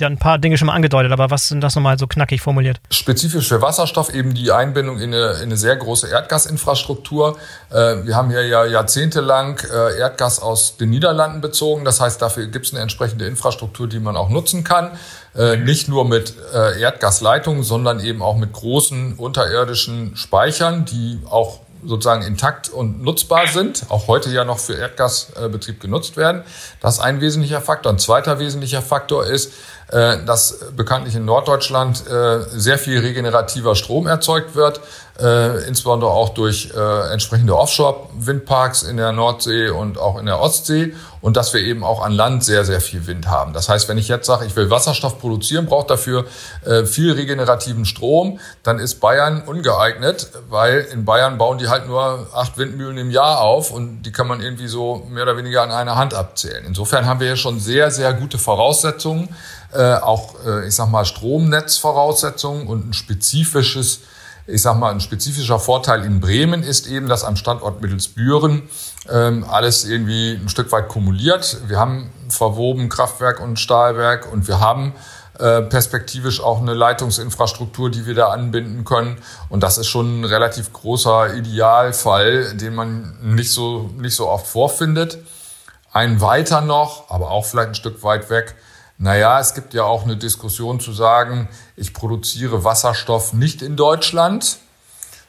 Hat 0.05 0.13
ein 0.13 0.19
paar 0.19 0.39
Dinge 0.39 0.59
schon 0.59 0.67
mal 0.67 0.75
angedeutet, 0.75 1.11
aber 1.11 1.31
was 1.31 1.49
sind 1.49 1.63
das 1.63 1.75
nochmal 1.75 1.99
so 1.99 2.07
knackig 2.07 2.43
formuliert? 2.43 2.81
Spezifisch 2.91 3.49
für 3.49 3.63
Wasserstoff 3.63 4.13
eben 4.13 4.35
die 4.35 4.53
Einbindung 4.53 4.99
in 4.99 5.15
eine, 5.15 5.33
in 5.35 5.45
eine 5.45 5.57
sehr 5.57 5.75
große 5.77 6.09
Erdgasinfrastruktur. 6.09 7.39
Äh, 7.71 8.05
wir 8.05 8.15
haben 8.15 8.29
hier 8.29 8.47
ja 8.47 8.67
jahrzehntelang 8.67 9.59
äh, 9.73 9.99
Erdgas 9.99 10.41
aus 10.41 10.77
den 10.77 10.91
Niederlanden 10.91 11.41
bezogen. 11.41 11.87
Das 11.87 12.01
heißt, 12.01 12.21
dafür 12.21 12.47
gibt 12.49 12.67
es 12.67 12.73
eine 12.73 12.83
entsprechende 12.83 13.27
Infrastruktur, 13.27 13.89
die 13.89 13.99
man 13.99 14.17
auch 14.17 14.29
nutzen 14.29 14.65
kann. 14.65 14.91
Äh, 15.35 15.57
nicht 15.57 15.89
nur 15.89 16.07
mit 16.07 16.35
Erdgasleitungen, 16.53 17.63
sondern 17.63 18.01
eben 18.01 18.23
auch 18.23 18.37
mit 18.37 18.53
großen 18.53 19.15
unterirdischen 19.15 20.17
Speichern, 20.17 20.85
die 20.85 21.21
auch 21.29 21.61
sozusagen 21.85 22.23
intakt 22.23 22.69
und 22.69 23.03
nutzbar 23.03 23.47
sind, 23.47 23.85
auch 23.89 24.09
heute 24.09 24.31
ja 24.31 24.45
noch 24.45 24.59
für 24.59 24.75
Erdgasbetrieb 24.75 25.81
genutzt 25.81 26.17
werden. 26.17 26.43
Das 26.81 26.95
ist 26.95 27.01
ein 27.01 27.21
wesentlicher 27.21 27.61
Faktor. 27.61 27.93
Ein 27.93 27.99
zweiter 27.99 28.39
wesentlicher 28.39 28.83
Faktor 28.83 29.27
ist, 29.27 29.53
äh, 29.89 30.25
dass 30.25 30.73
bekanntlich 30.77 31.15
in 31.15 31.25
Norddeutschland 31.25 32.09
äh, 32.09 32.41
sehr 32.51 32.77
viel 32.77 32.99
regenerativer 32.99 33.77
Strom 33.77 34.09
erzeugt 34.09 34.57
wird, 34.57 34.81
äh, 35.21 35.65
insbesondere 35.69 36.11
auch 36.11 36.31
durch 36.31 36.73
entsprechende 37.11 37.57
Offshore-Windparks 37.57 38.83
in 38.83 38.97
der 38.97 39.13
Nordsee 39.13 39.71
und 39.71 39.97
auch 39.97 40.19
in 40.19 40.27
der 40.27 40.41
Ostsee 40.41 40.93
und 41.23 41.37
dass 41.37 41.55
wir 41.55 41.61
eben 41.61 41.85
auch 41.85 42.03
an 42.03 42.13
Land 42.13 42.45
sehr, 42.45 42.65
sehr 42.65 42.81
viel 42.81 43.07
Wind 43.07 43.29
haben. 43.29 43.53
Das 43.55 43.69
heißt, 43.69 43.89
wenn 43.89 43.97
ich 43.97 44.09
jetzt 44.09 44.27
sage, 44.27 44.45
ich 44.45 44.55
will 44.57 44.69
Wasserstoff 44.69 45.19
produzieren, 45.19 45.67
brauche 45.67 45.87
dafür 45.87 46.27
viel 46.85 47.13
regenerativen 47.13 47.87
Strom, 47.87 48.39
dann 48.63 48.79
ist 48.79 49.01
Bayern 49.01 49.43
ungeeignet, 49.43 50.29
weil 50.51 50.81
in 50.93 51.07
Bayern 51.07 51.39
bauen 51.39 51.57
die 51.57 51.69
halt 51.69 51.87
nur 51.87 52.29
acht 52.35 52.59
Windmühlen 52.59 52.99
im 52.99 53.11
Jahr 53.11 53.41
auf 53.41 53.71
und 53.71 54.03
die 54.03 54.13
kann 54.13 54.29
man 54.29 54.43
irgendwie 54.43 54.69
so 54.69 55.07
mehr 55.09 55.23
oder 55.23 55.39
weniger 55.39 55.63
an 55.63 55.71
einer 55.71 55.97
Hand 55.97 56.13
abzählen. 56.13 56.65
Insofern 56.67 57.07
haben 57.07 57.21
wir 57.21 57.29
hier 57.29 57.37
schon 57.37 57.59
sehr, 57.59 57.91
sehr 57.91 58.13
gute 58.13 58.37
Voraussetzungen, 58.37 59.29
äh, 59.29 59.35
auch, 60.01 60.35
äh, 60.47 60.67
ich 60.67 60.75
sag 60.75 60.91
mal, 60.91 61.05
Stromnetzvoraussetzungen 61.05 62.67
und 62.67 62.91
ein 62.91 62.93
spezifisches, 62.93 64.01
ich 64.47 64.63
sag 64.63 64.79
mal, 64.79 64.93
ein 64.93 65.01
spezifischer 65.01 65.59
Vorteil 65.59 66.05
in 66.05 66.21
Bremen 66.21 66.63
ist 66.63 66.87
eben, 66.87 67.09
dass 67.09 67.25
am 67.25 67.37
Standort 67.37 67.83
Mittelsbüren 67.83 68.63
ähm, 69.11 69.45
alles 69.49 69.85
irgendwie 69.85 70.33
ein 70.33 70.49
Stück 70.49 70.71
weit 70.73 70.89
kumuliert. 70.89 71.59
Wir 71.67 71.79
haben 71.79 72.11
verwoben 72.29 72.89
Kraftwerk 72.89 73.41
und 73.41 73.59
Stahlwerk 73.59 74.31
und 74.33 74.49
wir 74.49 74.61
haben 74.61 74.95
äh, 75.39 75.63
perspektivisch 75.63 76.41
auch 76.41 76.61
eine 76.61 76.73
Leitungsinfrastruktur, 76.73 77.91
die 77.91 78.07
wir 78.07 78.15
da 78.15 78.29
anbinden 78.29 78.85
können. 78.85 79.19
Und 79.51 79.63
das 79.63 79.77
ist 79.77 79.89
schon 79.89 80.21
ein 80.21 80.25
relativ 80.25 80.73
großer 80.73 81.35
Idealfall, 81.35 82.57
den 82.57 82.75
man 82.75 83.19
nicht 83.21 83.53
so, 83.53 83.91
nicht 83.99 84.17
so 84.17 84.29
oft 84.29 84.47
vorfindet. 84.47 85.19
Ein 85.93 86.21
weiter 86.21 86.63
noch, 86.63 87.11
aber 87.11 87.31
auch 87.31 87.45
vielleicht 87.45 87.69
ein 87.69 87.75
Stück 87.75 88.03
weit 88.03 88.31
weg, 88.31 88.55
naja, 88.99 89.41
es 89.41 89.55
gibt 89.55 89.75
ja 89.75 89.85
auch 89.85 90.05
eine 90.05 90.17
Diskussion 90.17 90.81
zu 90.81 90.93
sagen, 90.93 91.49
ich 91.77 91.93
produziere 91.93 92.65
Wasserstoff 92.65 93.35
nicht 93.35 93.63
in 93.63 93.77
Deutschland, 93.77 94.59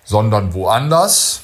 sondern 0.06 0.54
woanders 0.54 1.42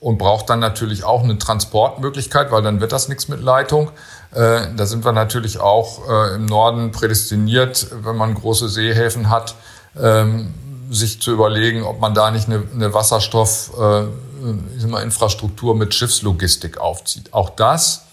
und 0.00 0.18
braucht 0.18 0.50
dann 0.50 0.58
natürlich 0.58 1.04
auch 1.04 1.22
eine 1.22 1.38
Transportmöglichkeit, 1.38 2.50
weil 2.50 2.62
dann 2.62 2.80
wird 2.80 2.90
das 2.92 3.08
nichts 3.08 3.28
mit 3.28 3.40
Leitung. 3.40 3.92
Äh, 4.32 4.74
da 4.74 4.86
sind 4.86 5.04
wir 5.04 5.12
natürlich 5.12 5.60
auch 5.60 6.08
äh, 6.08 6.34
im 6.34 6.46
Norden 6.46 6.90
prädestiniert, 6.90 7.86
wenn 8.02 8.16
man 8.16 8.34
große 8.34 8.68
Seehäfen 8.68 9.30
hat, 9.30 9.54
ähm, 10.00 10.52
sich 10.90 11.20
zu 11.20 11.32
überlegen, 11.32 11.84
ob 11.84 12.00
man 12.00 12.14
da 12.14 12.32
nicht 12.32 12.48
eine, 12.48 12.64
eine 12.74 12.94
Wasserstoffinfrastruktur 12.94 15.74
äh, 15.74 15.78
mit 15.78 15.94
Schiffslogistik 15.94 16.78
aufzieht. 16.78 17.32
Auch 17.32 17.50
das 17.50 18.06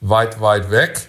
weit, 0.00 0.40
weit 0.40 0.70
weg. 0.70 1.08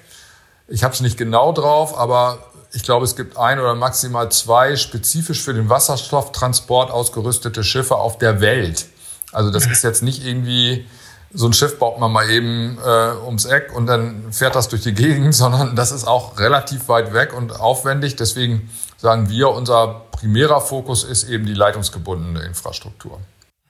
Ich 0.68 0.84
habe 0.84 0.94
es 0.94 1.02
nicht 1.02 1.18
genau 1.18 1.52
drauf, 1.52 1.98
aber 1.98 2.40
ich 2.74 2.84
glaube, 2.84 3.06
es 3.06 3.16
gibt 3.16 3.38
ein 3.38 3.60
oder 3.60 3.76
maximal 3.76 4.30
zwei 4.32 4.76
spezifisch 4.76 5.42
für 5.42 5.54
den 5.54 5.70
Wasserstofftransport 5.70 6.92
ausgerüstete 6.92 7.64
Schiffe 7.64 7.96
auf 7.96 8.18
der 8.18 8.42
Welt. 8.42 8.88
Also 9.32 9.52
das 9.52 9.66
ist 9.66 9.84
jetzt 9.84 10.02
nicht 10.04 10.26
irgendwie 10.26 10.86
so 11.34 11.48
ein 11.48 11.54
Schiff 11.54 11.78
baut 11.80 12.00
man 12.00 12.12
mal 12.12 12.30
eben 12.30 12.78
äh, 12.84 13.26
ums 13.26 13.46
Eck 13.46 13.76
und 13.76 13.88
dann 13.88 14.32
fährt 14.32 14.56
das 14.56 14.70
durch 14.70 14.82
die 14.82 14.94
Gegend, 14.94 15.36
sondern 15.36 15.76
das 15.76 15.92
ist 15.92 16.08
auch 16.08 16.40
relativ 16.40 16.88
weit 16.88 17.14
weg 17.14 17.34
und 17.34 17.60
aufwendig. 17.60 18.16
Deswegen 18.16 18.70
sagen 18.98 19.30
wir, 19.30 19.50
unser 19.50 20.06
primärer 20.12 20.62
Fokus 20.62 21.04
ist 21.04 21.30
eben 21.30 21.46
die 21.46 21.54
leitungsgebundene 21.54 22.44
Infrastruktur. 22.44 23.20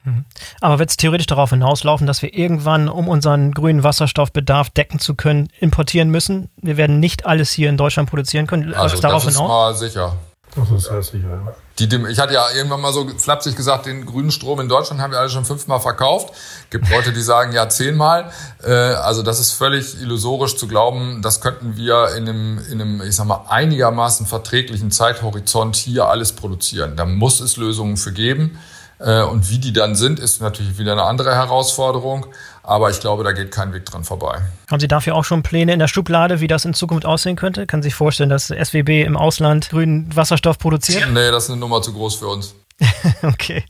Mhm. 0.05 0.25
Aber 0.61 0.79
wird 0.79 0.89
es 0.89 0.97
theoretisch 0.97 1.27
darauf 1.27 1.49
hinauslaufen, 1.49 2.07
dass 2.07 2.21
wir 2.21 2.33
irgendwann, 2.33 2.87
um 2.87 3.07
unseren 3.07 3.51
grünen 3.51 3.83
Wasserstoffbedarf 3.83 4.69
decken 4.69 4.99
zu 4.99 5.15
können, 5.15 5.49
importieren 5.59 6.09
müssen? 6.09 6.49
Wir 6.61 6.77
werden 6.77 6.99
nicht 6.99 7.25
alles 7.25 7.51
hier 7.51 7.69
in 7.69 7.77
Deutschland 7.77 8.09
produzieren 8.09 8.47
können. 8.47 8.73
Also 8.73 8.97
darauf 9.01 9.23
das 9.25 9.33
ist 9.33 9.39
hinaus? 9.39 9.49
mal 9.49 9.75
sicher. 9.75 10.15
Das 10.55 10.71
ist 10.71 10.89
ja 10.89 11.01
sicher. 11.01 11.27
Ja. 11.27 11.55
Die, 11.79 11.93
ich 12.09 12.19
hatte 12.19 12.33
ja 12.33 12.45
irgendwann 12.55 12.79
mal 12.79 12.93
so 12.93 13.05
flapsig 13.17 13.57
gesagt, 13.57 13.87
den 13.87 14.05
grünen 14.05 14.31
Strom 14.31 14.61
in 14.61 14.69
Deutschland 14.69 15.01
haben 15.01 15.11
wir 15.11 15.19
alle 15.19 15.29
schon 15.29 15.43
fünfmal 15.43 15.81
verkauft. 15.81 16.33
Gibt 16.69 16.89
Leute, 16.89 17.11
die 17.11 17.21
sagen 17.21 17.51
ja 17.51 17.67
zehnmal. 17.67 18.31
Äh, 18.63 18.71
also 18.71 19.21
das 19.21 19.41
ist 19.41 19.51
völlig 19.51 19.99
illusorisch 19.99 20.55
zu 20.55 20.67
glauben, 20.67 21.21
das 21.21 21.41
könnten 21.41 21.75
wir 21.75 22.15
in 22.15 22.29
einem, 22.29 22.59
in 22.71 22.81
einem, 22.81 23.01
ich 23.01 23.17
sag 23.17 23.25
mal, 23.25 23.45
einigermaßen 23.49 24.25
verträglichen 24.25 24.91
Zeithorizont 24.91 25.75
hier 25.75 26.07
alles 26.07 26.31
produzieren. 26.31 26.95
Da 26.95 27.05
muss 27.05 27.41
es 27.41 27.57
Lösungen 27.57 27.97
für 27.97 28.13
geben. 28.13 28.57
Äh, 28.99 29.23
und 29.23 29.49
wie 29.49 29.59
die 29.59 29.73
dann 29.73 29.95
sind, 29.95 30.19
ist 30.19 30.41
natürlich 30.41 30.77
wieder 30.77 30.93
eine 30.93 31.03
andere 31.03 31.35
Herausforderung. 31.35 32.27
Aber 32.63 32.89
ich 32.89 32.99
glaube, 32.99 33.23
da 33.23 33.31
geht 33.31 33.51
kein 33.51 33.73
Weg 33.73 33.85
dran 33.85 34.03
vorbei. 34.03 34.41
Haben 34.71 34.79
Sie 34.79 34.87
dafür 34.87 35.15
auch 35.15 35.23
schon 35.23 35.43
Pläne 35.43 35.73
in 35.73 35.79
der 35.79 35.87
Schublade, 35.87 36.39
wie 36.39 36.47
das 36.47 36.65
in 36.65 36.73
Zukunft 36.73 37.05
aussehen 37.05 37.35
könnte? 37.35 37.67
Kann 37.67 37.83
sich 37.83 37.93
vorstellen, 37.93 38.29
dass 38.29 38.47
SWB 38.47 39.03
im 39.03 39.17
Ausland 39.17 39.69
grünen 39.69 40.15
Wasserstoff 40.15 40.57
produziert? 40.57 41.05
Nee, 41.15 41.31
das 41.31 41.45
ist 41.45 41.51
eine 41.51 41.59
Nummer 41.59 41.81
zu 41.81 41.93
groß 41.93 42.15
für 42.15 42.27
uns. 42.27 42.55
okay. 43.21 43.63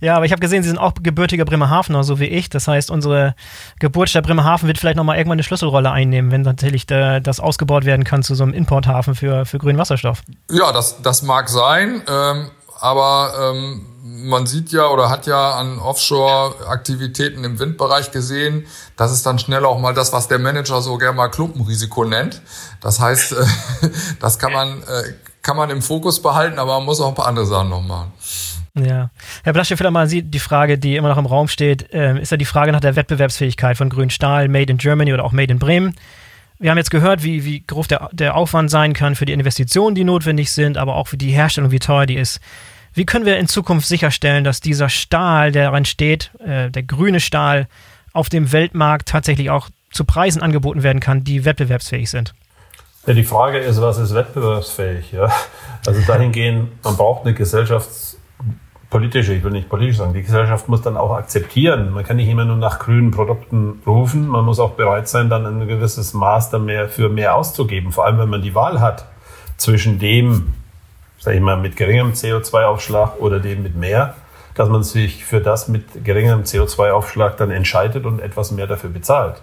Ja, 0.00 0.16
aber 0.16 0.26
ich 0.26 0.32
habe 0.32 0.40
gesehen, 0.40 0.64
Sie 0.64 0.68
sind 0.68 0.78
auch 0.78 0.94
gebürtiger 1.00 1.44
Bremerhavener, 1.44 2.02
so 2.02 2.18
wie 2.18 2.26
ich. 2.26 2.50
Das 2.50 2.66
heißt, 2.66 2.90
unsere 2.90 3.36
Geburtsstadt 3.78 4.26
Bremerhaven 4.26 4.66
wird 4.66 4.78
vielleicht 4.78 4.96
nochmal 4.96 5.16
irgendwann 5.16 5.36
eine 5.36 5.44
Schlüsselrolle 5.44 5.92
einnehmen, 5.92 6.32
wenn 6.32 6.42
natürlich 6.42 6.86
das 6.86 7.38
ausgebaut 7.38 7.84
werden 7.84 8.04
kann 8.04 8.24
zu 8.24 8.34
so 8.34 8.42
einem 8.42 8.52
Importhafen 8.52 9.14
für, 9.14 9.46
für 9.46 9.58
grünen 9.58 9.78
Wasserstoff. 9.78 10.22
Ja, 10.50 10.72
das, 10.72 11.00
das 11.02 11.22
mag 11.22 11.48
sein. 11.48 12.02
Ähm, 12.08 12.50
aber 12.80 13.54
ähm, 13.54 13.86
man 14.04 14.46
sieht 14.46 14.72
ja 14.72 14.88
oder 14.88 15.08
hat 15.10 15.26
ja 15.26 15.52
an 15.52 15.78
Offshore-Aktivitäten 15.78 17.44
im 17.44 17.60
Windbereich 17.60 18.10
gesehen, 18.10 18.66
das 18.96 19.12
ist 19.12 19.24
dann 19.24 19.38
schnell 19.38 19.64
auch 19.64 19.78
mal 19.78 19.94
das, 19.94 20.12
was 20.12 20.26
der 20.26 20.40
Manager 20.40 20.82
so 20.82 20.98
gerne 20.98 21.16
mal 21.16 21.28
Klumpenrisiko 21.28 22.04
nennt. 22.04 22.42
Das 22.80 22.98
heißt, 22.98 23.32
äh, 23.32 23.44
das 24.20 24.38
kann 24.40 24.52
man, 24.52 24.82
äh, 24.82 25.12
kann 25.42 25.56
man 25.56 25.70
im 25.70 25.82
Fokus 25.82 26.20
behalten, 26.20 26.58
aber 26.58 26.78
man 26.78 26.84
muss 26.84 27.00
auch 27.00 27.08
ein 27.08 27.14
paar 27.14 27.28
andere 27.28 27.46
Sachen 27.46 27.68
noch 27.68 27.82
machen. 27.82 28.12
Ja. 28.74 29.10
Herr 29.44 29.52
Blasche, 29.52 29.76
vielleicht 29.76 29.92
mal 29.92 30.08
Sie, 30.08 30.22
die 30.22 30.38
Frage, 30.38 30.78
die 30.78 30.96
immer 30.96 31.08
noch 31.08 31.18
im 31.18 31.26
Raum 31.26 31.46
steht, 31.46 31.92
äh, 31.92 32.20
ist 32.20 32.32
ja 32.32 32.38
die 32.38 32.44
Frage 32.44 32.72
nach 32.72 32.80
der 32.80 32.96
Wettbewerbsfähigkeit 32.96 33.76
von 33.76 33.88
Grün 33.88 34.10
Stahl, 34.10 34.48
Made 34.48 34.72
in 34.72 34.78
Germany 34.78 35.12
oder 35.12 35.24
auch 35.24 35.32
Made 35.32 35.52
in 35.52 35.58
Bremen. 35.58 35.94
Wir 36.58 36.70
haben 36.70 36.78
jetzt 36.78 36.90
gehört, 36.90 37.22
wie, 37.22 37.44
wie 37.44 37.64
groß 37.64 37.88
der, 37.88 38.08
der 38.12 38.34
Aufwand 38.34 38.70
sein 38.70 38.94
kann 38.94 39.14
für 39.14 39.26
die 39.26 39.32
Investitionen, 39.32 39.94
die 39.94 40.04
notwendig 40.04 40.50
sind, 40.50 40.78
aber 40.78 40.96
auch 40.96 41.08
für 41.08 41.16
die 41.16 41.30
Herstellung, 41.30 41.70
wie 41.70 41.80
teuer 41.80 42.06
die 42.06 42.16
ist. 42.16 42.40
Wie 42.94 43.06
können 43.06 43.24
wir 43.24 43.38
in 43.38 43.48
Zukunft 43.48 43.88
sicherstellen, 43.88 44.44
dass 44.44 44.60
dieser 44.60 44.88
Stahl, 44.88 45.50
der 45.52 45.64
daran 45.64 45.84
steht, 45.84 46.30
äh, 46.44 46.70
der 46.70 46.82
grüne 46.82 47.20
Stahl, 47.20 47.68
auf 48.12 48.28
dem 48.28 48.52
Weltmarkt 48.52 49.08
tatsächlich 49.08 49.48
auch 49.50 49.70
zu 49.90 50.04
Preisen 50.04 50.42
angeboten 50.42 50.82
werden 50.82 51.00
kann, 51.00 51.24
die 51.24 51.46
wettbewerbsfähig 51.46 52.10
sind? 52.10 52.34
Ja, 53.06 53.14
die 53.14 53.24
Frage 53.24 53.58
ist, 53.58 53.80
was 53.80 53.98
ist 53.98 54.14
wettbewerbsfähig? 54.14 55.12
Ja? 55.12 55.32
Also 55.86 56.00
dahingehend, 56.06 56.84
man 56.84 56.96
braucht 56.96 57.24
eine 57.24 57.34
gesellschaftspolitische, 57.34 59.32
ich 59.34 59.42
will 59.42 59.50
nicht 59.52 59.68
politisch 59.68 59.96
sagen, 59.96 60.12
die 60.12 60.22
Gesellschaft 60.22 60.68
muss 60.68 60.82
dann 60.82 60.96
auch 60.96 61.12
akzeptieren. 61.12 61.92
Man 61.92 62.04
kann 62.04 62.16
nicht 62.16 62.28
immer 62.28 62.44
nur 62.44 62.56
nach 62.56 62.78
grünen 62.78 63.10
Produkten 63.10 63.80
rufen, 63.86 64.28
man 64.28 64.44
muss 64.44 64.60
auch 64.60 64.72
bereit 64.72 65.08
sein, 65.08 65.30
dann 65.30 65.46
ein 65.46 65.66
gewisses 65.66 66.14
Maß 66.14 66.52
mehr 66.52 66.88
für 66.88 67.08
mehr 67.08 67.34
auszugeben. 67.34 67.90
Vor 67.90 68.04
allem, 68.04 68.18
wenn 68.18 68.28
man 68.28 68.42
die 68.42 68.54
Wahl 68.54 68.80
hat 68.80 69.06
zwischen 69.56 69.98
dem, 69.98 70.54
sage 71.22 71.36
ich 71.36 71.42
mal, 71.42 71.56
mit 71.56 71.76
geringem 71.76 72.14
CO2-Aufschlag 72.14 73.18
oder 73.20 73.38
dem 73.38 73.62
mit 73.62 73.76
mehr, 73.76 74.14
dass 74.54 74.68
man 74.68 74.82
sich 74.82 75.24
für 75.24 75.40
das 75.40 75.68
mit 75.68 76.04
geringem 76.04 76.42
CO2-Aufschlag 76.42 77.36
dann 77.36 77.52
entscheidet 77.52 78.06
und 78.06 78.18
etwas 78.18 78.50
mehr 78.50 78.66
dafür 78.66 78.90
bezahlt. 78.90 79.40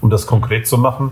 Um 0.00 0.08
das 0.08 0.26
konkret 0.26 0.66
zu 0.66 0.78
machen, 0.78 1.10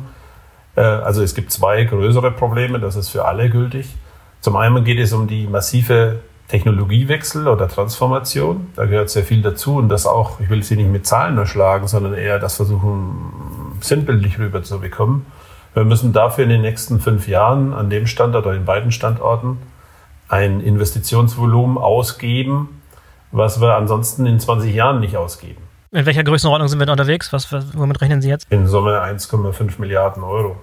äh, 0.75 0.81
also 0.81 1.23
es 1.23 1.35
gibt 1.35 1.53
zwei 1.53 1.85
größere 1.85 2.31
Probleme, 2.31 2.81
das 2.81 2.97
ist 2.97 3.11
für 3.11 3.27
alle 3.27 3.51
gültig. 3.51 3.95
Zum 4.41 4.57
einen 4.57 4.85
geht 4.85 4.99
es 4.99 5.13
um 5.13 5.27
die 5.27 5.47
massive 5.47 6.21
Technologiewechsel 6.49 7.47
oder 7.47 7.69
Transformation. 7.69 8.69
Da 8.77 8.87
gehört 8.87 9.11
sehr 9.11 9.23
viel 9.23 9.43
dazu 9.43 9.77
und 9.77 9.91
das 9.91 10.07
auch, 10.07 10.41
ich 10.41 10.49
will 10.49 10.63
sie 10.63 10.77
nicht 10.77 10.91
mit 10.91 11.07
Zahlen 11.07 11.37
erschlagen, 11.37 11.89
sondern 11.89 12.15
eher 12.15 12.39
das 12.39 12.57
versuchen, 12.57 13.77
sinnbildlich 13.83 14.39
rüberzubekommen. 14.39 15.27
Wir 15.75 15.85
müssen 15.85 16.15
dafür 16.15 16.45
in 16.45 16.51
den 16.51 16.63
nächsten 16.63 17.01
fünf 17.01 17.29
Jahren 17.29 17.75
an 17.75 17.91
dem 17.91 18.07
Standort 18.07 18.47
oder 18.47 18.57
in 18.57 18.65
beiden 18.65 18.93
Standorten 18.93 19.59
ein 20.31 20.61
Investitionsvolumen 20.61 21.77
ausgeben, 21.77 22.81
was 23.33 23.61
wir 23.61 23.75
ansonsten 23.75 24.27
in 24.27 24.39
20 24.39 24.75
Jahren 24.75 25.01
nicht 25.01 25.17
ausgeben. 25.17 25.61
In 25.93 26.07
welcher 26.07 26.23
Größenordnung 26.23 26.69
sind 26.69 26.79
wir 26.79 26.87
da 26.87 26.93
unterwegs? 26.93 27.33
Was, 27.33 27.53
womit 27.75 28.01
rechnen 28.01 28.23
Sie 28.23 28.29
jetzt? 28.29 28.47
In 28.51 28.69
Summe 28.69 29.03
1,5 29.03 29.81
Milliarden 29.81 30.23
Euro. 30.23 30.57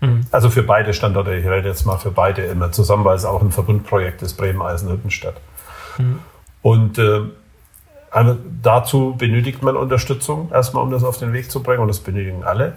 Mhm. 0.00 0.26
Also 0.30 0.50
für 0.50 0.62
beide 0.62 0.92
Standorte, 0.92 1.34
ich 1.34 1.46
rede 1.46 1.68
jetzt 1.68 1.86
mal 1.86 1.96
für 1.96 2.10
beide 2.10 2.42
immer 2.42 2.70
zusammen, 2.70 3.04
weil 3.04 3.16
es 3.16 3.24
auch 3.24 3.40
ein 3.40 3.50
Verbundprojekt 3.50 4.20
ist, 4.20 4.34
Bremen-Eisenhüttenstadt. 4.34 5.36
Mhm. 5.96 6.18
Und 6.60 6.98
äh, 6.98 7.20
also 8.10 8.36
dazu 8.62 9.14
benötigt 9.16 9.62
man 9.62 9.76
Unterstützung, 9.76 10.50
erstmal 10.52 10.84
um 10.84 10.90
das 10.90 11.02
auf 11.02 11.18
den 11.18 11.32
Weg 11.32 11.50
zu 11.50 11.62
bringen, 11.62 11.80
und 11.80 11.88
das 11.88 12.00
benötigen 12.00 12.44
alle. 12.44 12.74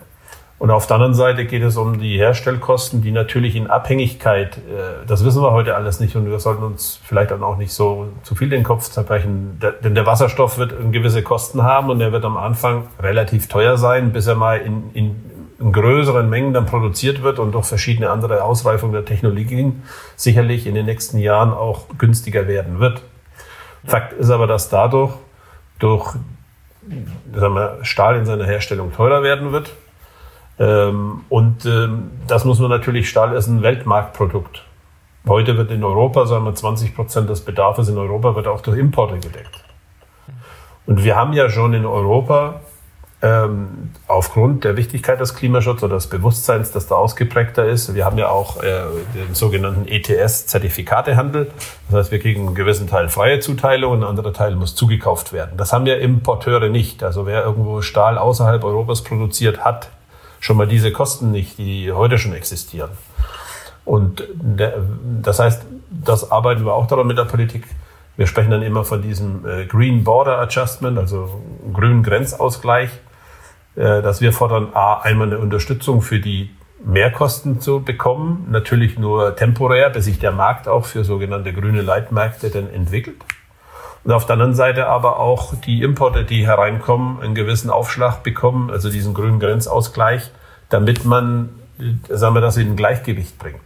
Und 0.59 0.71
auf 0.71 0.87
der 0.87 0.95
anderen 0.95 1.13
Seite 1.13 1.45
geht 1.45 1.61
es 1.61 1.77
um 1.77 1.99
die 1.99 2.17
Herstellkosten, 2.17 3.03
die 3.03 3.11
natürlich 3.11 3.55
in 3.55 3.67
Abhängigkeit, 3.67 4.57
äh, 4.57 5.05
das 5.05 5.23
wissen 5.23 5.43
wir 5.43 5.51
heute 5.51 5.75
alles 5.75 5.99
nicht 5.99 6.15
und 6.15 6.25
wir 6.25 6.39
sollten 6.39 6.63
uns 6.63 6.99
vielleicht 7.03 7.29
dann 7.29 7.43
auch 7.43 7.57
nicht 7.57 7.71
so 7.71 8.07
zu 8.23 8.33
viel 8.33 8.49
den 8.49 8.63
Kopf 8.63 8.89
zerbrechen, 8.89 9.59
denn 9.83 9.93
der 9.93 10.05
Wasserstoff 10.07 10.57
wird 10.57 10.73
gewisse 10.91 11.21
Kosten 11.21 11.61
haben 11.61 11.91
und 11.91 12.01
er 12.01 12.11
wird 12.11 12.25
am 12.25 12.37
Anfang 12.37 12.87
relativ 12.99 13.47
teuer 13.47 13.77
sein, 13.77 14.11
bis 14.11 14.25
er 14.25 14.33
mal 14.33 14.57
in, 14.57 14.89
in, 14.93 15.15
in 15.59 15.71
größeren 15.71 16.27
Mengen 16.27 16.53
dann 16.53 16.65
produziert 16.65 17.21
wird 17.21 17.37
und 17.37 17.51
durch 17.51 17.65
verschiedene 17.65 18.09
andere 18.09 18.43
Ausreifungen 18.43 18.93
der 18.93 19.05
Technologien 19.05 19.83
sicherlich 20.15 20.65
in 20.65 20.73
den 20.73 20.87
nächsten 20.87 21.19
Jahren 21.19 21.51
auch 21.51 21.85
günstiger 21.99 22.47
werden 22.47 22.79
wird. 22.79 23.03
Fakt 23.85 24.13
ist 24.13 24.31
aber, 24.31 24.47
dass 24.47 24.69
dadurch 24.69 25.13
durch 25.77 26.15
sagen 27.35 27.53
wir, 27.53 27.77
Stahl 27.83 28.17
in 28.17 28.25
seiner 28.25 28.45
Herstellung 28.45 28.91
teurer 28.91 29.21
werden 29.21 29.51
wird 29.51 29.71
und 30.57 31.65
ähm, 31.65 32.11
das 32.27 32.45
muss 32.45 32.59
man 32.59 32.69
natürlich, 32.69 33.09
Stahl 33.09 33.35
ist 33.35 33.47
ein 33.47 33.61
Weltmarktprodukt. 33.61 34.63
Heute 35.27 35.57
wird 35.57 35.71
in 35.71 35.83
Europa, 35.83 36.25
sagen 36.25 36.45
wir 36.45 36.55
20 36.55 36.95
Prozent 36.95 37.29
des 37.29 37.41
Bedarfs 37.41 37.89
in 37.89 37.97
Europa 37.97 38.35
wird 38.35 38.47
auch 38.47 38.61
durch 38.61 38.77
Importe 38.77 39.19
gedeckt. 39.19 39.63
Und 40.85 41.03
wir 41.03 41.15
haben 41.15 41.33
ja 41.33 41.49
schon 41.49 41.73
in 41.73 41.85
Europa 41.85 42.61
ähm, 43.21 43.91
aufgrund 44.07 44.63
der 44.63 44.77
Wichtigkeit 44.77 45.19
des 45.19 45.35
Klimaschutzes 45.35 45.83
oder 45.83 45.95
des 45.95 46.07
Bewusstseins, 46.07 46.71
das 46.71 46.87
da 46.87 46.95
ausgeprägter 46.95 47.65
ist, 47.65 47.93
wir 47.95 48.05
haben 48.05 48.17
ja 48.17 48.29
auch 48.29 48.61
äh, 48.61 48.83
den 49.15 49.33
sogenannten 49.33 49.87
ETS-Zertifikatehandel. 49.87 51.51
Das 51.89 51.99
heißt, 51.99 52.11
wir 52.11 52.19
kriegen 52.19 52.45
einen 52.45 52.55
gewissen 52.55 52.87
Teil 52.87 53.09
freie 53.09 53.39
Zuteilung 53.39 53.93
und 53.93 54.03
ein 54.03 54.09
anderer 54.09 54.33
Teil 54.33 54.55
muss 54.55 54.75
zugekauft 54.75 55.33
werden. 55.33 55.57
Das 55.57 55.73
haben 55.73 55.87
ja 55.87 55.95
Importeure 55.95 56.69
nicht. 56.69 57.03
Also 57.03 57.25
wer 57.25 57.43
irgendwo 57.43 57.81
Stahl 57.81 58.17
außerhalb 58.17 58.63
Europas 58.63 59.03
produziert, 59.03 59.65
hat 59.65 59.89
schon 60.39 60.57
mal 60.57 60.67
diese 60.67 60.91
Kosten 60.91 61.31
nicht, 61.31 61.57
die 61.57 61.91
heute 61.91 62.17
schon 62.17 62.33
existieren. 62.33 62.91
Und 63.85 64.23
das 65.21 65.39
heißt, 65.39 65.65
das 65.89 66.31
arbeiten 66.31 66.65
wir 66.65 66.73
auch 66.73 66.87
daran 66.87 67.07
mit 67.07 67.17
der 67.17 67.25
Politik. 67.25 67.65
Wir 68.17 68.27
sprechen 68.27 68.51
dann 68.51 68.63
immer 68.63 68.83
von 68.83 69.01
diesem 69.01 69.47
äh, 69.47 69.65
Green 69.65 70.03
Border 70.03 70.39
Adjustment, 70.39 70.97
also 70.97 71.41
grünen 71.71 72.03
Grenzausgleich, 72.03 72.89
äh, 73.75 74.01
dass 74.01 74.19
wir 74.21 74.33
fordern, 74.33 74.69
A, 74.73 75.01
einmal 75.01 75.27
eine 75.27 75.37
Unterstützung 75.37 76.01
für 76.01 76.19
die 76.19 76.49
Mehrkosten 76.83 77.61
zu 77.61 77.81
bekommen, 77.81 78.47
natürlich 78.49 78.97
nur 78.97 79.35
temporär, 79.35 79.89
bis 79.89 80.05
sich 80.05 80.19
der 80.19 80.31
Markt 80.31 80.67
auch 80.67 80.85
für 80.85 81.03
sogenannte 81.03 81.53
grüne 81.53 81.81
Leitmärkte 81.81 82.49
dann 82.49 82.69
entwickelt. 82.69 83.17
Und 84.07 84.13
auf 84.13 84.25
der 84.25 84.35
anderen 84.35 84.55
Seite 84.55 84.87
aber 84.87 85.19
auch 85.19 85.53
die 85.53 85.83
Importe, 85.83 86.23
die 86.23 86.47
hereinkommen, 86.47 87.19
einen 87.21 87.35
gewissen 87.35 87.69
Aufschlag 87.69 88.23
bekommen, 88.23 88.71
also 88.71 88.89
diesen 88.89 89.13
grünen 89.13 89.37
Grenzausgleich, 89.37 90.31
damit 90.69 91.03
man, 91.03 91.49
sagen 92.07 92.33
wir, 92.33 92.39
das 92.39 92.55
in 92.55 92.69
ein 92.69 92.75
Gleichgewicht 92.77 93.37
bringt. 93.37 93.59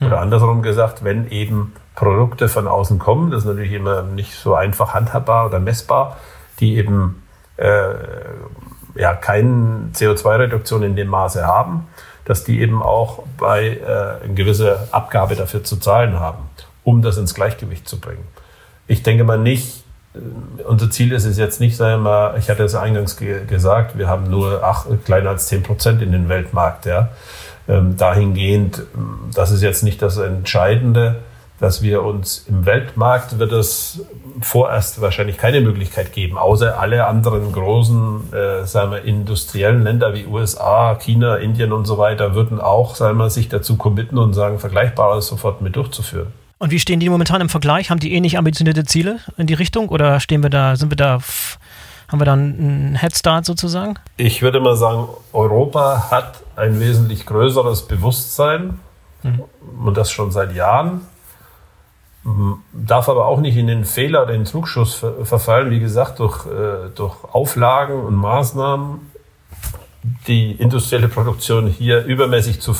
Oder 0.00 0.16
mhm. 0.16 0.22
andersrum 0.22 0.62
gesagt, 0.62 1.04
wenn 1.04 1.30
eben 1.30 1.72
Produkte 1.94 2.48
von 2.48 2.66
außen 2.66 2.98
kommen, 2.98 3.30
das 3.30 3.42
ist 3.42 3.46
natürlich 3.46 3.70
immer 3.70 4.02
nicht 4.02 4.34
so 4.34 4.56
einfach 4.56 4.92
handhabbar 4.92 5.46
oder 5.46 5.60
messbar, 5.60 6.16
die 6.58 6.76
eben 6.76 7.22
äh, 7.56 7.94
ja, 8.96 9.14
keine 9.14 9.90
CO2-Reduktion 9.94 10.82
in 10.82 10.96
dem 10.96 11.06
Maße 11.06 11.46
haben, 11.46 11.86
dass 12.24 12.42
die 12.42 12.60
eben 12.60 12.82
auch 12.82 13.22
bei 13.38 13.68
äh, 13.68 14.24
eine 14.24 14.34
gewisse 14.34 14.88
Abgabe 14.90 15.36
dafür 15.36 15.62
zu 15.62 15.76
zahlen 15.76 16.18
haben, 16.18 16.42
um 16.82 17.02
das 17.02 17.18
ins 17.18 17.34
Gleichgewicht 17.34 17.88
zu 17.88 18.00
bringen. 18.00 18.26
Ich 18.90 19.04
denke 19.04 19.22
mal 19.22 19.38
nicht, 19.38 19.84
unser 20.66 20.90
Ziel 20.90 21.12
ist 21.12 21.24
es 21.24 21.38
jetzt 21.38 21.60
nicht, 21.60 21.76
sagen 21.76 22.02
wir 22.02 22.10
mal, 22.10 22.38
ich 22.40 22.50
hatte 22.50 22.64
es 22.64 22.74
eingangs 22.74 23.16
ge 23.16 23.46
gesagt, 23.46 23.96
wir 23.96 24.08
haben 24.08 24.28
nur 24.28 24.64
acht, 24.64 24.88
kleiner 25.04 25.30
als 25.30 25.46
10 25.46 25.62
Prozent 25.62 26.02
in 26.02 26.10
den 26.10 26.28
Weltmarkt. 26.28 26.86
Ja. 26.86 27.10
Ähm, 27.68 27.96
dahingehend, 27.96 28.82
das 29.32 29.52
ist 29.52 29.62
jetzt 29.62 29.84
nicht 29.84 30.02
das 30.02 30.16
Entscheidende, 30.16 31.20
dass 31.60 31.82
wir 31.82 32.02
uns 32.02 32.46
im 32.48 32.66
Weltmarkt 32.66 33.38
wird 33.38 33.52
es 33.52 34.00
vorerst 34.40 35.00
wahrscheinlich 35.00 35.38
keine 35.38 35.60
Möglichkeit 35.60 36.12
geben, 36.12 36.36
außer 36.36 36.80
alle 36.80 37.06
anderen 37.06 37.52
großen, 37.52 38.32
äh, 38.32 38.66
sagen 38.66 38.90
wir, 38.90 39.04
industriellen 39.04 39.84
Länder 39.84 40.14
wie 40.14 40.26
USA, 40.26 40.96
China, 40.96 41.36
Indien 41.36 41.72
und 41.72 41.84
so 41.84 41.96
weiter 41.96 42.34
würden 42.34 42.60
auch, 42.60 42.96
sagen 42.96 43.18
wir, 43.18 43.30
sich 43.30 43.48
dazu 43.48 43.76
committen 43.76 44.18
und 44.18 44.32
sagen, 44.32 44.58
Vergleichbares 44.58 45.28
sofort 45.28 45.62
mit 45.62 45.76
durchzuführen. 45.76 46.39
Und 46.60 46.70
wie 46.70 46.78
stehen 46.78 47.00
die 47.00 47.08
momentan 47.08 47.40
im 47.40 47.48
Vergleich? 47.48 47.88
Haben 47.88 48.00
die 48.00 48.12
ähnlich 48.12 48.36
ambitionierte 48.36 48.84
Ziele 48.84 49.20
in 49.38 49.46
die 49.46 49.54
Richtung 49.54 49.88
oder 49.88 50.20
stehen 50.20 50.42
wir 50.42 50.50
da, 50.50 50.76
sind 50.76 50.92
wir 50.92 50.96
da, 50.96 51.18
haben 52.08 52.20
wir 52.20 52.26
da 52.26 52.34
einen 52.34 52.96
Headstart 52.96 53.46
sozusagen? 53.46 53.94
Ich 54.18 54.42
würde 54.42 54.60
mal 54.60 54.76
sagen, 54.76 55.08
Europa 55.32 56.10
hat 56.10 56.42
ein 56.56 56.78
wesentlich 56.78 57.24
größeres 57.24 57.88
Bewusstsein 57.88 58.78
mhm. 59.22 59.42
und 59.86 59.96
das 59.96 60.10
schon 60.10 60.32
seit 60.32 60.54
Jahren. 60.54 61.00
Darf 62.74 63.08
aber 63.08 63.24
auch 63.24 63.40
nicht 63.40 63.56
in 63.56 63.66
den 63.66 63.86
Fehler, 63.86 64.26
den 64.26 64.44
Trugschuss 64.44 65.02
verfallen, 65.22 65.70
wie 65.70 65.80
gesagt, 65.80 66.18
durch, 66.18 66.44
äh, 66.44 66.90
durch 66.94 67.24
Auflagen 67.32 68.04
und 68.04 68.16
Maßnahmen 68.16 69.10
die 70.26 70.52
industrielle 70.52 71.08
Produktion 71.08 71.68
hier 71.68 72.04
übermäßig 72.04 72.60
zu 72.60 72.74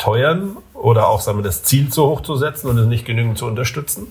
verteuern 0.00 0.56
oder 0.74 1.08
auch 1.08 1.20
sagen 1.20 1.38
wir, 1.38 1.42
das 1.42 1.62
Ziel 1.62 1.88
zu 1.90 2.06
hoch 2.06 2.20
zu 2.22 2.36
setzen 2.36 2.68
und 2.68 2.78
es 2.78 2.86
nicht 2.86 3.04
genügend 3.04 3.36
zu 3.38 3.46
unterstützen. 3.46 4.06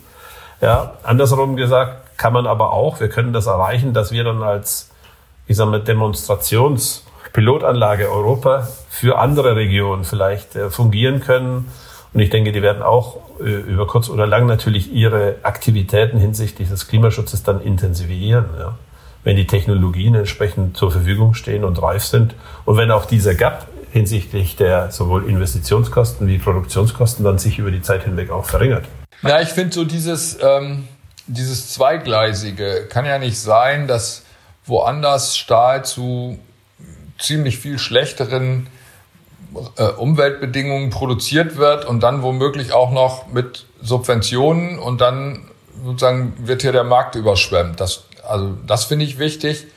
Ja, 0.61 0.93
andersherum 1.03 1.55
gesagt 1.55 2.17
kann 2.17 2.33
man 2.33 2.47
aber 2.47 2.73
auch, 2.73 2.99
wir 2.99 3.07
können 3.09 3.31
das 3.33 3.47
erreichen, 3.47 3.93
dass 3.93 4.11
wir 4.11 4.23
dann 4.23 4.43
als, 4.43 4.91
ich 5.47 5.57
sage 5.57 5.71
mal, 5.71 5.81
Demonstrationspilotanlage 5.81 8.11
Europa 8.11 8.67
für 8.89 9.17
andere 9.17 9.55
Regionen 9.55 10.03
vielleicht 10.03 10.55
äh, 10.55 10.69
fungieren 10.69 11.21
können. 11.21 11.71
Und 12.13 12.19
ich 12.19 12.29
denke, 12.29 12.51
die 12.51 12.61
werden 12.61 12.83
auch 12.83 13.17
äh, 13.39 13.45
über 13.45 13.87
kurz 13.87 14.09
oder 14.09 14.27
lang 14.27 14.45
natürlich 14.47 14.91
ihre 14.91 15.37
Aktivitäten 15.43 16.19
hinsichtlich 16.19 16.67
des 16.69 16.89
Klimaschutzes 16.89 17.43
dann 17.43 17.61
intensivieren. 17.61 18.47
Ja. 18.59 18.77
Wenn 19.23 19.37
die 19.37 19.47
Technologien 19.47 20.13
entsprechend 20.15 20.75
zur 20.77 20.91
Verfügung 20.91 21.33
stehen 21.33 21.63
und 21.63 21.81
reif 21.81 22.03
sind 22.03 22.35
und 22.65 22.75
wenn 22.77 22.91
auch 22.91 23.05
dieser 23.05 23.33
Gap 23.33 23.68
hinsichtlich 23.91 24.55
der 24.55 24.91
sowohl 24.91 25.29
Investitionskosten 25.29 26.27
wie 26.27 26.37
Produktionskosten 26.37 27.23
dann 27.25 27.39
sich 27.39 27.59
über 27.59 27.71
die 27.71 27.81
Zeit 27.81 28.03
hinweg 28.03 28.29
auch 28.29 28.45
verringert. 28.45 28.85
Ja, 29.21 29.41
ich 29.41 29.49
finde 29.49 29.73
so 29.73 29.83
dieses, 29.83 30.37
ähm, 30.41 30.87
dieses 31.27 31.73
Zweigleisige 31.73 32.87
kann 32.89 33.05
ja 33.05 33.19
nicht 33.19 33.39
sein, 33.39 33.87
dass 33.87 34.23
woanders 34.65 35.37
Stahl 35.37 35.83
zu 35.83 36.39
ziemlich 37.17 37.57
viel 37.57 37.79
schlechteren 37.79 38.67
äh, 39.77 39.83
Umweltbedingungen 39.83 40.89
produziert 40.89 41.57
wird 41.57 41.85
und 41.85 42.01
dann 42.01 42.21
womöglich 42.21 42.71
auch 42.71 42.91
noch 42.91 43.27
mit 43.27 43.65
Subventionen 43.81 44.79
und 44.79 45.01
dann 45.01 45.45
sozusagen 45.83 46.33
wird 46.39 46.61
hier 46.61 46.71
der 46.71 46.83
Markt 46.83 47.15
überschwemmt. 47.15 47.79
Das, 47.79 48.03
also 48.27 48.55
das 48.67 48.85
finde 48.85 49.05
ich 49.05 49.19
wichtig. 49.19 49.67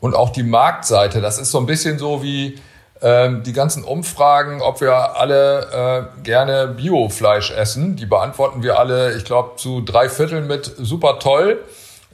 Und 0.00 0.16
auch 0.16 0.30
die 0.30 0.42
Marktseite, 0.42 1.20
das 1.20 1.38
ist 1.38 1.52
so 1.52 1.58
ein 1.58 1.66
bisschen 1.66 1.98
so 1.98 2.22
wie 2.22 2.58
ähm, 3.02 3.42
die 3.42 3.52
ganzen 3.52 3.84
Umfragen, 3.84 4.62
ob 4.62 4.80
wir 4.80 5.16
alle 5.16 6.08
äh, 6.16 6.22
gerne 6.22 6.68
Biofleisch 6.68 7.50
essen, 7.50 7.96
die 7.96 8.06
beantworten 8.06 8.62
wir 8.62 8.78
alle, 8.78 9.14
ich 9.14 9.24
glaube, 9.24 9.56
zu 9.56 9.80
drei 9.80 10.08
Vierteln 10.08 10.46
mit 10.46 10.72
super 10.78 11.18
toll. 11.18 11.64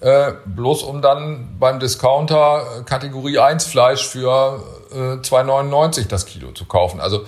Äh, 0.01 0.33
bloß 0.47 0.85
um 0.85 1.03
dann 1.03 1.57
beim 1.59 1.81
Discounter 1.81 2.85
Kategorie 2.87 3.41
1 3.41 3.67
Fleisch 3.67 4.07
für 4.07 4.63
äh, 4.93 5.17
2,99 5.17 6.07
das 6.07 6.25
Kilo 6.25 6.53
zu 6.53 6.67
kaufen. 6.67 7.01
Also 7.01 7.25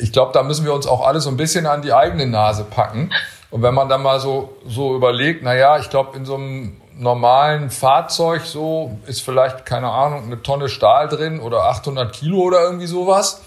ich 0.00 0.12
glaube, 0.12 0.32
da 0.32 0.42
müssen 0.42 0.64
wir 0.66 0.74
uns 0.74 0.86
auch 0.86 1.06
alle 1.06 1.20
so 1.20 1.30
ein 1.30 1.36
bisschen 1.36 1.66
an 1.66 1.80
die 1.80 1.92
eigene 1.92 2.26
Nase 2.26 2.64
packen. 2.64 3.10
Und 3.50 3.62
wenn 3.62 3.74
man 3.74 3.88
dann 3.88 4.02
mal 4.02 4.20
so, 4.20 4.56
so 4.66 4.94
überlegt, 4.96 5.42
na 5.42 5.54
ja, 5.54 5.78
ich 5.78 5.90
glaube, 5.90 6.16
in 6.16 6.24
so 6.24 6.34
einem 6.34 6.81
normalen 6.96 7.70
Fahrzeug 7.70 8.42
so 8.42 8.98
ist 9.06 9.22
vielleicht, 9.22 9.66
keine 9.66 9.90
Ahnung, 9.90 10.24
eine 10.24 10.42
Tonne 10.42 10.68
Stahl 10.68 11.08
drin 11.08 11.40
oder 11.40 11.64
800 11.64 12.12
Kilo 12.12 12.38
oder 12.38 12.62
irgendwie 12.62 12.86
sowas. 12.86 13.42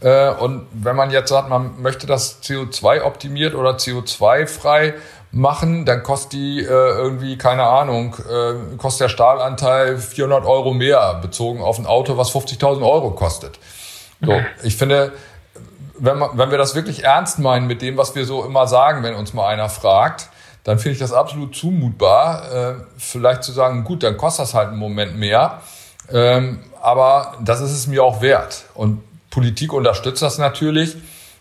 Äh, 0.00 0.30
und 0.30 0.66
wenn 0.72 0.96
man 0.96 1.10
jetzt 1.10 1.30
sagt, 1.30 1.48
man 1.48 1.80
möchte 1.80 2.06
das 2.06 2.42
CO2 2.42 3.02
optimiert 3.02 3.54
oder 3.54 3.72
CO2 3.72 4.46
frei 4.46 4.94
machen, 5.30 5.84
dann 5.84 6.02
kostet 6.02 6.32
die 6.34 6.60
äh, 6.60 6.66
irgendwie, 6.68 7.36
keine 7.36 7.64
Ahnung, 7.64 8.16
äh, 8.28 8.76
kostet 8.76 9.02
der 9.02 9.08
Stahlanteil 9.08 9.98
400 9.98 10.44
Euro 10.44 10.72
mehr, 10.72 11.14
bezogen 11.20 11.60
auf 11.60 11.78
ein 11.78 11.86
Auto, 11.86 12.16
was 12.16 12.32
50.000 12.32 12.88
Euro 12.88 13.10
kostet. 13.10 13.58
So, 14.24 14.40
ich 14.62 14.76
finde, 14.76 15.12
wenn, 15.98 16.18
man, 16.18 16.30
wenn 16.38 16.50
wir 16.50 16.58
das 16.58 16.74
wirklich 16.74 17.04
ernst 17.04 17.38
meinen 17.38 17.66
mit 17.66 17.82
dem, 17.82 17.96
was 17.96 18.14
wir 18.14 18.24
so 18.24 18.44
immer 18.44 18.66
sagen, 18.66 19.02
wenn 19.02 19.14
uns 19.14 19.34
mal 19.34 19.48
einer 19.48 19.68
fragt, 19.68 20.28
dann 20.64 20.78
finde 20.78 20.94
ich 20.94 20.98
das 20.98 21.12
absolut 21.12 21.54
zumutbar, 21.54 22.52
äh, 22.52 22.74
vielleicht 22.96 23.44
zu 23.44 23.52
sagen, 23.52 23.84
gut, 23.84 24.02
dann 24.02 24.16
kostet 24.16 24.44
das 24.44 24.54
halt 24.54 24.68
einen 24.68 24.78
Moment 24.78 25.16
mehr, 25.16 25.60
ähm, 26.10 26.60
aber 26.82 27.34
das 27.42 27.60
ist 27.60 27.72
es 27.72 27.86
mir 27.86 28.02
auch 28.02 28.20
wert. 28.20 28.64
Und 28.74 29.02
Politik 29.30 29.72
unterstützt 29.72 30.22
das 30.22 30.38
natürlich, 30.38 30.96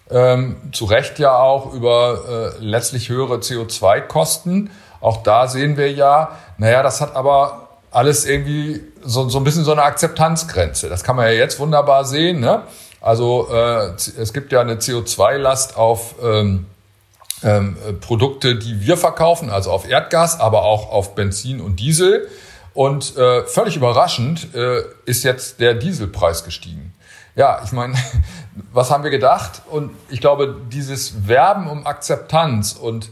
ähm, 0.09 0.57
zu 0.71 0.85
Recht 0.85 1.19
ja 1.19 1.37
auch 1.37 1.73
über 1.73 2.53
äh, 2.59 2.63
letztlich 2.63 3.09
höhere 3.09 3.37
CO2-Kosten. 3.37 4.69
Auch 4.99 5.23
da 5.23 5.47
sehen 5.47 5.77
wir 5.77 5.91
ja, 5.91 6.31
naja, 6.57 6.83
das 6.83 7.01
hat 7.01 7.15
aber 7.15 7.69
alles 7.91 8.25
irgendwie 8.25 8.81
so, 9.03 9.29
so 9.29 9.37
ein 9.37 9.43
bisschen 9.43 9.63
so 9.63 9.71
eine 9.71 9.83
Akzeptanzgrenze. 9.83 10.89
Das 10.89 11.03
kann 11.03 11.15
man 11.15 11.27
ja 11.27 11.33
jetzt 11.33 11.59
wunderbar 11.59 12.05
sehen. 12.05 12.39
Ne? 12.39 12.63
Also 13.01 13.47
äh, 13.51 13.91
es 14.17 14.33
gibt 14.33 14.51
ja 14.51 14.61
eine 14.61 14.75
CO2-Last 14.75 15.77
auf 15.77 16.15
ähm, 16.23 16.65
ähm, 17.43 17.77
Produkte, 18.01 18.55
die 18.55 18.81
wir 18.81 18.97
verkaufen, 18.97 19.49
also 19.49 19.71
auf 19.71 19.89
Erdgas, 19.89 20.39
aber 20.39 20.63
auch 20.63 20.91
auf 20.91 21.15
Benzin 21.15 21.61
und 21.61 21.79
Diesel. 21.79 22.27
Und 22.73 23.15
äh, 23.17 23.45
völlig 23.45 23.75
überraschend 23.75 24.55
äh, 24.55 24.81
ist 25.05 25.23
jetzt 25.23 25.59
der 25.59 25.75
Dieselpreis 25.75 26.43
gestiegen. 26.43 26.93
Ja, 27.35 27.61
ich 27.63 27.71
meine, 27.71 27.95
was 28.73 28.89
haben 28.91 29.03
wir 29.03 29.11
gedacht? 29.11 29.61
Und 29.69 29.91
ich 30.09 30.21
glaube, 30.21 30.55
dieses 30.71 31.27
Werben 31.27 31.67
um 31.67 31.85
Akzeptanz 31.85 32.73
und 32.73 33.09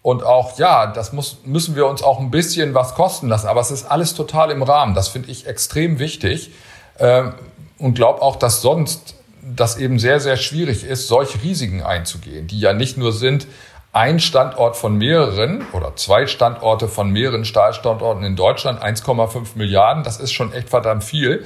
und 0.00 0.22
auch, 0.22 0.58
ja, 0.58 0.86
das 0.86 1.12
muss, 1.12 1.38
müssen 1.44 1.76
wir 1.76 1.86
uns 1.86 2.02
auch 2.02 2.18
ein 2.18 2.30
bisschen 2.30 2.72
was 2.72 2.94
kosten 2.94 3.28
lassen. 3.28 3.46
Aber 3.46 3.60
es 3.60 3.70
ist 3.70 3.90
alles 3.90 4.14
total 4.14 4.50
im 4.50 4.62
Rahmen. 4.62 4.94
Das 4.94 5.08
finde 5.08 5.30
ich 5.30 5.46
extrem 5.46 5.98
wichtig. 5.98 6.52
Ähm, 6.98 7.34
und 7.78 7.94
glaube 7.94 8.22
auch, 8.22 8.36
dass 8.36 8.62
sonst 8.62 9.16
das 9.42 9.76
eben 9.76 9.98
sehr, 9.98 10.20
sehr 10.20 10.36
schwierig 10.36 10.84
ist, 10.84 11.08
solche 11.08 11.42
Risiken 11.42 11.82
einzugehen, 11.82 12.46
die 12.46 12.60
ja 12.60 12.72
nicht 12.72 12.96
nur 12.96 13.12
sind, 13.12 13.46
ein 13.92 14.20
Standort 14.20 14.76
von 14.76 14.96
mehreren 14.96 15.66
oder 15.72 15.96
zwei 15.96 16.26
Standorte 16.26 16.88
von 16.88 17.10
mehreren 17.10 17.44
Stahlstandorten 17.44 18.22
in 18.22 18.36
Deutschland, 18.36 18.82
1,5 18.82 19.56
Milliarden, 19.56 20.04
das 20.04 20.20
ist 20.20 20.32
schon 20.32 20.52
echt 20.52 20.68
verdammt 20.68 21.04
viel. 21.04 21.44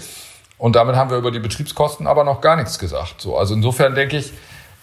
Und 0.58 0.76
damit 0.76 0.96
haben 0.96 1.10
wir 1.10 1.16
über 1.16 1.30
die 1.30 1.38
Betriebskosten 1.38 2.06
aber 2.06 2.24
noch 2.24 2.40
gar 2.40 2.56
nichts 2.56 2.78
gesagt. 2.78 3.20
So, 3.20 3.36
also 3.36 3.54
insofern 3.54 3.94
denke 3.94 4.16
ich, 4.16 4.32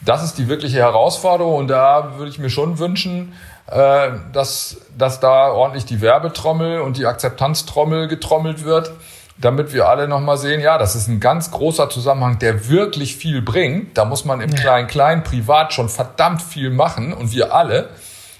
das 0.02 0.24
ist 0.24 0.38
die 0.38 0.48
wirkliche 0.48 0.78
Herausforderung 0.78 1.56
und 1.56 1.68
da 1.68 2.18
würde 2.18 2.32
ich 2.32 2.40
mir 2.40 2.50
schon 2.50 2.80
wünschen, 2.80 3.34
äh, 3.68 4.12
dass, 4.32 4.78
dass 4.98 5.20
da 5.20 5.52
ordentlich 5.52 5.86
die 5.86 6.02
Werbetrommel 6.02 6.82
und 6.82 6.98
die 6.98 7.06
Akzeptanztrommel 7.06 8.08
getrommelt 8.08 8.64
wird 8.64 8.92
damit 9.40 9.74
wir 9.74 9.88
alle 9.88 10.08
nochmal 10.08 10.38
sehen, 10.38 10.60
ja, 10.60 10.78
das 10.78 10.96
ist 10.96 11.08
ein 11.08 11.20
ganz 11.20 11.52
großer 11.52 11.90
Zusammenhang, 11.90 12.40
der 12.40 12.68
wirklich 12.70 13.16
viel 13.16 13.42
bringt. 13.42 13.98
Da 13.98 14.06
muss 14.06 14.26
man 14.26 14.42
im 14.42 14.54
Klein-Klein 14.54 15.24
privat 15.24 15.74
schon 15.74 15.88
verdammt 15.88 16.42
viel 16.42 16.70
machen 16.70 17.14
und 17.14 17.32
wir 17.32 17.54
alle. 17.54 17.90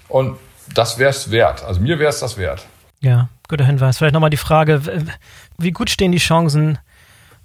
Und 0.08 0.36
das 0.74 0.98
wäre 0.98 1.10
es 1.10 1.30
wert. 1.30 1.64
Also 1.64 1.80
mir 1.80 1.98
wäre 1.98 2.10
es 2.10 2.20
das 2.20 2.36
wert. 2.36 2.66
Ja, 3.00 3.28
guter 3.48 3.64
Hinweis. 3.64 3.96
Vielleicht 3.96 4.12
nochmal 4.12 4.30
die 4.30 4.36
Frage, 4.36 4.82
wie 5.56 5.70
gut 5.70 5.88
stehen 5.88 6.12
die 6.12 6.18
Chancen, 6.18 6.78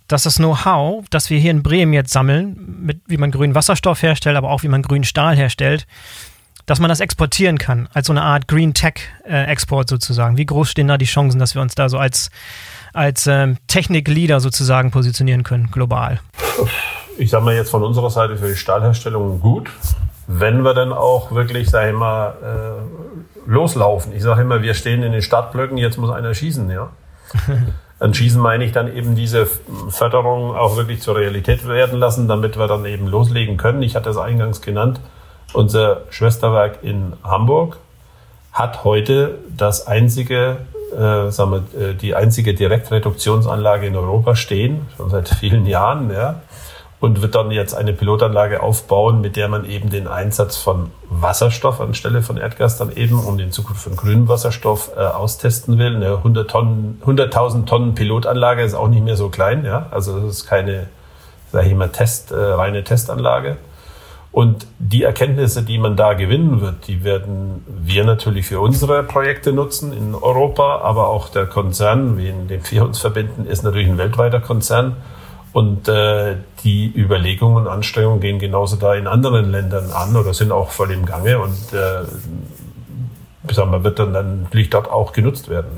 dass 0.08 0.24
das 0.24 0.36
Know-how, 0.36 1.06
das 1.10 1.30
wir 1.30 1.40
hier 1.40 1.52
in 1.52 1.64
Bremen 1.64 1.94
jetzt 1.94 2.12
sammeln, 2.12 2.82
mit 2.82 3.02
wie 3.08 3.18
man 3.18 3.32
grünen 3.32 3.56
Wasserstoff 3.56 4.04
herstellt, 4.04 4.36
aber 4.36 4.52
auch 4.52 4.64
wie 4.64 4.68
man 4.68 4.82
grünen 4.82 5.06
Stahl 5.06 5.36
herstellt, 5.36 5.88
dass 6.66 6.80
man 6.80 6.90
das 6.90 7.00
exportieren 7.00 7.58
kann, 7.58 7.88
als 7.94 8.08
so 8.08 8.14
eine 8.14 8.24
Art 8.24 8.48
Green 8.48 8.74
Tech-Export 8.74 9.88
äh, 9.88 9.90
sozusagen. 9.90 10.38
Wie 10.38 10.46
groß 10.46 10.70
stehen 10.70 10.88
da 10.88 10.98
die 10.98 11.06
Chancen, 11.06 11.40
dass 11.40 11.56
wir 11.56 11.62
uns 11.62 11.76
da 11.76 11.90
so 11.90 11.98
als 11.98 12.30
als 12.96 13.28
ähm, 13.28 13.58
Technik-Leader 13.68 14.40
sozusagen 14.40 14.92
positionieren 14.92 15.44
können, 15.44 15.70
global? 15.72 16.20
Ich 17.18 17.30
sage 17.30 17.46
mal 17.46 17.56
jetzt 17.56 17.70
von 17.70 17.84
unserer 17.84 18.10
Seite 18.10 18.38
für 18.38 18.48
die 18.48 18.56
Stahlherstellung 18.56 19.40
gut. 19.40 19.70
Wenn 20.28 20.64
wir 20.64 20.74
dann 20.74 20.92
auch 20.92 21.32
wirklich, 21.32 21.70
sage 21.70 21.92
ich 21.92 21.96
mal, 21.96 22.34
äh, 22.42 23.50
loslaufen. 23.50 24.14
Ich 24.14 24.24
sage 24.24 24.42
immer, 24.42 24.62
wir 24.62 24.74
stehen 24.74 25.04
in 25.04 25.12
den 25.12 25.22
Startblöcken, 25.22 25.78
jetzt 25.78 25.98
muss 25.98 26.10
einer 26.10 26.34
schießen, 26.34 26.70
ja. 26.70 26.90
An 28.00 28.14
Schießen 28.14 28.42
meine 28.42 28.66
ich 28.66 28.74
dann 28.74 28.94
eben 28.94 29.16
diese 29.16 29.48
Förderung 29.90 30.54
auch 30.56 30.76
wirklich 30.76 31.02
zur 31.02 31.16
Realität 31.16 31.66
werden 31.66 31.98
lassen, 31.98 32.28
damit 32.28 32.58
wir 32.58 32.68
dann 32.68 32.86
eben 32.86 33.08
loslegen 33.08 33.56
können. 33.56 33.82
Ich 33.84 33.96
hatte 33.96 34.10
es 34.10 34.18
eingangs 34.18 34.62
genannt. 34.62 35.00
Unser 35.54 36.02
Schwesterwerk 36.10 36.80
in 36.82 37.14
Hamburg 37.24 37.78
hat 38.52 38.84
heute 38.84 39.38
das 39.56 39.88
einzige 39.88 40.58
äh, 40.94 41.32
sagen 41.32 41.52
wir, 41.52 41.90
äh, 41.90 41.94
die 41.94 42.16
einzige 42.16 42.54
Direktreduktionsanlage 42.54 43.88
in 43.88 43.96
Europa 43.96 44.36
stehen, 44.36 44.88
schon 44.98 45.10
seit 45.10 45.30
vielen 45.30 45.66
Jahren, 45.66 46.12
ja, 46.12 46.42
und 47.00 47.22
wird 47.22 47.36
dann 47.36 47.52
jetzt 47.52 47.76
eine 47.76 47.94
Pilotanlage 47.94 48.64
aufbauen, 48.64 49.22
mit 49.22 49.36
der 49.36 49.48
man 49.48 49.70
eben 49.70 49.90
den 49.90 50.08
Einsatz 50.08 50.58
von 50.58 50.92
Wasserstoff 51.10 51.82
anstelle 51.82 52.22
von 52.22 52.38
Erdgas 52.38 52.78
dann 52.78 52.92
eben 52.96 53.20
und 53.20 53.40
in 53.40 53.52
Zukunft 53.52 53.84
von 53.84 53.96
grünem 53.96 54.28
Wasserstoff 54.28 54.92
äh, 54.96 55.02
austesten 55.02 55.78
will. 55.78 55.96
Eine 55.96 56.18
100 56.18 56.50
Tonnen, 56.50 57.02
100.000 57.06 57.66
Tonnen 57.66 57.96
Pilotanlage 57.96 58.64
ist 58.64 58.74
auch 58.74 58.88
nicht 58.88 59.04
mehr 59.04 59.18
so 59.18 59.30
klein, 59.30 59.66
ja, 59.66 59.88
also 59.92 60.20
das 60.20 60.38
ist 60.38 60.48
keine, 60.48 60.88
sage 61.52 61.68
ich 61.68 61.76
mal, 61.76 61.90
Test, 61.90 62.32
äh, 62.32 62.36
reine 62.36 62.84
Testanlage. 62.84 63.58
Und 64.36 64.68
die 64.80 65.04
Erkenntnisse, 65.04 65.64
die 65.64 65.78
man 65.78 65.96
da 65.96 66.12
gewinnen 66.12 66.60
wird, 66.60 66.90
die 66.90 67.06
werden 67.06 67.64
wir 67.68 68.04
natürlich 68.04 68.46
für 68.46 68.60
unsere 68.60 69.02
Projekte 69.02 69.54
nutzen 69.54 69.94
in 69.94 70.14
Europa, 70.14 70.82
aber 70.82 71.08
auch 71.08 71.30
der 71.30 71.46
Konzern, 71.46 72.18
wie 72.18 72.28
in 72.28 72.50
dem 72.50 72.60
wir 72.70 72.84
uns 72.84 73.00
verbinden, 73.00 73.46
ist 73.46 73.64
natürlich 73.64 73.88
ein 73.88 73.98
weltweiter 73.98 74.42
Konzern. 74.42 74.98
Und 75.54 75.88
äh, 75.88 76.36
die 76.66 76.92
Überlegungen 76.94 77.66
und 77.66 77.70
Anstrengungen 77.70 78.20
gehen 78.20 78.38
genauso 78.38 78.76
da 78.76 78.94
in 78.94 79.08
anderen 79.08 79.52
Ländern 79.52 79.90
an 79.92 80.18
oder 80.18 80.34
sind 80.34 80.52
auch 80.52 80.72
voll 80.72 80.92
im 80.92 81.06
Gange 81.06 81.40
und 81.40 81.72
äh, 81.72 82.04
sagen 83.54 83.72
wir, 83.72 83.86
wird 83.86 84.00
dann, 84.00 84.42
natürlich 84.44 84.70
dort 84.70 84.92
auch 84.92 85.14
genutzt 85.14 85.48
werden. 85.48 85.72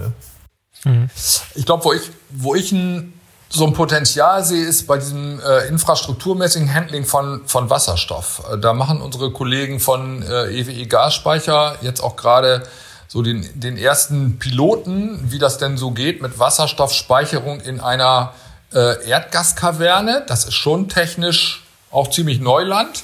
Ne? 0.84 1.10
Ich 1.54 1.68
glaube, 1.68 1.86
wo 1.86 1.94
ich, 1.94 2.10
wo 2.32 2.56
ich 2.56 2.72
ein 2.72 3.14
so 3.50 3.66
ein 3.66 3.74
Potenzial 3.74 4.44
sehe, 4.44 4.66
ist 4.66 4.88
bei 4.88 4.98
diesem 4.98 5.40
äh, 5.40 5.68
infrastrukturmäßigen 5.68 6.74
Handling 6.74 7.06
von, 7.06 7.42
von 7.46 7.70
Wasserstoff. 7.70 8.44
Äh, 8.52 8.58
da 8.58 8.74
machen 8.74 9.02
unsere 9.02 9.32
Kollegen 9.32 9.80
von 9.80 10.22
äh, 10.22 10.60
EWE 10.60 10.86
Gasspeicher 10.88 11.78
jetzt 11.82 12.02
auch 12.02 12.16
gerade 12.16 12.64
so 13.08 13.22
den, 13.22 13.48
den 13.56 13.78
ersten 13.78 14.38
Piloten, 14.38 15.32
wie 15.32 15.40
das 15.40 15.58
denn 15.58 15.78
so 15.78 15.92
geht 15.92 16.22
mit 16.22 16.40
Wasserstoffspeicherung 16.40 17.62
in 17.62 17.80
einer 17.80 18.34
äh, 18.74 19.08
Erdgaskaverne. 19.08 20.26
Das 20.28 20.44
ist 20.44 20.56
schon 20.56 20.90
technisch 20.90 21.64
auch 21.90 22.10
ziemlich 22.10 22.42
Neuland. 22.42 23.04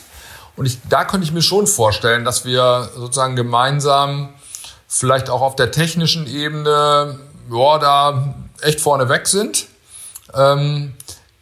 Und 0.57 0.65
ich, 0.65 0.77
da 0.89 1.05
könnte 1.05 1.25
ich 1.25 1.31
mir 1.31 1.41
schon 1.41 1.67
vorstellen, 1.67 2.25
dass 2.25 2.43
wir 2.43 2.89
sozusagen 2.95 3.37
gemeinsam 3.37 4.33
vielleicht 4.87 5.29
auch 5.29 5.41
auf 5.41 5.55
der 5.55 5.71
technischen 5.71 6.27
Ebene 6.27 7.17
ja, 7.49 7.77
da 7.79 8.35
echt 8.61 8.81
vorne 8.81 9.07
weg 9.07 9.27
sind 9.27 9.67
ähm, 10.33 10.93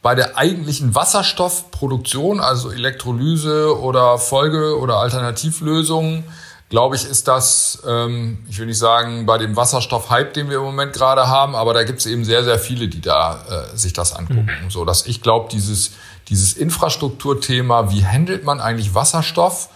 bei 0.01 0.15
der 0.15 0.38
eigentlichen 0.38 0.95
Wasserstoffproduktion, 0.95 2.39
also 2.39 2.71
Elektrolyse 2.71 3.79
oder 3.79 4.17
Folge- 4.17 4.79
oder 4.79 4.97
Alternativlösungen, 4.97 6.23
glaube 6.69 6.95
ich, 6.95 7.05
ist 7.05 7.27
das, 7.27 7.84
ähm, 7.86 8.45
ich 8.49 8.57
will 8.57 8.65
nicht 8.65 8.79
sagen, 8.79 9.25
bei 9.25 9.38
dem 9.38 9.55
Wasserstoff-Hype, 9.55 10.34
den 10.34 10.49
wir 10.49 10.57
im 10.57 10.63
Moment 10.63 10.93
gerade 10.93 11.27
haben, 11.27 11.53
aber 11.53 11.73
da 11.73 11.84
gibt 11.84 11.99
es 11.99 12.05
eben 12.05 12.23
sehr, 12.23 12.43
sehr 12.43 12.57
viele, 12.57 12.88
die 12.88 13.01
da 13.01 13.43
äh, 13.73 13.77
sich 13.77 13.93
das 13.93 14.13
angucken. 14.13 14.49
Mhm. 14.63 14.71
So 14.71 14.86
dass 14.86 15.05
ich 15.05 15.21
glaube, 15.21 15.49
dieses, 15.51 15.91
dieses 16.29 16.53
Infrastrukturthema, 16.53 17.91
wie 17.91 18.05
handelt 18.05 18.45
man 18.45 18.61
eigentlich 18.61 18.95
Wasserstoff 18.95 19.69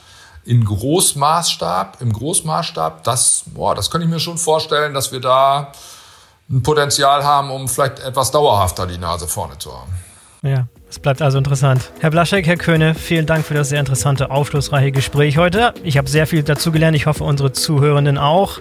in 0.45 0.64
Großmaßstab, 0.64 2.01
im 2.01 2.14
Großmaßstab, 2.14 3.03
das, 3.03 3.43
boah, 3.47 3.76
das 3.76 3.91
könnte 3.91 4.06
ich 4.06 4.14
mir 4.14 4.20
schon 4.20 4.38
vorstellen, 4.38 4.93
dass 4.93 5.12
wir 5.12 5.20
da 5.20 5.74
ein 6.50 6.62
Potenzial 6.62 7.24
haben, 7.24 7.52
um 7.52 7.68
vielleicht 7.68 8.00
etwas 8.00 8.32
dauerhafter 8.32 8.86
die 8.88 8.98
Nase 8.98 9.28
vorne 9.28 9.58
zu 9.58 9.72
haben. 9.74 9.91
Ja, 10.43 10.68
es 10.89 11.00
bleibt 11.00 11.22
also 11.22 11.39
interessant. 11.39 11.91
Herr 12.00 12.12
Blaschek, 12.12 12.46
Herr 12.46 12.58
Köhne, 12.58 12.93
vielen 12.93 13.26
Dank 13.26 13.46
für 13.46 13.56
das 13.56 13.70
sehr 13.70 13.80
interessante, 13.80 14.30
aufschlussreiche 14.30 14.91
Gespräch 14.91 15.38
heute. 15.38 15.74
Ich 15.84 15.98
habe 15.98 16.08
sehr 16.08 16.28
viel 16.28 16.43
dazugelernt. 16.43 16.96
Ich 16.96 17.08
hoffe, 17.08 17.24
unsere 17.24 17.52
Zuhörenden 17.52 18.18
auch. 18.18 18.60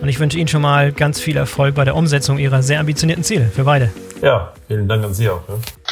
Und 0.00 0.08
ich 0.08 0.20
wünsche 0.20 0.38
Ihnen 0.38 0.48
schon 0.48 0.60
mal 0.60 0.92
ganz 0.92 1.18
viel 1.18 1.36
Erfolg 1.36 1.74
bei 1.74 1.84
der 1.84 1.96
Umsetzung 1.96 2.38
Ihrer 2.38 2.62
sehr 2.62 2.80
ambitionierten 2.80 3.24
Ziele 3.24 3.46
für 3.46 3.64
beide. 3.64 3.90
Ja, 4.20 4.52
vielen 4.68 4.86
Dank 4.86 5.04
an 5.04 5.14
Sie 5.14 5.30
auch. 5.30 5.40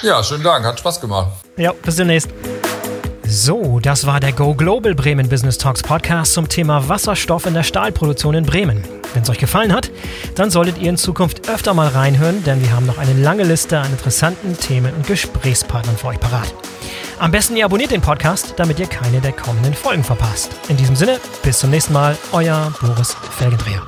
Ja, 0.02 0.16
ja 0.16 0.22
schönen 0.22 0.42
Dank. 0.42 0.66
Hat 0.66 0.78
Spaß 0.78 1.00
gemacht. 1.00 1.28
Ja, 1.56 1.72
bis 1.72 1.96
demnächst. 1.96 2.28
So, 3.34 3.80
das 3.80 4.04
war 4.04 4.20
der 4.20 4.32
Go 4.32 4.54
Global 4.54 4.94
Bremen 4.94 5.26
Business 5.26 5.56
Talks 5.56 5.82
Podcast 5.82 6.34
zum 6.34 6.50
Thema 6.50 6.86
Wasserstoff 6.90 7.46
in 7.46 7.54
der 7.54 7.62
Stahlproduktion 7.62 8.34
in 8.34 8.44
Bremen. 8.44 8.84
Wenn 9.14 9.22
es 9.22 9.30
euch 9.30 9.38
gefallen 9.38 9.72
hat, 9.72 9.90
dann 10.34 10.50
solltet 10.50 10.76
ihr 10.76 10.90
in 10.90 10.98
Zukunft 10.98 11.48
öfter 11.48 11.72
mal 11.72 11.88
reinhören, 11.88 12.44
denn 12.44 12.60
wir 12.60 12.70
haben 12.72 12.84
noch 12.84 12.98
eine 12.98 13.14
lange 13.14 13.44
Liste 13.44 13.78
an 13.78 13.90
interessanten 13.90 14.54
Themen 14.58 14.92
und 14.94 15.06
Gesprächspartnern 15.06 15.96
für 15.96 16.08
euch 16.08 16.20
parat. 16.20 16.54
Am 17.20 17.30
besten 17.30 17.56
ihr 17.56 17.64
abonniert 17.64 17.92
den 17.92 18.02
Podcast, 18.02 18.52
damit 18.56 18.78
ihr 18.78 18.86
keine 18.86 19.22
der 19.22 19.32
kommenden 19.32 19.72
Folgen 19.72 20.04
verpasst. 20.04 20.50
In 20.68 20.76
diesem 20.76 20.94
Sinne, 20.94 21.18
bis 21.42 21.58
zum 21.58 21.70
nächsten 21.70 21.94
Mal, 21.94 22.18
euer 22.32 22.70
Boris 22.82 23.16
Felgendreher. 23.30 23.80